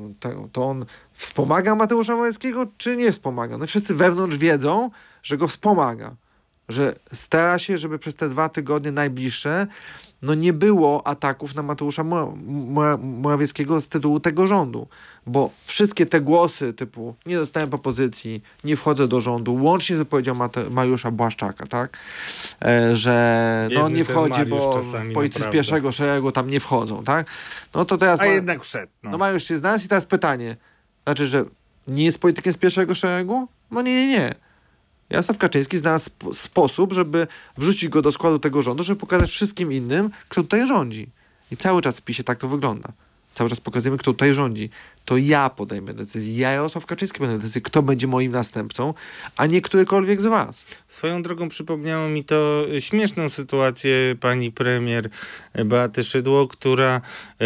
to 0.52 0.66
on 0.66 0.86
wspomaga 1.14 1.76
Mateusza 1.76 2.16
Morawieckiego, 2.16 2.68
czy 2.78 2.98
nie 2.98 3.12
wspomaga? 3.12 3.58
No 3.58 3.68
wszyscy 3.68 3.96
wewnątrz 3.96 4.38
wiedzą, 4.38 4.90
że 5.24 5.38
go 5.38 5.48
wspomaga 5.48 6.16
że 6.70 6.96
stara 7.14 7.60
się, 7.60 7.78
żeby 7.78 8.00
przez 8.00 8.16
te 8.16 8.30
dwa 8.30 8.50
tygodnie 8.50 8.92
najbliższe 8.92 9.68
no 10.22 10.34
nie 10.34 10.54
było 10.54 11.08
ataków 11.08 11.56
na 11.56 11.64
Mateusza 11.64 12.04
Morawieckiego 13.00 13.82
z 13.82 13.88
tytułu 13.88 14.20
tego 14.20 14.48
rządu, 14.48 14.88
bo 15.28 15.50
wszystkie 15.66 16.06
te 16.06 16.22
głosy 16.22 16.74
typu 16.74 17.16
nie 17.26 17.36
dostałem 17.36 17.70
propozycji, 17.70 18.44
nie 18.64 18.76
wchodzę 18.76 19.08
do 19.08 19.22
rządu, 19.22 19.56
łącznie 19.56 19.96
z 19.96 20.00
wypowiedzią 20.00 20.50
Mariusza 20.70 21.12
Błaszczaka, 21.12 21.68
tak, 21.68 21.98
e, 22.66 22.96
że 22.96 23.70
no 23.74 23.90
nie 23.90 24.06
wchodzi, 24.06 24.46
bo 24.46 24.82
policji 25.14 25.44
z 25.44 25.48
pierwszego 25.48 25.92
szeregu 25.92 26.32
tam 26.32 26.50
nie 26.50 26.60
wchodzą, 26.60 27.04
tak, 27.04 27.28
no 27.74 27.86
to 27.86 27.98
teraz... 27.98 28.22
A 28.22 28.26
ma, 28.26 28.30
jednak 28.30 28.64
wszedł. 28.64 28.92
No. 29.04 29.12
no 29.12 29.18
Mariusz 29.18 29.44
się 29.44 29.58
znalazł 29.58 29.86
i 29.86 29.88
teraz 29.88 30.06
pytanie, 30.06 30.58
znaczy, 31.04 31.28
że 31.28 31.46
nie 31.88 32.06
jest 32.06 32.20
politykiem 32.20 32.54
z 32.54 32.58
pierwszego 32.58 32.96
szeregu? 32.96 33.48
No 33.72 33.82
nie, 33.82 33.96
nie, 33.96 34.08
nie 34.08 34.45
Jarosław 35.10 35.38
Kaczyński 35.38 35.78
znalazł 35.78 36.06
sp 36.10 36.22
sposób, 36.34 36.94
żeby 36.94 37.28
wrzucić 37.58 37.90
go 37.90 38.02
do 38.02 38.12
składu 38.12 38.40
tego 38.40 38.62
rządu, 38.62 38.84
żeby 38.84 39.00
pokazać 39.00 39.30
wszystkim 39.30 39.72
innym, 39.72 40.10
kto 40.30 40.44
tutaj 40.44 40.68
rządzi. 40.68 41.10
I 41.52 41.58
cały 41.58 41.82
czas 41.82 42.00
w 42.00 42.02
PiSie 42.02 42.24
tak 42.24 42.40
to 42.40 42.48
wygląda. 42.48 42.90
Cały 43.36 43.50
czas 43.50 43.60
pokazujemy, 43.60 43.98
kto 43.98 44.12
tutaj 44.12 44.34
rządzi. 44.34 44.70
To 45.06 45.18
ja 45.18 45.50
podejmę 45.50 45.94
decyzję. 45.94 46.38
Ja, 46.38 46.52
Jarosław 46.52 46.86
Kaczyński, 46.86 47.20
będę 47.20 47.38
decyzję, 47.38 47.62
kto 47.62 47.82
będzie 47.82 48.08
moim 48.08 48.32
następcą, 48.32 48.94
a 49.38 49.46
nie 49.46 49.62
którykolwiek 49.62 50.22
z 50.22 50.26
was. 50.26 50.66
Swoją 50.88 51.22
drogą 51.22 51.50
przypomniało 51.50 52.10
mi 52.10 52.24
to 52.24 52.66
śmieszną 52.80 53.30
sytuację 53.30 54.16
pani 54.20 54.52
premier 54.52 55.10
Beaty 55.66 56.04
Szydło, 56.04 56.48
która 56.48 57.02
e, 57.42 57.46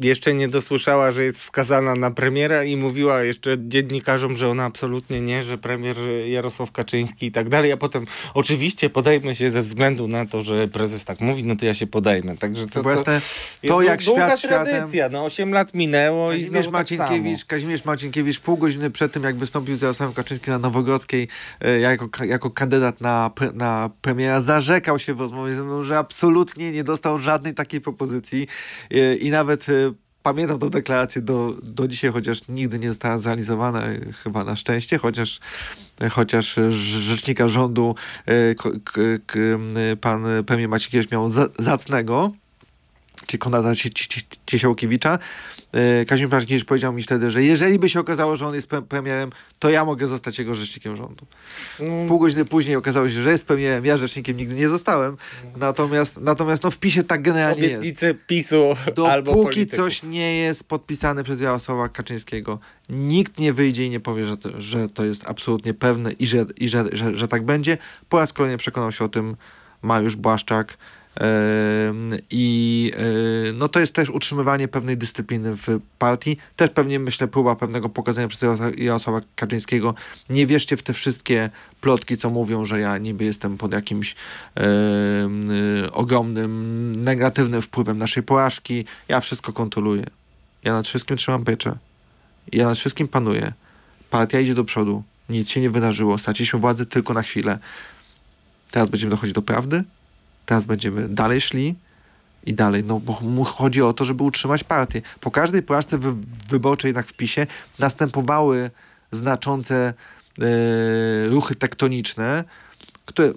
jeszcze 0.00 0.34
nie 0.34 0.48
dosłyszała, 0.48 1.12
że 1.12 1.24
jest 1.24 1.38
wskazana 1.38 1.94
na 1.94 2.10
premiera 2.10 2.64
i 2.64 2.76
mówiła 2.76 3.22
jeszcze 3.22 3.56
dziennikarzom, 3.58 4.36
że 4.36 4.48
ona 4.48 4.64
absolutnie 4.64 5.20
nie, 5.20 5.42
że 5.42 5.58
premier 5.58 5.96
Jarosław 6.26 6.72
Kaczyński 6.72 7.26
i 7.26 7.32
tak 7.32 7.48
dalej, 7.48 7.72
a 7.72 7.76
potem 7.76 8.06
oczywiście 8.34 8.90
podejmę 8.90 9.34
się 9.34 9.50
ze 9.50 9.62
względu 9.62 10.08
na 10.08 10.26
to, 10.26 10.42
że 10.42 10.68
prezes 10.68 11.04
tak 11.04 11.20
mówi, 11.20 11.44
no 11.44 11.56
to 11.56 11.66
ja 11.66 11.74
się 11.74 11.86
podejmę. 11.86 12.36
Także 12.36 12.66
to, 12.66 12.82
to, 12.82 13.04
to, 13.04 13.12
to 13.68 13.82
jak 13.82 14.02
świat 14.02 14.40
tradycja. 14.78 15.08
No 15.08 15.24
8 15.24 15.52
lat 15.52 15.74
minęło 15.74 16.32
i 16.32 16.36
Kazimierz 16.36 16.64
tak 16.64 16.72
Marcinkiewicz, 16.72 17.38
tak 17.38 17.46
Kazimierz 17.46 17.84
Marcinkiewicz 17.84 18.40
pół 18.40 18.56
godziny 18.56 18.90
przed 18.90 19.12
tym, 19.12 19.22
jak 19.22 19.36
wystąpił 19.36 19.76
z 19.76 19.82
Jarosławem 19.82 20.14
Kaczyńskim 20.14 20.52
na 20.52 20.58
Nowogrodzkiej 20.58 21.28
e, 21.60 21.80
jako, 21.80 22.24
jako 22.24 22.50
kandydat 22.50 23.00
na, 23.00 23.30
na 23.54 23.90
premiera, 24.02 24.40
zarzekał 24.40 24.98
się 24.98 25.14
w 25.14 25.20
rozmowie 25.20 25.54
ze 25.54 25.62
mną, 25.62 25.82
że 25.82 25.98
absolutnie 25.98 26.72
nie 26.72 26.84
dostał 26.84 27.18
żadnej 27.18 27.54
takiej 27.54 27.80
propozycji 27.80 28.46
e, 28.90 29.16
i 29.16 29.30
nawet 29.30 29.68
e, 29.68 29.72
pamiętam 30.22 30.58
tę 30.58 30.70
deklarację 30.70 31.22
do, 31.22 31.54
do 31.62 31.88
dzisiaj, 31.88 32.12
chociaż 32.12 32.48
nigdy 32.48 32.78
nie 32.78 32.88
została 32.88 33.18
zrealizowana, 33.18 33.82
chyba 34.24 34.44
na 34.44 34.56
szczęście, 34.56 34.98
chociaż, 34.98 35.40
chociaż 36.10 36.58
rzecznika 37.00 37.48
rządu 37.48 37.94
pan 40.00 40.24
premier 40.46 40.68
Macierkiewicz 40.68 41.10
miał 41.10 41.28
zacnego 41.58 42.32
czy 43.28 43.38
Konrada 43.38 43.72
Ciesiałkiewicza. 44.46 45.18
E, 45.72 46.04
Kazimierz 46.04 46.32
Markiewicz 46.32 46.64
powiedział 46.64 46.92
mi 46.92 47.02
wtedy, 47.02 47.30
że 47.30 47.42
jeżeli 47.42 47.78
by 47.78 47.88
się 47.88 48.00
okazało, 48.00 48.36
że 48.36 48.46
on 48.46 48.54
jest 48.54 48.68
premierem, 48.88 49.30
to 49.58 49.70
ja 49.70 49.84
mogę 49.84 50.08
zostać 50.08 50.38
jego 50.38 50.54
rzecznikiem 50.54 50.96
rządu. 50.96 51.26
Mm. 51.80 52.08
Pół 52.08 52.18
godziny 52.18 52.44
później 52.44 52.76
okazało 52.76 53.08
się, 53.08 53.22
że 53.22 53.30
jest 53.30 53.46
premierem, 53.46 53.84
ja 53.84 53.96
rzecznikiem 53.96 54.36
nigdy 54.36 54.54
nie 54.54 54.68
zostałem. 54.68 55.16
Natomiast, 55.56 56.20
natomiast 56.20 56.62
no 56.62 56.70
w 56.70 56.78
PiSie 56.78 57.04
tak 57.04 57.22
generalnie 57.22 57.64
Obietnice 57.66 58.06
jest. 58.06 58.18
PiSu 58.26 58.76
albo 59.10 59.34
Dopóki 59.34 59.66
coś 59.66 60.02
nie 60.02 60.36
jest 60.36 60.68
podpisane 60.68 61.24
przez 61.24 61.40
Jarosława 61.40 61.88
Kaczyńskiego, 61.88 62.58
nikt 62.88 63.38
nie 63.38 63.52
wyjdzie 63.52 63.86
i 63.86 63.90
nie 63.90 64.00
powie, 64.00 64.24
że 64.24 64.36
to, 64.36 64.60
że 64.60 64.88
to 64.88 65.04
jest 65.04 65.22
absolutnie 65.26 65.74
pewne 65.74 66.12
i, 66.12 66.26
że, 66.26 66.46
i 66.56 66.68
że, 66.68 66.84
że, 66.92 67.16
że 67.16 67.28
tak 67.28 67.42
będzie. 67.42 67.78
Po 68.08 68.18
raz 68.18 68.32
kolejny 68.32 68.58
przekonał 68.58 68.92
się 68.92 69.04
o 69.04 69.08
tym 69.08 69.36
Mariusz 69.82 70.16
Błaszczak. 70.16 70.78
I 72.30 72.92
e, 72.96 73.52
no 73.52 73.68
to 73.68 73.80
jest 73.80 73.92
też 73.92 74.10
utrzymywanie 74.10 74.68
pewnej 74.68 74.96
dyscypliny 74.96 75.56
w 75.56 75.80
partii. 75.98 76.36
Też 76.56 76.70
pewnie, 76.70 76.98
myślę, 76.98 77.28
próba 77.28 77.56
pewnego 77.56 77.88
pokazania 77.88 78.28
przez 78.28 78.60
Jarosława 78.76 79.20
Kaczyńskiego. 79.36 79.94
Nie 80.30 80.46
wierzcie 80.46 80.76
w 80.76 80.82
te 80.82 80.92
wszystkie 80.92 81.50
plotki, 81.80 82.16
co 82.16 82.30
mówią, 82.30 82.64
że 82.64 82.80
ja 82.80 82.98
niby 82.98 83.24
jestem 83.24 83.58
pod 83.58 83.72
jakimś 83.72 84.14
e, 84.56 84.68
ogromnym, 85.92 87.04
negatywnym 87.04 87.62
wpływem 87.62 87.98
naszej 87.98 88.22
porażki. 88.22 88.84
Ja 89.08 89.20
wszystko 89.20 89.52
kontroluję. 89.52 90.04
Ja 90.64 90.72
nad 90.72 90.88
wszystkim 90.88 91.16
trzymam 91.16 91.44
pieczę. 91.44 91.76
Ja 92.52 92.64
nad 92.64 92.78
wszystkim 92.78 93.08
panuję. 93.08 93.52
Partia 94.10 94.40
idzie 94.40 94.54
do 94.54 94.64
przodu. 94.64 95.02
Nic 95.28 95.48
się 95.48 95.60
nie 95.60 95.70
wydarzyło. 95.70 96.18
Straciliśmy 96.18 96.58
władzę 96.58 96.86
tylko 96.86 97.14
na 97.14 97.22
chwilę. 97.22 97.58
Teraz 98.70 98.88
będziemy 98.88 99.10
dochodzić 99.10 99.34
do 99.34 99.42
prawdy? 99.42 99.84
Teraz 100.48 100.64
będziemy 100.64 101.08
dalej 101.08 101.40
szli 101.40 101.74
i 102.46 102.54
dalej, 102.54 102.84
no 102.84 103.00
bo 103.00 103.20
mu 103.20 103.44
chodzi 103.44 103.82
o 103.82 103.92
to, 103.92 104.04
żeby 104.04 104.22
utrzymać 104.22 104.64
partię. 104.64 105.02
Po 105.20 105.30
każdej 105.30 105.62
porażce 105.62 105.98
wy 105.98 106.14
wyborczej 106.50 106.88
jednak 106.88 107.06
w 107.06 107.12
PiSie 107.12 107.46
następowały 107.78 108.70
znaczące 109.10 109.74
e, 109.76 109.94
ruchy 111.28 111.54
tektoniczne, 111.54 112.44
które 113.04 113.32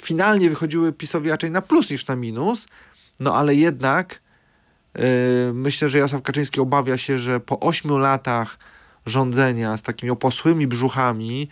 finalnie 0.00 0.50
wychodziły 0.50 0.92
PiSowi 0.92 1.30
raczej 1.30 1.50
na 1.50 1.62
plus 1.62 1.90
niż 1.90 2.06
na 2.06 2.16
minus, 2.16 2.66
no 3.20 3.34
ale 3.34 3.54
jednak 3.54 4.20
e, 4.94 5.00
myślę, 5.52 5.88
że 5.88 5.98
Jarosław 5.98 6.22
Kaczyński 6.22 6.60
obawia 6.60 6.98
się, 6.98 7.18
że 7.18 7.40
po 7.40 7.60
ośmiu 7.60 7.98
latach 7.98 8.58
rządzenia 9.06 9.76
z 9.76 9.82
takimi 9.82 10.10
oposłymi 10.10 10.66
brzuchami 10.66 11.48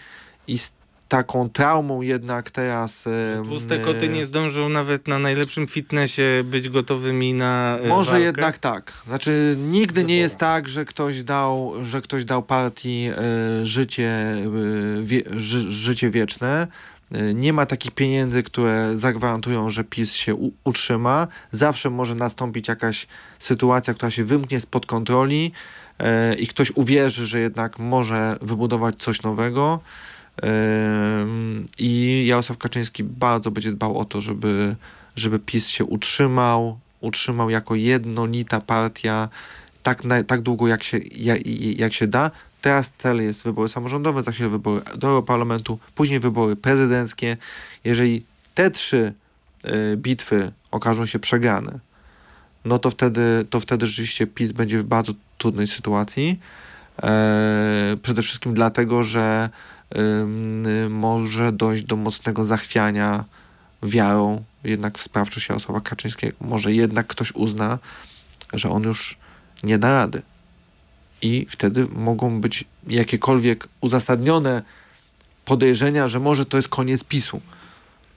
i 0.47 0.59
z 0.59 0.78
taką 1.09 1.49
traumą 1.51 2.03
jednak 2.03 2.51
teraz... 2.51 3.05
Tłuste 3.45 3.79
koty 3.79 4.09
nie 4.09 4.27
zdążą 4.27 4.69
nawet 4.69 5.09
na 5.09 5.19
najlepszym 5.19 5.67
fitnessie 5.67 6.23
być 6.45 6.69
gotowymi 6.69 7.35
na 7.35 7.79
e, 7.83 7.89
Może 7.89 8.11
walkę? 8.11 8.27
jednak 8.27 8.59
tak. 8.59 8.93
Znaczy 9.07 9.57
nigdy 9.59 10.05
nie 10.05 10.17
jest 10.17 10.39
tak, 10.39 10.69
że 10.69 10.85
ktoś 10.85 11.23
dał, 11.23 11.73
że 11.83 12.01
ktoś 12.01 12.25
dał 12.25 12.43
partii 12.43 13.11
y, 13.63 13.67
życie, 13.67 14.37
wie, 15.03 15.23
ży, 15.37 15.71
życie 15.71 16.11
wieczne. 16.11 16.67
Nie 17.35 17.53
ma 17.53 17.67
takich 17.67 17.91
pieniędzy, 17.91 18.43
które 18.43 18.99
zagwarantują, 18.99 19.71
że 19.71 19.85
PiS 19.85 20.13
się 20.13 20.35
utrzyma. 20.65 21.27
Zawsze 21.53 21.91
może 21.91 22.15
nastąpić 22.15 22.69
jakaś 22.69 23.07
sytuacja, 23.39 23.95
która 23.95 24.11
się 24.11 24.25
wymknie 24.25 24.61
spod 24.61 24.87
kontroli 24.87 25.53
i 26.39 26.47
ktoś 26.47 26.73
uwierzy, 26.75 27.27
że 27.27 27.41
jednak 27.41 27.79
może 27.79 28.37
wybudować 28.43 28.97
coś 28.97 29.23
nowego. 29.23 29.81
I 31.79 32.25
Jarosław 32.27 32.59
Kaczyński 32.59 33.05
bardzo 33.05 33.51
będzie 33.51 33.73
dbał 33.73 33.99
o 33.99 34.05
to, 34.05 34.21
żeby, 34.21 34.77
żeby 35.17 35.39
PiS 35.39 35.69
się 35.69 35.85
utrzymał, 35.85 36.79
utrzymał 37.01 37.51
jako 37.51 37.75
jednolita 37.75 38.61
partia 38.61 39.29
tak, 39.83 40.05
na, 40.05 40.23
tak 40.23 40.41
długo 40.41 40.69
jak 40.69 40.83
się, 40.83 40.99
jak, 40.99 41.47
jak 41.79 41.93
się 41.93 42.07
da. 42.07 42.31
Teraz 42.61 42.93
cel 42.99 43.23
jest 43.23 43.45
wybory 43.45 43.69
samorządowe, 43.69 44.23
za 44.23 44.31
chwilę 44.31 44.49
wybory 44.49 44.83
do 44.97 45.09
Europarlamentu, 45.09 45.79
później 45.95 46.21
wybory 46.21 46.57
prezydenckie. 46.57 47.37
Jeżeli 47.85 48.25
te 48.55 48.71
trzy 48.71 49.13
y, 49.65 49.97
bitwy 49.97 50.53
okażą 50.71 51.07
się 51.07 51.19
przegrane, 51.19 51.79
no 52.65 52.79
to 52.79 52.91
wtedy, 52.91 53.45
to 53.51 53.61
wtedy 53.61 53.87
rzeczywiście 53.87 54.27
PiS 54.27 54.53
będzie 54.53 54.79
w 54.79 54.85
bardzo 54.85 55.13
trudnej 55.39 55.67
sytuacji. 55.67 56.41
E, 57.03 57.97
przede 58.03 58.23
wszystkim 58.23 58.55
dlatego, 58.55 59.03
że 59.03 59.51
może 60.91 61.53
dojść 61.53 61.83
do 61.83 61.97
mocnego 61.97 62.45
zachwiania 62.45 63.25
wiarą 63.83 64.45
jednak 64.65 64.99
w 64.99 65.03
sprawczość 65.03 65.49
Jarosława 65.49 65.81
Kaczyńskiego. 65.81 66.37
Może 66.41 66.73
jednak 66.73 67.07
ktoś 67.07 67.33
uzna, 67.33 67.79
że 68.53 68.71
on 68.71 68.83
już 68.83 69.17
nie 69.63 69.79
da 69.79 69.95
rady. 69.95 70.23
I 71.23 71.47
wtedy 71.51 71.87
mogą 71.87 72.41
być 72.41 72.65
jakiekolwiek 72.87 73.69
uzasadnione 73.81 74.63
podejrzenia, 75.45 76.09
że 76.09 76.21
może 76.21 76.47
to 76.47 76.57
jest 76.57 76.69
koniec 76.69 77.05
PiSu. 77.05 77.41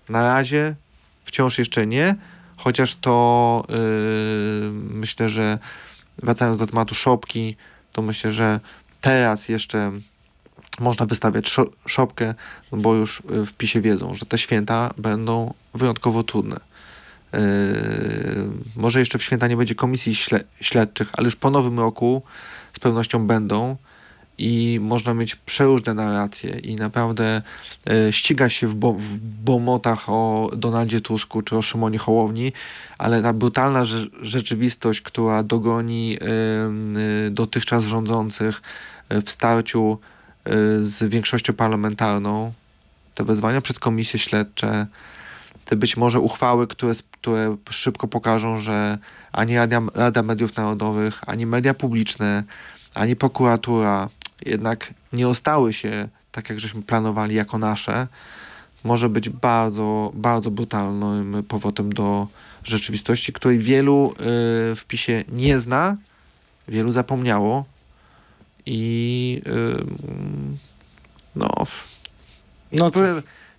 Na 0.09 0.23
razie 0.23 0.75
wciąż 1.25 1.57
jeszcze 1.57 1.87
nie, 1.87 2.15
chociaż 2.57 2.95
to 2.95 3.65
yy, 3.69 4.71
myślę, 4.73 5.29
że 5.29 5.59
wracając 6.17 6.57
do 6.57 6.67
tematu 6.67 6.95
szopki, 6.95 7.55
to 7.91 8.01
myślę, 8.01 8.31
że 8.31 8.59
teraz 9.01 9.49
jeszcze 9.49 9.91
można 10.79 11.05
wystawiać 11.05 11.55
szopkę, 11.85 12.33
bo 12.71 12.95
już 12.95 13.19
y, 13.19 13.45
w 13.45 13.53
PiSie 13.53 13.81
wiedzą, 13.81 14.13
że 14.13 14.25
te 14.25 14.37
święta 14.37 14.93
będą 14.97 15.53
wyjątkowo 15.73 16.23
trudne. 16.23 16.59
Yy, 17.33 17.39
może 18.75 18.99
jeszcze 18.99 19.17
w 19.17 19.23
święta 19.23 19.47
nie 19.47 19.57
będzie 19.57 19.75
komisji 19.75 20.15
śle 20.15 20.43
śledczych, 20.61 21.09
ale 21.13 21.25
już 21.25 21.35
po 21.35 21.49
nowym 21.49 21.79
roku 21.79 22.21
z 22.73 22.79
pewnością 22.79 23.27
będą 23.27 23.75
i 24.37 24.79
można 24.81 25.13
mieć 25.13 25.35
przeróżne 25.35 25.93
narracje 25.93 26.59
i 26.59 26.75
naprawdę 26.75 27.41
yy, 27.85 28.13
ściga 28.13 28.49
się 28.49 28.67
w, 28.67 28.75
bo 28.75 28.93
w 28.93 29.17
bomotach 29.43 30.09
o 30.09 30.51
Donaldzie 30.55 31.01
Tusku 31.01 31.41
czy 31.41 31.57
o 31.57 31.61
Szymonie 31.61 31.97
Hołowni, 31.97 32.53
ale 32.97 33.21
ta 33.21 33.33
brutalna 33.33 33.85
rzeczywistość, 34.21 35.01
która 35.01 35.43
dogoni 35.43 36.09
yy, 36.09 36.19
dotychczas 37.31 37.83
rządzących 37.83 38.61
w 39.09 39.31
starciu 39.31 39.99
Y, 40.20 40.20
z 40.81 41.09
większością 41.09 41.53
parlamentarną, 41.53 42.53
te 43.15 43.23
wezwania 43.23 43.61
przed 43.61 43.79
komisje 43.79 44.19
śledcze, 44.19 44.87
te 45.65 45.75
być 45.75 45.97
może 45.97 46.19
uchwały, 46.19 46.67
które, 46.67 46.93
które 47.11 47.57
szybko 47.69 48.07
pokażą, 48.07 48.57
że 48.57 48.97
ani 49.31 49.55
Rada, 49.55 49.81
Rada 49.95 50.23
Mediów 50.23 50.57
Narodowych, 50.57 51.21
ani 51.27 51.45
media 51.45 51.73
publiczne, 51.73 52.43
ani 52.93 53.15
prokuratura 53.15 54.09
jednak 54.45 54.93
nie 55.13 55.27
ostały 55.27 55.73
się 55.73 56.09
tak, 56.31 56.49
jak 56.49 56.59
żeśmy 56.59 56.81
planowali, 56.81 57.35
jako 57.35 57.57
nasze, 57.57 58.07
może 58.83 59.09
być 59.09 59.29
bardzo, 59.29 60.11
bardzo 60.15 60.51
brutalnym 60.51 61.43
powrotem 61.47 61.93
do 61.93 62.27
rzeczywistości, 62.63 63.33
której 63.33 63.59
wielu 63.59 64.11
y, 64.11 64.15
w 64.75 64.83
PiSie 64.87 65.23
nie 65.29 65.59
zna, 65.59 65.97
wielu 66.67 66.91
zapomniało, 66.91 67.65
i 68.65 69.41
no, 71.35 71.49
No 72.71 72.91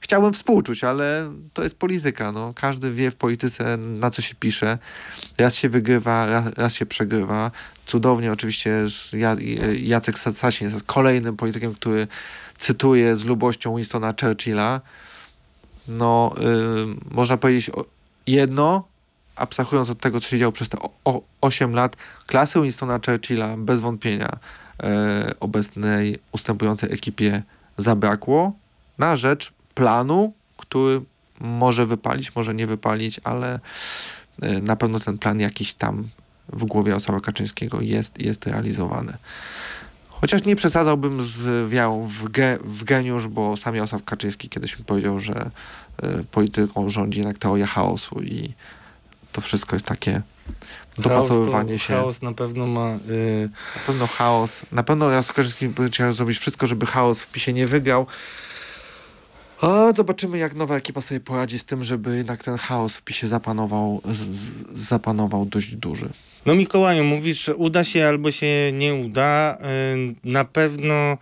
Chciałbym 0.02 0.32
współczuć, 0.32 0.84
ale 0.84 1.32
to 1.52 1.62
jest 1.62 1.78
polityka. 1.78 2.32
No. 2.32 2.52
Każdy 2.54 2.92
wie 2.92 3.10
w 3.10 3.14
polityce, 3.14 3.76
na 3.76 4.10
co 4.10 4.22
się 4.22 4.34
pisze. 4.34 4.78
Raz 5.38 5.54
się 5.54 5.68
wygrywa, 5.68 6.26
raz, 6.26 6.54
raz 6.56 6.74
się 6.74 6.86
przegrywa. 6.86 7.50
Cudownie 7.86 8.32
oczywiście 8.32 8.84
Jacek 9.76 10.18
Sasin 10.18 10.68
jest 10.68 10.82
kolejnym 10.86 11.36
politykiem, 11.36 11.74
który 11.74 12.06
cytuje 12.58 13.16
z 13.16 13.24
lubością 13.24 13.76
Winstona 13.76 14.14
Churchilla. 14.20 14.80
No, 15.88 16.34
yy, 16.40 16.96
można 17.10 17.36
powiedzieć 17.36 17.70
jedno, 18.26 18.88
abstrahując 19.36 19.90
od 19.90 20.00
tego, 20.00 20.20
co 20.20 20.28
się 20.28 20.38
działo 20.38 20.52
przez 20.52 20.68
te 20.68 20.78
8 21.40 21.74
lat, 21.74 21.96
klasy 22.26 22.60
Winstona 22.60 23.00
Churchilla 23.06 23.56
bez 23.56 23.80
wątpienia 23.80 24.38
yy, 24.82 24.88
obecnej 25.40 26.18
ustępującej 26.32 26.92
ekipie 26.92 27.42
zabrakło 27.78 28.52
na 28.98 29.16
rzecz 29.16 29.52
planu, 29.74 30.32
który 30.56 31.00
może 31.40 31.86
wypalić, 31.86 32.36
może 32.36 32.54
nie 32.54 32.66
wypalić, 32.66 33.20
ale 33.24 33.60
e, 34.42 34.60
na 34.60 34.76
pewno 34.76 35.00
ten 35.00 35.18
plan 35.18 35.40
jakiś 35.40 35.74
tam 35.74 36.08
w 36.48 36.64
głowie 36.64 36.88
Jarosława 36.88 37.20
Kaczyńskiego 37.20 37.80
jest, 37.80 38.20
jest 38.20 38.46
realizowany. 38.46 39.12
Chociaż 40.08 40.44
nie 40.44 40.56
przesadzałbym 40.56 41.22
z 41.22 41.70
wiarą 41.70 42.06
w, 42.06 42.28
ge, 42.28 42.58
w 42.64 42.84
geniusz, 42.84 43.28
bo 43.28 43.56
sam 43.56 43.74
Jarosław 43.74 44.04
Kaczyński 44.04 44.48
kiedyś 44.48 44.78
mi 44.78 44.84
powiedział, 44.84 45.20
że 45.20 45.50
y, 46.04 46.24
polityką 46.24 46.88
rządzi 46.88 47.18
jednak 47.18 47.38
teoria 47.38 47.66
chaosu 47.66 48.22
i 48.22 48.54
to 49.32 49.40
wszystko 49.40 49.76
jest 49.76 49.86
takie 49.86 50.22
dopasowywanie 50.98 51.78
chaos 51.78 51.82
się. 51.82 51.94
Chaos 51.94 52.22
na 52.22 52.32
pewno 52.32 52.66
ma... 52.66 52.90
Yy... 52.90 53.48
Na 53.76 53.82
pewno 53.86 54.06
chaos. 54.06 54.62
Na 54.72 54.82
pewno 54.82 55.10
Jarosław 55.10 55.36
Kaczyński 55.36 55.68
chciał 55.86 56.12
zrobić 56.12 56.38
wszystko, 56.38 56.66
żeby 56.66 56.86
chaos 56.86 57.20
w 57.20 57.32
PiSie 57.32 57.52
nie 57.52 57.66
wygrał. 57.66 58.06
A 59.60 59.92
zobaczymy, 59.92 60.38
jak 60.38 60.54
nowa 60.54 60.76
ekipa 60.76 61.00
sobie 61.00 61.20
poradzi 61.20 61.58
z 61.58 61.64
tym, 61.64 61.84
żeby 61.84 62.16
jednak 62.16 62.44
ten 62.44 62.56
chaos 62.58 62.96
w 62.96 63.02
PiSie 63.02 63.28
zapanował, 63.28 64.00
z, 64.04 64.28
zapanował 64.74 65.46
dość 65.46 65.76
duży. 65.76 66.08
No 66.46 66.54
Mikołaju, 66.54 67.04
mówisz, 67.04 67.44
że 67.44 67.56
uda 67.56 67.84
się 67.84 68.06
albo 68.06 68.30
się 68.30 68.72
nie 68.72 68.94
uda. 68.94 69.58
Y, 69.94 70.14
na 70.24 70.44
pewno 70.44 71.18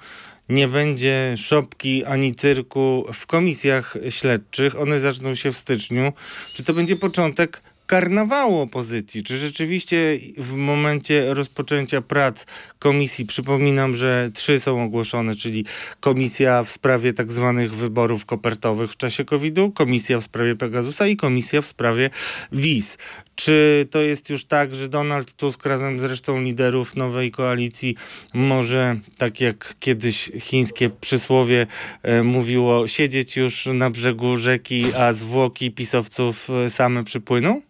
nie 0.48 0.68
będzie 0.68 1.34
szopki 1.36 2.04
ani 2.04 2.34
cyrku 2.34 3.06
w 3.12 3.26
komisjach 3.26 3.96
śledczych. 4.08 4.80
One 4.80 5.00
zaczną 5.00 5.34
się 5.34 5.52
w 5.52 5.56
styczniu. 5.56 6.12
Czy 6.54 6.64
to 6.64 6.74
będzie 6.74 6.96
początek 6.96 7.62
karnawału 7.90 8.60
opozycji. 8.60 9.22
Czy 9.22 9.38
rzeczywiście 9.38 10.18
w 10.36 10.54
momencie 10.54 11.34
rozpoczęcia 11.34 12.02
prac 12.02 12.46
komisji, 12.78 13.26
przypominam, 13.26 13.96
że 13.96 14.30
trzy 14.34 14.60
są 14.60 14.82
ogłoszone, 14.82 15.34
czyli 15.34 15.64
komisja 16.00 16.64
w 16.64 16.70
sprawie 16.70 17.12
tak 17.12 17.32
zwanych 17.32 17.74
wyborów 17.74 18.26
kopertowych 18.26 18.92
w 18.92 18.96
czasie 18.96 19.24
COVID-u, 19.24 19.70
komisja 19.70 20.20
w 20.20 20.24
sprawie 20.24 20.56
Pegasusa 20.56 21.06
i 21.06 21.16
komisja 21.16 21.62
w 21.62 21.66
sprawie 21.66 22.10
wiz. 22.52 22.98
Czy 23.34 23.86
to 23.90 24.00
jest 24.00 24.30
już 24.30 24.44
tak, 24.44 24.74
że 24.74 24.88
Donald 24.88 25.32
Tusk 25.34 25.66
razem 25.66 26.00
z 26.00 26.04
resztą 26.04 26.42
liderów 26.42 26.96
nowej 26.96 27.30
koalicji 27.30 27.96
może, 28.34 28.96
tak 29.18 29.40
jak 29.40 29.74
kiedyś 29.80 30.30
chińskie 30.40 30.90
przysłowie 30.90 31.66
e, 32.02 32.22
mówiło, 32.22 32.86
siedzieć 32.86 33.36
już 33.36 33.66
na 33.66 33.90
brzegu 33.90 34.36
rzeki, 34.36 34.94
a 34.94 35.12
zwłoki 35.12 35.70
pisowców 35.70 36.50
e, 36.50 36.70
same 36.70 37.04
przypłyną? 37.04 37.62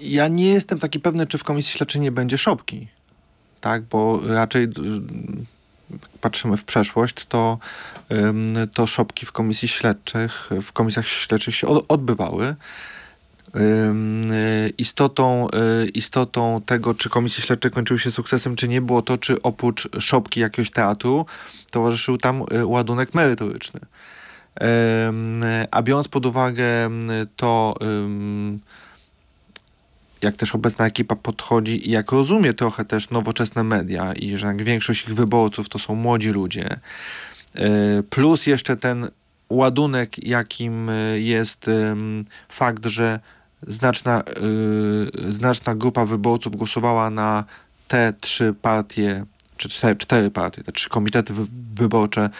Ja 0.00 0.28
nie 0.28 0.48
jestem 0.48 0.78
taki 0.78 1.00
pewny, 1.00 1.26
czy 1.26 1.38
w 1.38 1.44
komisji 1.44 1.72
śledczej 1.72 2.00
nie 2.00 2.12
będzie 2.12 2.38
szopki. 2.38 2.88
Tak, 3.60 3.82
bo 3.82 4.20
raczej 4.26 4.68
patrzymy 6.20 6.56
w 6.56 6.64
przeszłość, 6.64 7.26
to, 7.26 7.58
to 8.74 8.86
szopki 8.86 9.26
w 9.26 9.32
komisji 9.32 9.68
śledczych, 9.68 10.50
w 10.62 10.72
komisjach 10.72 11.08
śledczych 11.08 11.54
się 11.54 11.66
odbywały. 11.88 12.56
Istotą, 14.78 15.48
y, 15.84 15.88
istotą 15.88 16.62
tego, 16.66 16.94
czy 16.94 17.10
komisje 17.10 17.44
śledcze 17.44 17.70
kończyły 17.70 18.00
się 18.00 18.10
sukcesem, 18.10 18.56
czy 18.56 18.68
nie, 18.68 18.80
było 18.80 19.02
to, 19.02 19.18
czy 19.18 19.42
oprócz 19.42 19.88
szopki 20.00 20.40
jakiegoś 20.40 20.70
teatru 20.70 21.26
towarzyszył 21.70 22.18
tam 22.18 22.44
y, 22.52 22.66
ładunek 22.66 23.14
merytoryczny. 23.14 23.80
A 25.70 25.82
biorąc 25.82 26.08
pod 26.08 26.26
uwagę 26.26 26.90
to, 27.36 27.74
jak 30.26 30.36
też 30.36 30.54
obecna 30.54 30.86
ekipa 30.86 31.16
podchodzi 31.16 31.88
i 31.88 31.90
jak 31.90 32.12
rozumie 32.12 32.54
trochę 32.54 32.84
też 32.84 33.10
nowoczesne 33.10 33.64
media 33.64 34.12
i 34.12 34.36
że 34.36 34.54
większość 34.54 35.04
ich 35.04 35.14
wyborców 35.14 35.68
to 35.68 35.78
są 35.78 35.94
młodzi 35.94 36.30
ludzie, 36.30 36.80
e, 37.54 38.02
plus 38.10 38.46
jeszcze 38.46 38.76
ten 38.76 39.08
ładunek, 39.48 40.26
jakim 40.26 40.90
e, 40.90 41.20
jest 41.20 41.66
fakt, 42.48 42.86
że 42.86 43.20
znaczna, 43.68 44.22
e, 44.22 45.32
znaczna 45.32 45.74
grupa 45.74 46.06
wyborców 46.06 46.56
głosowała 46.56 47.10
na 47.10 47.44
te 47.88 48.12
trzy 48.20 48.54
partie, 48.62 49.24
czy 49.56 49.68
cztery, 49.68 49.96
cztery 49.96 50.30
partie, 50.30 50.62
te 50.62 50.72
trzy 50.72 50.88
komitety 50.88 51.34
wyborcze 51.74 52.30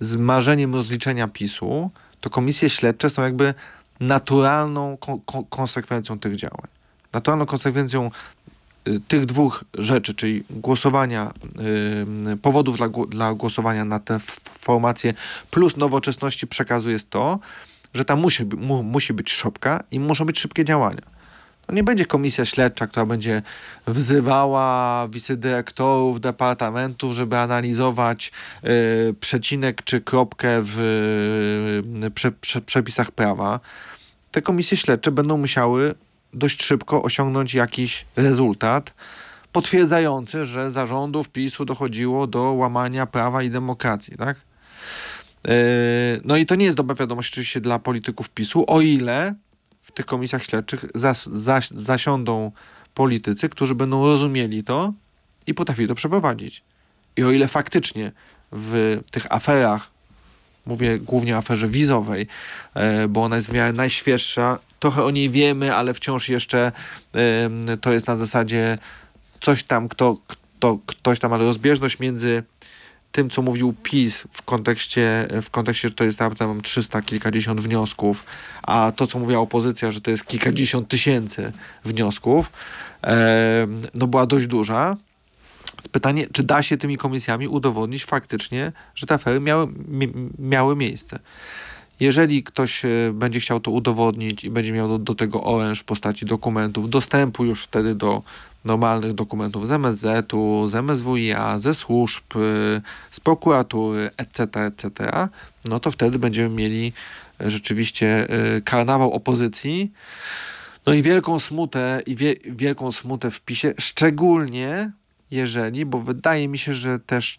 z 0.00 0.16
marzeniem 0.16 0.74
rozliczenia 0.74 1.28
PiSu, 1.28 1.90
to 2.20 2.30
komisje 2.30 2.70
śledcze 2.70 3.10
są 3.10 3.22
jakby 3.22 3.54
naturalną 4.00 4.96
ko 4.96 5.44
konsekwencją 5.50 6.18
tych 6.18 6.36
działań. 6.36 6.79
Naturalną 7.12 7.46
konsekwencją 7.46 8.10
y, 8.88 9.00
tych 9.08 9.26
dwóch 9.26 9.64
rzeczy, 9.74 10.14
czyli 10.14 10.44
głosowania, 10.50 11.32
yy, 12.26 12.36
powodów 12.36 12.76
dla, 12.76 12.88
dla 12.88 13.34
głosowania 13.34 13.84
na 13.84 13.98
te 13.98 14.18
formacje 14.58 15.14
plus 15.50 15.76
nowoczesności 15.76 16.46
przekazu 16.46 16.90
jest 16.90 17.10
to, 17.10 17.38
że 17.94 18.04
tam 18.04 18.20
musi, 18.20 18.44
mu, 18.44 18.82
musi 18.82 19.12
być 19.12 19.32
szopka 19.32 19.82
i 19.90 20.00
muszą 20.00 20.24
być 20.24 20.40
szybkie 20.40 20.64
działania. 20.64 21.02
To 21.66 21.74
nie 21.74 21.84
będzie 21.84 22.06
komisja 22.06 22.44
śledcza, 22.44 22.86
która 22.86 23.06
będzie 23.06 23.42
wzywała 23.86 25.08
wicedyrektorów 25.08 26.20
departamentów, 26.20 27.14
żeby 27.14 27.38
analizować 27.38 28.32
yy, 28.62 28.70
przecinek 29.20 29.82
czy 29.84 30.00
kropkę 30.00 30.48
w 30.62 30.76
yy, 32.02 32.10
prze, 32.10 32.32
prze, 32.32 32.60
przepisach 32.60 33.10
prawa. 33.10 33.60
Te 34.30 34.42
komisje 34.42 34.76
śledcze 34.76 35.10
będą 35.10 35.36
musiały 35.36 35.94
dość 36.34 36.62
szybko 36.62 37.02
osiągnąć 37.02 37.54
jakiś 37.54 38.06
rezultat 38.16 38.94
potwierdzający, 39.52 40.46
że 40.46 40.70
zarządów 40.70 41.28
PiSu 41.28 41.64
dochodziło 41.64 42.26
do 42.26 42.42
łamania 42.42 43.06
prawa 43.06 43.42
i 43.42 43.50
demokracji, 43.50 44.16
tak? 44.16 44.36
E, 45.48 45.52
no 46.24 46.36
i 46.36 46.46
to 46.46 46.54
nie 46.54 46.64
jest 46.64 46.76
dobra 46.76 46.94
wiadomość 46.94 47.32
oczywiście 47.32 47.60
dla 47.60 47.78
polityków 47.78 48.28
PiSu, 48.28 48.64
o 48.66 48.80
ile 48.80 49.34
w 49.82 49.92
tych 49.92 50.06
komisjach 50.06 50.44
śledczych 50.44 50.84
zas, 50.94 51.28
zas, 51.32 51.70
zasiądą 51.70 52.52
politycy, 52.94 53.48
którzy 53.48 53.74
będą 53.74 54.04
rozumieli 54.04 54.64
to 54.64 54.92
i 55.46 55.54
potrafili 55.54 55.88
to 55.88 55.94
przeprowadzić. 55.94 56.62
I 57.16 57.24
o 57.24 57.30
ile 57.30 57.48
faktycznie 57.48 58.12
w 58.52 59.00
tych 59.10 59.32
aferach, 59.32 59.90
mówię 60.66 60.98
głównie 60.98 61.34
o 61.34 61.38
aferze 61.38 61.68
wizowej, 61.68 62.26
e, 62.74 63.08
bo 63.08 63.22
ona 63.22 63.36
jest 63.36 63.50
w 63.50 63.52
miarę 63.52 63.72
najświeższa, 63.72 64.58
trochę 64.80 65.04
o 65.04 65.10
niej 65.10 65.30
wiemy, 65.30 65.74
ale 65.74 65.94
wciąż 65.94 66.28
jeszcze 66.28 66.72
to 67.80 67.92
jest 67.92 68.06
na 68.06 68.16
zasadzie 68.16 68.78
coś 69.40 69.62
tam, 69.62 69.88
kto, 69.88 70.16
kto, 70.26 70.78
ktoś 70.86 71.18
tam, 71.18 71.32
ale 71.32 71.44
rozbieżność 71.44 71.98
między 71.98 72.42
tym, 73.12 73.30
co 73.30 73.42
mówił 73.42 73.74
PiS 73.82 74.24
w 74.32 74.42
kontekście, 74.42 75.28
w 75.42 75.50
kontekście 75.50 75.88
że 75.88 75.94
to 75.94 76.04
jest 76.04 76.18
tam, 76.18 76.34
tam 76.34 76.60
300 76.60 77.02
kilkadziesiąt 77.02 77.60
wniosków, 77.60 78.24
a 78.62 78.92
to, 78.96 79.06
co 79.06 79.18
mówiła 79.18 79.40
opozycja, 79.40 79.90
że 79.90 80.00
to 80.00 80.10
jest 80.10 80.26
kilkadziesiąt 80.26 80.88
tysięcy 80.88 81.52
wniosków, 81.84 82.52
no 83.94 84.06
była 84.06 84.26
dość 84.26 84.46
duża. 84.46 84.96
Pytanie, 85.92 86.26
czy 86.32 86.42
da 86.42 86.62
się 86.62 86.76
tymi 86.76 86.96
komisjami 86.96 87.48
udowodnić 87.48 88.04
faktycznie, 88.04 88.72
że 88.94 89.06
te 89.06 89.14
afery 89.14 89.40
miały, 89.40 89.68
miały 90.38 90.76
miejsce. 90.76 91.18
Jeżeli 92.00 92.42
ktoś 92.42 92.84
e, 92.84 92.88
będzie 93.12 93.40
chciał 93.40 93.60
to 93.60 93.70
udowodnić 93.70 94.44
i 94.44 94.50
będzie 94.50 94.72
miał 94.72 94.88
do, 94.88 94.98
do 94.98 95.14
tego 95.14 95.44
oręż 95.44 95.80
w 95.80 95.84
postaci 95.84 96.26
dokumentów, 96.26 96.90
dostępu 96.90 97.44
już 97.44 97.64
wtedy 97.64 97.94
do 97.94 98.22
normalnych 98.64 99.12
dokumentów 99.12 99.66
z 99.66 99.70
MSZ-u, 99.70 100.68
z 100.68 100.74
MSWiA, 100.74 101.58
ze 101.58 101.74
służb, 101.74 102.24
e, 102.36 102.38
z 103.10 103.20
prokuratury, 103.20 104.10
etc., 104.16 104.66
etc., 104.66 105.10
no 105.64 105.80
to 105.80 105.90
wtedy 105.90 106.18
będziemy 106.18 106.48
mieli 106.48 106.92
e, 107.40 107.50
rzeczywiście 107.50 108.28
karnawał 108.64 109.12
opozycji. 109.12 109.92
No 110.86 110.94
i 110.94 111.02
wielką 111.02 111.40
smutę, 111.40 112.02
i 112.06 112.16
wie, 112.16 112.34
wielką 112.44 112.92
smutę 112.92 113.30
w 113.30 113.40
PiSie, 113.40 113.74
szczególnie 113.78 114.92
jeżeli, 115.30 115.86
bo 115.86 115.98
wydaje 115.98 116.48
mi 116.48 116.58
się, 116.58 116.74
że 116.74 116.98
też 116.98 117.38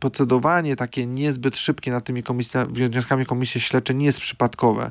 procedowanie 0.00 0.76
takie 0.76 1.06
niezbyt 1.06 1.58
szybkie 1.58 1.90
nad 1.90 2.04
tymi 2.04 2.22
komisjami, 2.22 2.72
wnioskami 2.72 3.26
komisji 3.26 3.60
śledczej 3.60 3.96
nie 3.96 4.06
jest 4.06 4.20
przypadkowe. 4.20 4.90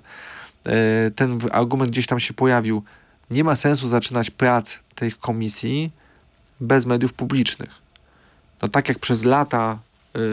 E, 0.66 1.12
ten 1.12 1.40
argument 1.52 1.92
gdzieś 1.92 2.08
tam 2.08 2.20
się 2.20 2.34
pojawił. 2.34 2.84
Nie 3.32 3.44
ma 3.44 3.56
sensu 3.56 3.88
zaczynać 3.88 4.30
prac 4.30 4.80
tych 4.96 5.20
komisji 5.20 5.92
bez 6.62 6.86
mediów 6.86 7.14
publicznych. 7.14 7.82
No 8.62 8.68
tak 8.68 8.90
jak 8.90 9.00
przez 9.00 9.24
lata 9.24 9.80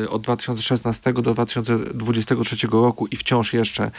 y, 0.05 0.11
od 0.11 0.23
2016 0.23 1.13
do 1.13 1.35
2023 1.35 2.67
roku 2.67 3.07
i 3.07 3.17
wciąż 3.17 3.53
jeszcze 3.53 3.91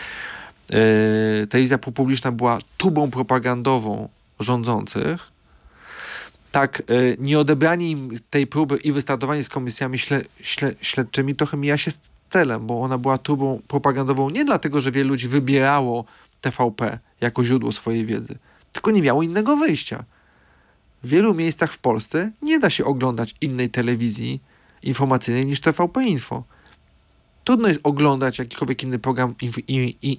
y, 1.44 1.48
telewizja 1.48 1.78
publiczna 1.78 2.32
była 2.32 2.60
tubą 2.78 3.12
propagandową 3.12 4.10
rządzących, 4.40 5.32
tak 6.52 6.84
y, 6.90 7.18
nieodebranie 7.20 7.90
im 7.90 8.20
tej 8.30 8.48
próby 8.48 8.78
i 8.78 8.92
wystartowanie 8.92 9.44
z 9.44 9.50
komisjami 9.50 10.00
śle, 10.00 10.22
śle, 10.42 10.76
śledczymi 10.82 11.36
trochę 11.36 11.58
mija 11.58 11.78
się 11.78 11.92
z 11.92 12.02
celem, 12.30 12.68
bo 12.68 12.82
ona 12.82 12.98
była 12.98 13.18
tubą 13.18 13.62
propagandową 13.68 14.30
nie 14.30 14.46
dlatego, 14.46 14.82
że 14.82 14.92
wielu 14.92 15.10
ludzi 15.10 15.28
wybierało 15.28 16.06
TVP 16.42 17.00
jako 17.22 17.46
źródło 17.46 17.72
swojej 17.72 18.06
wiedzy, 18.06 18.38
tylko 18.74 18.92
nie 18.92 19.02
miało 19.02 19.24
innego 19.24 19.58
wyjścia. 19.58 20.04
W 21.04 21.10
wielu 21.10 21.34
miejscach 21.34 21.74
w 21.74 21.78
Polsce 21.78 22.32
nie 22.42 22.60
da 22.60 22.70
się 22.70 22.86
oglądać 22.86 23.36
innej 23.42 23.70
telewizji 23.70 24.42
informacyjnej 24.84 25.46
niż 25.46 25.62
TVP 25.62 26.04
Info. 26.04 26.44
Trudno 27.44 27.68
jest 27.68 27.80
oglądać 27.84 28.40
jakikolwiek 28.40 28.84
inny 28.84 29.00
program 29.00 29.36
inf 29.42 29.56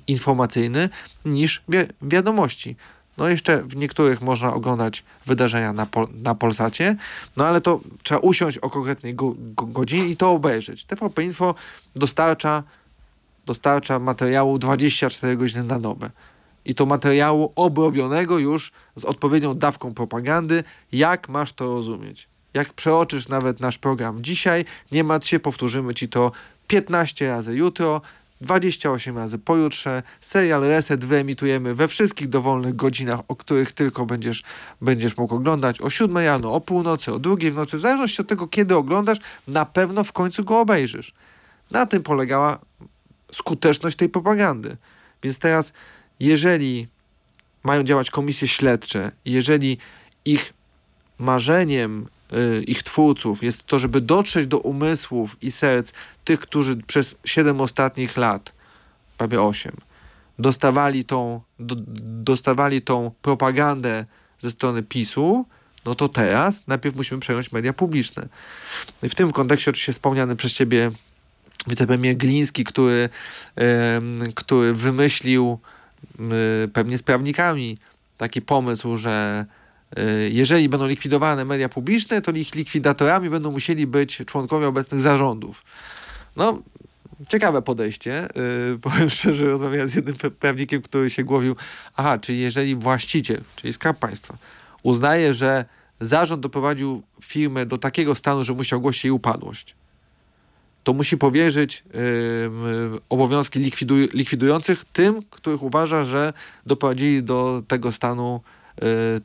informacyjny 0.06 0.88
niż 1.24 1.62
wi 1.68 1.78
wiadomości. 2.02 2.76
No 3.20 3.28
jeszcze 3.28 3.62
w 3.62 3.76
niektórych 3.76 4.20
można 4.20 4.54
oglądać 4.54 5.04
wydarzenia 5.26 5.72
na, 5.72 5.86
pol 5.86 6.08
na 6.22 6.34
Polsacie, 6.34 6.96
no 7.36 7.46
ale 7.46 7.60
to 7.60 7.80
trzeba 8.02 8.20
usiąść 8.20 8.58
o 8.58 8.70
konkretnej 8.70 9.14
go 9.14 9.34
go 9.38 9.66
godzinie 9.66 10.08
i 10.08 10.16
to 10.16 10.30
obejrzeć. 10.30 10.84
TVP 10.84 11.24
Info 11.24 11.54
dostarcza, 11.96 12.62
dostarcza 13.46 13.98
materiału 13.98 14.58
24 14.58 15.36
godziny 15.36 15.64
na 15.64 15.78
dobę. 15.78 16.10
I 16.64 16.74
to 16.74 16.86
materiału 16.86 17.52
obrobionego 17.56 18.38
już 18.38 18.72
z 18.96 19.04
odpowiednią 19.04 19.54
dawką 19.54 19.94
propagandy, 19.94 20.64
jak 20.92 21.28
masz 21.28 21.52
to 21.52 21.64
rozumieć. 21.64 22.28
Jak 22.54 22.72
przeoczysz 22.72 23.28
nawet 23.28 23.60
nasz 23.60 23.78
program 23.78 24.22
dzisiaj, 24.24 24.64
nie 24.92 25.04
martw 25.04 25.28
się, 25.28 25.40
powtórzymy 25.40 25.94
ci 25.94 26.08
to 26.08 26.32
15 26.66 27.28
razy 27.28 27.56
jutro, 27.56 28.00
28 28.40 29.18
razy 29.18 29.38
pojutrze. 29.38 30.02
Serial 30.20 30.60
Reset 30.60 31.04
wyemitujemy 31.04 31.74
we 31.74 31.88
wszystkich 31.88 32.28
dowolnych 32.28 32.76
godzinach, 32.76 33.20
o 33.28 33.36
których 33.36 33.72
tylko 33.72 34.06
będziesz, 34.06 34.42
będziesz 34.80 35.16
mógł 35.16 35.34
oglądać. 35.34 35.80
O 35.80 35.90
7 35.90 36.18
rano, 36.18 36.52
o 36.52 36.60
północy, 36.60 37.12
o 37.12 37.18
drugiej 37.18 37.50
w 37.50 37.54
nocy. 37.54 37.76
W 37.76 37.80
zależności 37.80 38.22
od 38.22 38.28
tego, 38.28 38.48
kiedy 38.48 38.76
oglądasz, 38.76 39.18
na 39.48 39.66
pewno 39.66 40.04
w 40.04 40.12
końcu 40.12 40.44
go 40.44 40.60
obejrzysz. 40.60 41.14
Na 41.70 41.86
tym 41.86 42.02
polegała 42.02 42.58
skuteczność 43.32 43.96
tej 43.96 44.08
propagandy. 44.08 44.76
Więc 45.22 45.38
teraz, 45.38 45.72
jeżeli 46.20 46.88
mają 47.62 47.82
działać 47.82 48.10
komisje 48.10 48.48
śledcze, 48.48 49.12
jeżeli 49.24 49.78
ich 50.24 50.52
marzeniem 51.18 52.08
ich 52.66 52.82
twórców 52.82 53.42
jest 53.42 53.66
to, 53.66 53.78
żeby 53.78 54.00
dotrzeć 54.00 54.46
do 54.46 54.58
umysłów 54.58 55.36
i 55.42 55.50
serc 55.50 55.92
tych, 56.24 56.40
którzy 56.40 56.76
przez 56.76 57.16
7 57.24 57.60
ostatnich 57.60 58.16
lat, 58.16 58.52
prawie 59.18 59.42
8, 59.42 59.76
dostawali 60.38 61.04
tą, 61.04 61.40
do, 61.58 61.76
dostawali 62.24 62.82
tą 62.82 63.10
propagandę 63.22 64.04
ze 64.38 64.50
strony 64.50 64.82
PiSu, 64.82 65.46
no 65.84 65.94
to 65.94 66.08
teraz 66.08 66.66
najpierw 66.66 66.96
musimy 66.96 67.20
przejąć 67.20 67.52
media 67.52 67.72
publiczne. 67.72 68.28
I 69.02 69.08
w 69.08 69.14
tym 69.14 69.32
kontekście 69.32 69.70
oczywiście 69.70 69.92
wspomniany 69.92 70.36
przez 70.36 70.52
ciebie 70.52 70.90
wicepremier 71.66 72.16
Gliński, 72.16 72.64
który, 72.64 73.08
który 74.34 74.74
wymyślił 74.74 75.58
yy, 76.18 76.68
pewnie 76.72 76.98
z 76.98 77.02
prawnikami 77.02 77.78
taki 78.16 78.42
pomysł, 78.42 78.96
że 78.96 79.46
Y, 79.46 79.59
jeżeli 80.30 80.68
będą 80.68 80.86
likwidowane 80.86 81.44
media 81.44 81.68
publiczne, 81.68 82.20
to 82.20 82.30
ich 82.32 82.54
likwidatorami 82.54 83.30
będą 83.30 83.52
musieli 83.52 83.86
być 83.86 84.22
członkowie 84.26 84.68
obecnych 84.68 85.00
zarządów. 85.00 85.64
No, 86.36 86.62
ciekawe 87.28 87.62
podejście. 87.62 88.28
Yy, 88.70 88.78
powiem 88.90 89.10
szczerze, 89.10 89.46
rozmawiałem 89.46 89.88
z 89.88 89.94
jednym 89.94 90.16
prawnikiem, 90.40 90.82
który 90.82 91.10
się 91.10 91.24
głowił, 91.24 91.56
aha, 91.96 92.18
czyli 92.18 92.40
jeżeli 92.40 92.76
właściciel, 92.76 93.40
czyli 93.56 93.72
Skarb 93.72 93.98
Państwa, 93.98 94.36
uznaje, 94.82 95.34
że 95.34 95.64
zarząd 96.00 96.42
doprowadził 96.42 97.02
firmę 97.22 97.66
do 97.66 97.78
takiego 97.78 98.14
stanu, 98.14 98.44
że 98.44 98.54
musi 98.54 98.74
ogłosić 98.74 99.04
jej 99.04 99.10
upadłość, 99.10 99.74
to 100.84 100.92
musi 100.92 101.18
powierzyć 101.18 101.84
yy, 101.94 103.00
obowiązki 103.08 103.58
likwiduj 103.58 104.08
likwidujących 104.12 104.84
tym, 104.92 105.22
których 105.30 105.62
uważa, 105.62 106.04
że 106.04 106.32
doprowadzili 106.66 107.22
do 107.22 107.62
tego 107.68 107.92
stanu 107.92 108.40
Y, 108.40 108.59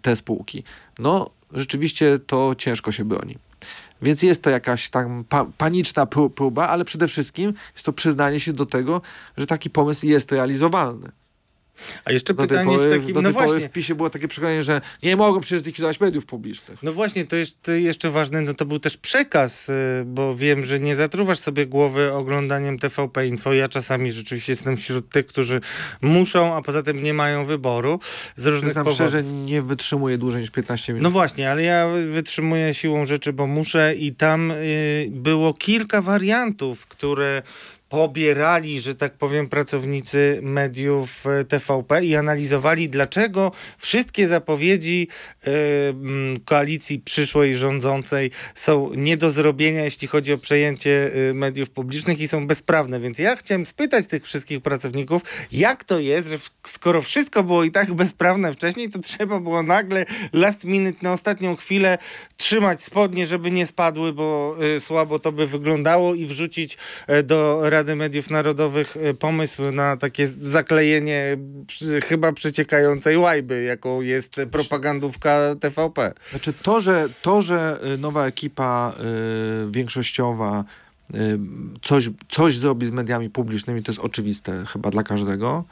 te 0.01 0.15
spółki. 0.15 0.63
No, 0.99 1.29
rzeczywiście 1.51 2.19
to 2.19 2.55
ciężko 2.57 2.91
się 2.91 3.05
broni. 3.05 3.37
Więc 4.01 4.23
jest 4.23 4.43
to 4.43 4.49
jakaś 4.49 4.89
tam 4.89 5.23
pa 5.29 5.45
paniczna 5.57 6.05
próba, 6.35 6.67
ale 6.67 6.85
przede 6.85 7.07
wszystkim 7.07 7.53
jest 7.73 7.85
to 7.85 7.93
przyznanie 7.93 8.39
się 8.39 8.53
do 8.53 8.65
tego, 8.65 9.01
że 9.37 9.47
taki 9.47 9.69
pomysł 9.69 10.05
jest 10.05 10.31
realizowalny. 10.31 11.11
A 12.05 12.11
jeszcze 12.11 12.33
do 12.33 12.43
pytanie 12.43 12.77
pory, 12.77 12.89
w 12.89 12.99
takim... 12.99 13.13
Do 13.13 13.21
no 13.21 13.31
właśnie. 13.31 13.69
w 13.69 13.71
PiSie 13.71 13.95
było 13.95 14.09
takie 14.09 14.27
przekonanie, 14.27 14.63
że 14.63 14.81
nie 15.03 15.15
mogą 15.15 15.41
przecież 15.41 15.63
zlikwidować 15.63 15.99
mediów 15.99 16.25
publicznych. 16.25 16.83
No 16.83 16.93
właśnie, 16.93 17.25
to 17.25 17.35
jest 17.35 17.71
jeszcze 17.75 18.11
ważne, 18.11 18.41
no 18.41 18.53
to 18.53 18.65
był 18.65 18.79
też 18.79 18.97
przekaz, 18.97 19.69
y, 19.69 19.73
bo 20.05 20.35
wiem, 20.35 20.65
że 20.65 20.79
nie 20.79 20.95
zatruwasz 20.95 21.39
sobie 21.39 21.67
głowy 21.67 22.13
oglądaniem 22.13 22.79
TVP 22.79 23.27
Info. 23.27 23.53
Ja 23.53 23.67
czasami 23.67 24.11
rzeczywiście 24.11 24.51
jestem 24.51 24.77
wśród 24.77 25.09
tych, 25.09 25.25
którzy 25.25 25.61
muszą, 26.01 26.55
a 26.55 26.61
poza 26.61 26.83
tym 26.83 27.03
nie 27.03 27.13
mają 27.13 27.45
wyboru 27.45 27.99
z 28.35 28.45
różnych 28.45 28.71
Znam 28.71 28.85
powodów. 28.85 29.07
szczerze, 29.07 29.23
nie 29.23 29.61
wytrzymuję 29.61 30.17
dłużej 30.17 30.41
niż 30.41 30.51
15 30.51 30.93
minut. 30.93 31.03
No 31.03 31.11
właśnie, 31.11 31.51
ale 31.51 31.63
ja 31.63 31.87
wytrzymuję 32.11 32.73
siłą 32.73 33.05
rzeczy, 33.05 33.33
bo 33.33 33.47
muszę 33.47 33.95
i 33.95 34.15
tam 34.15 34.51
y, 34.51 35.07
było 35.11 35.53
kilka 35.53 36.01
wariantów, 36.01 36.87
które 36.87 37.41
pobierali, 37.95 38.79
że 38.79 38.95
tak 38.95 39.13
powiem, 39.13 39.49
pracownicy 39.49 40.39
mediów 40.43 41.25
e, 41.27 41.43
TVP 41.43 42.05
i 42.05 42.15
analizowali, 42.15 42.89
dlaczego 42.89 43.51
wszystkie 43.77 44.27
zapowiedzi 44.27 45.07
y, 45.47 45.51
koalicji 46.45 46.99
przyszłej 46.99 47.57
rządzącej 47.57 48.31
są 48.55 48.91
nie 48.95 49.17
do 49.17 49.31
zrobienia, 49.31 49.83
jeśli 49.83 50.07
chodzi 50.07 50.33
o 50.33 50.37
przejęcie 50.37 51.11
y, 51.29 51.33
mediów 51.33 51.69
publicznych 51.69 52.19
i 52.19 52.27
są 52.27 52.47
bezprawne. 52.47 52.99
Więc 52.99 53.19
ja 53.19 53.35
chciałem 53.35 53.65
spytać 53.65 54.07
tych 54.07 54.23
wszystkich 54.23 54.61
pracowników, 54.61 55.21
jak 55.51 55.83
to 55.83 55.99
jest, 55.99 56.27
że 56.29 56.37
skoro 56.67 57.01
wszystko 57.01 57.43
było 57.43 57.63
i 57.63 57.71
tak 57.71 57.93
bezprawne 58.03 58.53
wcześniej, 58.53 58.89
to 58.89 58.99
trzeba 58.99 59.39
było 59.39 59.63
nagle 59.63 60.05
last 60.33 60.63
minute 60.63 60.99
na 61.01 61.13
ostatnią 61.13 61.55
chwilę 61.55 61.97
trzymać 62.37 62.83
spodnie, 62.83 63.27
żeby 63.27 63.51
nie 63.51 63.65
spadły, 63.65 64.13
bo 64.13 64.55
słabo 64.79 65.19
to 65.19 65.31
by 65.31 65.47
wyglądało 65.47 66.15
i 66.15 66.25
wrzucić 66.25 66.77
do 67.23 67.69
Rady 67.69 67.84
Mediów 67.95 68.29
Narodowych 68.29 68.97
e, 68.97 69.13
pomysł 69.13 69.71
na 69.71 69.97
takie 69.97 70.27
zaklejenie 70.27 71.37
chyba 72.03 72.33
przeciekającej 72.33 73.17
łajby, 73.17 73.63
jaką 73.63 74.01
jest 74.01 74.35
propagandówka 74.51 75.55
TVP. 75.59 76.13
Znaczy 76.29 76.53
to, 76.53 76.81
że, 76.81 77.09
to, 77.21 77.41
że 77.41 77.79
y, 77.93 77.97
nowa 77.97 78.25
ekipa 78.25 78.93
y, 79.67 79.71
większościowa 79.71 80.63
y, 81.15 81.17
coś, 81.81 82.09
coś 82.29 82.57
zrobi 82.57 82.87
z 82.87 82.91
mediami 82.91 83.29
publicznymi, 83.29 83.83
to 83.83 83.91
jest 83.91 84.01
oczywiste 84.01 84.65
chyba 84.65 84.91
dla 84.91 85.03
każdego. 85.03 85.63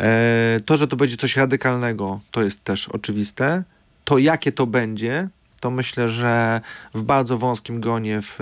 E, 0.00 0.60
to, 0.64 0.76
że 0.76 0.88
to 0.88 0.96
będzie 0.96 1.16
coś 1.16 1.36
radykalnego, 1.36 2.20
to 2.30 2.42
jest 2.42 2.64
też 2.64 2.88
oczywiste. 2.88 3.64
To, 4.04 4.18
jakie 4.18 4.52
to 4.52 4.66
będzie, 4.66 5.28
to 5.60 5.70
myślę, 5.70 6.08
że 6.08 6.60
w 6.94 7.02
bardzo 7.02 7.38
wąskim 7.38 7.80
gronie 7.80 8.20
w, 8.22 8.36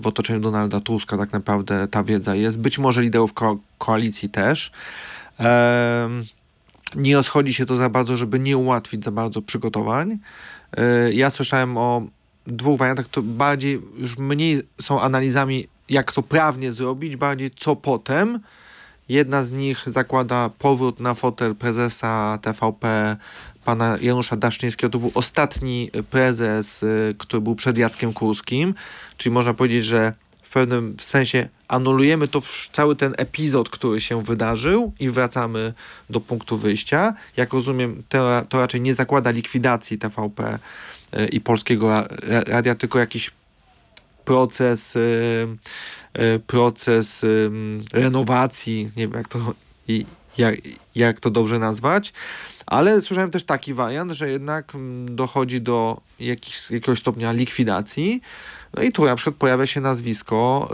w 0.00 0.06
otoczeniu 0.06 0.40
Donalda 0.40 0.80
Tuska 0.80 1.18
tak 1.18 1.32
naprawdę 1.32 1.88
ta 1.88 2.04
wiedza 2.04 2.34
jest. 2.34 2.58
Być 2.58 2.78
może 2.78 3.02
liderów 3.02 3.32
ko 3.32 3.58
koalicji 3.78 4.28
też. 4.28 4.72
nie 6.96 7.16
rozchodzi 7.16 7.54
się 7.54 7.66
to 7.66 7.76
za 7.76 7.88
bardzo, 7.88 8.16
żeby 8.16 8.38
nie 8.38 8.56
ułatwić 8.56 9.04
za 9.04 9.10
bardzo 9.10 9.42
przygotowań. 9.42 10.18
E, 10.76 11.12
ja 11.12 11.30
słyszałem 11.30 11.76
o 11.76 12.02
dwóch 12.46 12.78
wariantach, 12.78 13.08
to 13.08 13.22
bardziej 13.22 13.80
już 13.96 14.18
mniej 14.18 14.62
są 14.80 15.00
analizami, 15.00 15.68
jak 15.88 16.12
to 16.12 16.22
prawnie 16.22 16.72
zrobić, 16.72 17.16
bardziej 17.16 17.50
co 17.50 17.76
potem. 17.76 18.40
Jedna 19.08 19.44
z 19.44 19.52
nich 19.52 19.84
zakłada 19.86 20.50
powrót 20.58 21.00
na 21.00 21.14
fotel 21.14 21.54
prezesa 21.54 22.38
TVP 22.42 23.16
pana 23.64 23.98
Janusza 24.00 24.36
Daszczyńskiego. 24.36 24.90
To 24.90 24.98
był 24.98 25.10
ostatni 25.14 25.90
prezes, 26.10 26.82
y, 26.82 27.14
który 27.18 27.40
był 27.40 27.54
przed 27.54 27.78
Jackiem 27.78 28.12
Kurskim, 28.12 28.74
czyli 29.16 29.32
można 29.32 29.54
powiedzieć, 29.54 29.84
że 29.84 30.12
w 30.42 30.52
pewnym 30.52 30.96
sensie 31.00 31.48
anulujemy 31.68 32.28
to 32.28 32.42
cały 32.72 32.96
ten 32.96 33.14
epizod, 33.16 33.70
który 33.70 34.00
się 34.00 34.22
wydarzył 34.22 34.92
i 35.00 35.10
wracamy 35.10 35.72
do 36.10 36.20
punktu 36.20 36.56
wyjścia. 36.56 37.14
Jak 37.36 37.52
rozumiem, 37.52 38.02
to, 38.08 38.42
to 38.48 38.58
raczej 38.58 38.80
nie 38.80 38.94
zakłada 38.94 39.30
likwidacji 39.30 39.98
TVP 39.98 40.58
y, 41.18 41.26
i 41.26 41.40
Polskiego 41.40 42.04
Radia, 42.46 42.74
tylko 42.74 42.98
jakiś 42.98 43.30
proces, 44.24 44.96
y, 44.96 45.48
proces 46.46 47.24
renowacji, 47.92 48.90
nie 48.96 49.08
wiem 49.08 49.12
jak 49.12 49.28
to 49.28 49.54
jak, 50.38 50.54
jak 50.94 51.20
to 51.20 51.30
dobrze 51.30 51.58
nazwać. 51.58 52.12
Ale 52.66 53.02
słyszałem 53.02 53.30
też 53.30 53.44
taki 53.44 53.74
wariant, 53.74 54.12
że 54.12 54.30
jednak 54.30 54.74
mm, 54.74 55.16
dochodzi 55.16 55.60
do 55.60 56.00
jakich, 56.20 56.70
jakiegoś 56.70 56.98
stopnia 56.98 57.32
likwidacji. 57.32 58.22
No 58.76 58.82
i 58.82 58.92
tu 58.92 59.04
na 59.04 59.16
przykład 59.16 59.36
pojawia 59.36 59.66
się 59.66 59.80
nazwisko 59.80 60.70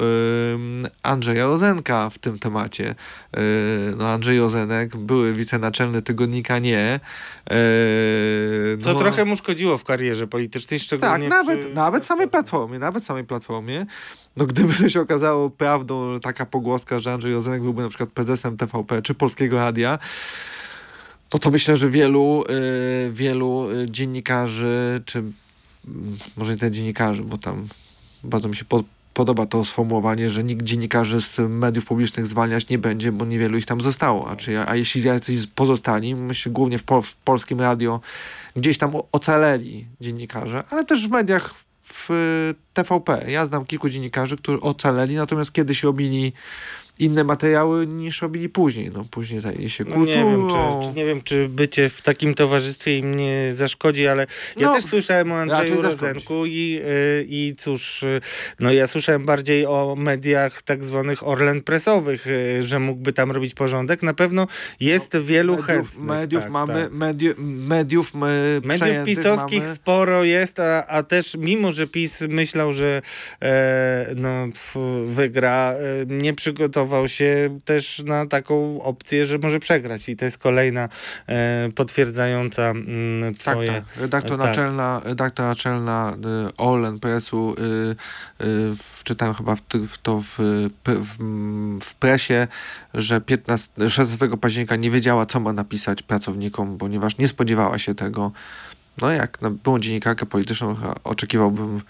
Andrzeja 1.03 1.45
Rozenka 1.45 2.11
w 2.11 2.19
tym 2.19 2.39
temacie. 2.39 2.95
Yy, 3.37 3.41
no 3.97 4.09
Andrzej 4.09 4.39
Rozenek, 4.39 4.97
były 4.97 5.33
wicenaczelny 5.33 6.03
tygodnika 6.03 6.59
Nie. 6.59 7.01
Yy, 7.51 7.57
Co 8.81 8.93
no, 8.93 8.99
trochę 8.99 9.25
mu 9.25 9.37
szkodziło 9.37 9.79
w 9.79 9.85
karierze 9.85 10.27
politycznej, 10.27 10.81
szczególnie 10.81 11.29
tak, 11.29 11.39
nawet, 11.39 11.61
przy... 11.61 11.75
nawet 11.75 12.05
samej 12.05 12.29
platformie, 12.29 12.79
nawet 12.79 13.05
samej 13.05 13.25
platformie. 13.25 13.87
No 14.37 14.47
gdyby 14.47 14.75
to 14.75 14.89
się 14.89 15.01
okazało 15.01 15.51
prawdą, 15.51 16.21
taka 16.21 16.47
pogłoska, 16.47 17.01
że 17.01 17.13
Andrzej 17.13 17.33
Rozenek 17.33 17.63
byłby 17.63 17.83
na 17.83 17.89
przykład 17.89 18.11
prezesem 18.11 18.57
TVP 18.57 19.03
czy 19.03 19.15
Polskiego 19.15 19.57
Radia, 19.57 19.99
no 21.33 21.39
to 21.39 21.51
myślę, 21.51 21.77
że 21.77 21.91
wielu, 21.91 22.45
y, 23.07 23.13
wielu 23.13 23.67
dziennikarzy, 23.87 25.03
czy 25.05 25.19
mm, 25.19 26.19
może 26.37 26.53
nie 26.53 26.59
te 26.59 26.71
dziennikarzy, 26.71 27.23
bo 27.23 27.39
tam 27.39 27.67
bardzo 28.25 28.49
mi 28.49 28.57
się 28.57 28.65
po, 28.65 28.83
podoba 29.15 29.47
to 29.47 29.65
sformułowanie, 29.65 30.31
że 30.31 30.45
nikt 30.45 30.63
dziennikarzy 30.63 31.21
z 31.21 31.39
mediów 31.39 31.85
publicznych 31.85 32.27
zwalniać 32.27 32.69
nie 32.69 32.79
będzie, 32.79 33.13
bo 33.13 33.25
niewielu 33.25 33.59
ich 33.59 33.67
tam 33.67 33.81
zostało. 33.81 34.31
A, 34.31 34.37
czy, 34.37 34.61
a 34.61 34.77
jeśli 34.77 35.03
jacyś 35.03 35.47
pozostali, 35.55 36.15
myślę 36.15 36.53
głównie 36.53 36.79
w, 36.79 36.85
w 37.03 37.17
polskim 37.17 37.61
radio, 37.61 38.01
gdzieś 38.57 38.79
tam 38.79 38.93
ocaleli 39.13 39.87
dziennikarze, 40.01 40.65
ale 40.71 40.85
też 40.85 41.09
w 41.09 41.11
mediach 41.11 41.55
w 41.85 42.09
TVP. 42.75 43.25
Ja 43.29 43.47
znam 43.47 43.67
kilku 43.67 43.89
dziennikarzy, 43.89 44.37
którzy 44.37 44.61
ocaleli, 44.61 45.15
natomiast 45.15 45.53
kiedyś 45.53 45.83
robili 45.83 46.33
inne 47.01 47.25
materiały 47.25 47.87
niż 47.87 48.23
robili 48.23 48.49
później. 48.49 48.91
No, 48.91 49.05
później 49.11 49.41
zajęli 49.41 49.71
się 49.71 49.85
kulturą. 49.85 50.07
No 50.07 50.15
nie, 50.15 50.25
wiem, 50.25 50.49
czy, 50.49 50.89
czy, 50.89 50.95
nie 50.97 51.05
wiem, 51.05 51.23
czy 51.23 51.49
bycie 51.49 51.89
w 51.89 52.03
takim 52.03 52.35
towarzystwie 52.35 52.99
im 52.99 53.15
nie 53.15 53.55
zaszkodzi, 53.55 54.07
ale 54.07 54.27
ja 54.57 54.67
no, 54.67 54.75
też 54.75 54.85
słyszałem 54.85 55.33
o 55.33 55.39
Andrzeju 55.39 55.83
Rozenku 55.83 56.47
i, 56.47 56.81
y, 56.85 57.27
i 57.29 57.55
cóż, 57.59 58.03
y, 58.03 58.21
no 58.61 58.73
ja 58.73 58.87
słyszałem 58.87 59.25
bardziej 59.25 59.67
o 59.67 59.95
mediach 59.99 60.63
tak 60.63 60.85
zwanych 60.85 61.27
Orlen 61.27 61.63
Presowych, 61.63 62.27
y, 62.27 62.63
że 62.63 62.79
mógłby 62.79 63.13
tam 63.13 63.31
robić 63.31 63.55
porządek. 63.55 64.03
Na 64.03 64.15
pewno 64.15 64.47
jest 64.81 65.15
no, 65.15 65.23
wielu 65.23 65.53
mediów, 65.53 65.67
chętnych. 65.67 66.07
Mediów 66.07 66.43
tak, 66.43 66.53
mamy, 66.53 66.83
tak. 66.83 66.93
Mediów, 66.93 67.37
mediów, 67.39 68.15
my 68.15 68.61
mediów 68.65 69.05
pisowskich 69.07 69.63
mamy... 69.63 69.77
sporo 69.77 70.25
jest, 70.25 70.61
a, 70.61 70.87
a 70.87 71.03
też 71.03 71.37
mimo, 71.39 71.73
że 71.73 71.87
PiS 71.87 72.21
myślał, 72.21 72.73
że 72.73 73.03
e, 73.43 74.07
no, 74.17 74.49
wygra, 75.07 75.73
e, 75.73 76.07
nie 76.07 76.35
przygotował 76.35 76.90
zdecydował 76.91 77.09
się 77.09 77.61
też 77.65 78.03
na 78.07 78.27
taką 78.27 78.83
opcję, 78.83 79.27
że 79.27 79.39
może 79.39 79.61
przegrać 79.61 80.09
i 80.09 80.17
to 80.17 80.25
jest 80.25 80.39
kolejna 80.39 80.89
e, 81.29 81.69
potwierdzająca 81.75 82.63
m, 82.63 82.85
mm, 82.89 83.35
tak, 83.35 83.55
twoje... 83.55 83.73
Tak, 83.73 83.85
tak. 83.85 83.97
Redaktor, 83.97 84.39
tak. 84.39 84.49
Naczelna, 84.49 85.01
redaktor 85.05 85.47
naczelna 85.47 86.17
y, 86.49 86.57
OLEN 86.57 86.99
PS-u 86.99 87.55
y, 87.55 88.45
y, 88.45 88.47
czytałem 89.05 89.35
chyba 89.35 89.57
w, 89.57 89.61
w 89.89 89.99
to 89.99 90.21
w, 90.21 90.39
w, 90.85 91.17
w, 91.81 91.95
presie, 91.95 92.49
że 92.95 93.21
15, 93.21 93.91
16 93.91 94.29
października 94.29 94.77
nie 94.77 94.91
wiedziała, 94.91 95.27
co 95.27 95.41
ma 95.41 95.53
napisać 95.53 96.03
pracownikom, 96.03 96.79
ponieważ 96.79 97.19
nie 97.19 97.29
spodziewała 97.29 97.79
się 97.79 97.95
tego. 97.95 98.33
No 99.03 99.11
jak 99.11 99.43
na 99.43 99.51
byłą 99.51 99.79
dziennikarkę 99.79 100.27
polityczną 100.27 100.77
oczekiwałbym 101.05 101.81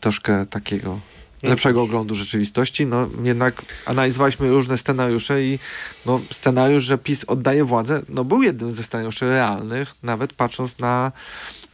troszkę 0.00 0.46
takiego 0.46 1.00
lepszego 1.42 1.82
oglądu 1.82 2.14
rzeczywistości. 2.14 2.86
No 2.86 3.08
jednak 3.22 3.62
analizowaliśmy 3.86 4.50
różne 4.50 4.78
scenariusze 4.78 5.44
i 5.44 5.58
no, 6.06 6.20
scenariusz, 6.30 6.82
że 6.82 6.98
PiS 6.98 7.24
oddaje 7.26 7.64
władzę, 7.64 8.02
no 8.08 8.24
był 8.24 8.42
jednym 8.42 8.72
ze 8.72 8.84
scenariuszy 8.84 9.28
realnych, 9.28 9.94
nawet 10.02 10.32
patrząc 10.32 10.78
na 10.78 11.12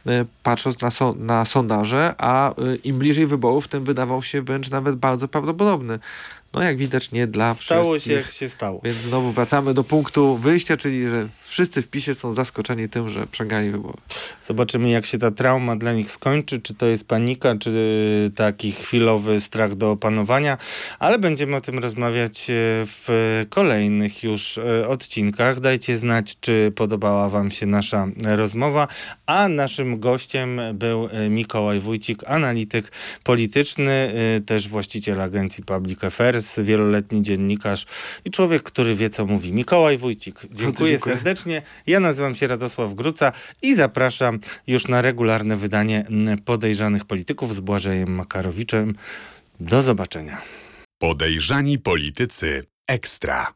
e, 0.07 0.25
patrząc 0.43 0.81
na, 0.81 0.91
so, 0.91 1.15
na 1.17 1.45
sondaże, 1.45 2.15
a 2.17 2.49
e, 2.49 2.75
im 2.75 2.97
bliżej 2.97 3.27
wyborów, 3.27 3.67
tym 3.67 3.83
wydawał 3.83 4.21
się 4.21 4.41
wręcz 4.41 4.69
nawet 4.69 4.95
bardzo 4.95 5.27
prawdopodobny. 5.27 5.99
No 6.55 6.63
jak 6.63 6.77
widać 6.77 7.11
nie 7.11 7.27
dla 7.27 7.53
stało 7.53 7.83
wszystkich. 7.83 8.01
Stało 8.01 8.19
się 8.19 8.25
jak 8.27 8.31
się 8.31 8.49
stało. 8.49 8.81
Więc 8.83 8.97
znowu 8.97 9.31
wracamy 9.31 9.73
do 9.73 9.83
punktu 9.83 10.37
wyjścia, 10.37 10.77
czyli 10.77 11.09
że 11.09 11.27
wszyscy 11.43 11.81
w 11.81 11.87
PiSie 11.87 12.15
są 12.15 12.33
zaskoczeni 12.33 12.89
tym, 12.89 13.09
że 13.09 13.27
przegrali 13.27 13.71
wybory. 13.71 13.97
Zobaczymy 14.47 14.89
jak 14.89 15.05
się 15.05 15.17
ta 15.17 15.31
trauma 15.31 15.75
dla 15.75 15.93
nich 15.93 16.11
skończy, 16.11 16.61
czy 16.61 16.73
to 16.73 16.85
jest 16.85 17.07
panika, 17.07 17.55
czy 17.59 18.31
taki 18.35 18.71
chwilowy 18.71 19.41
strach 19.41 19.75
do 19.75 19.91
opanowania, 19.91 20.57
ale 20.99 21.19
będziemy 21.19 21.55
o 21.55 21.61
tym 21.61 21.79
rozmawiać 21.79 22.49
e, 22.49 22.53
w 22.85 23.45
kolejnych 23.49 24.23
już 24.23 24.57
e, 24.57 24.87
odcinkach. 24.87 25.59
Dajcie 25.59 25.97
znać, 25.97 26.37
czy 26.39 26.71
podobała 26.75 27.29
wam 27.29 27.51
się 27.51 27.65
nasza 27.65 28.07
rozmowa, 28.23 28.87
a 29.25 29.47
naszym 29.47 29.99
gościem 29.99 30.61
był 30.73 31.09
e, 31.11 31.29
Mikołaj 31.29 31.79
Wójcik, 31.79 32.23
analityk 32.27 32.91
polityczny, 33.23 34.13
też 34.45 34.67
właściciel 34.67 35.21
agencji 35.21 35.63
Public 35.63 36.03
Affairs 36.03 36.44
wieloletni 36.57 37.21
dziennikarz 37.21 37.85
i 38.25 38.31
człowiek, 38.31 38.63
który 38.63 38.95
wie, 38.95 39.09
co 39.09 39.25
mówi. 39.25 39.53
Mikołaj 39.53 39.97
Wójcik. 39.97 40.39
Dziękuję, 40.51 40.91
dziękuję, 40.91 41.15
serdecznie. 41.15 41.61
Ja 41.87 41.99
nazywam 41.99 42.35
się 42.35 42.47
Radosław 42.47 42.93
Gruca 42.93 43.31
i 43.61 43.75
zapraszam 43.75 44.39
już 44.67 44.87
na 44.87 45.01
regularne 45.01 45.57
wydanie 45.57 46.05
Podejrzanych 46.45 47.05
Polityków 47.05 47.55
z 47.55 47.59
Błażejem 47.59 48.15
Makarowiczem. 48.15 48.95
Do 49.59 49.81
zobaczenia. 49.81 50.41
Podejrzani 50.97 51.79
Politycy 51.79 52.63
Ekstra. 52.87 53.53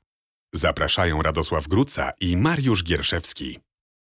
Zapraszają 0.53 1.21
Radosław 1.21 1.67
Gruca 1.67 2.11
i 2.21 2.37
Mariusz 2.37 2.83
Gierszewski. 2.83 3.59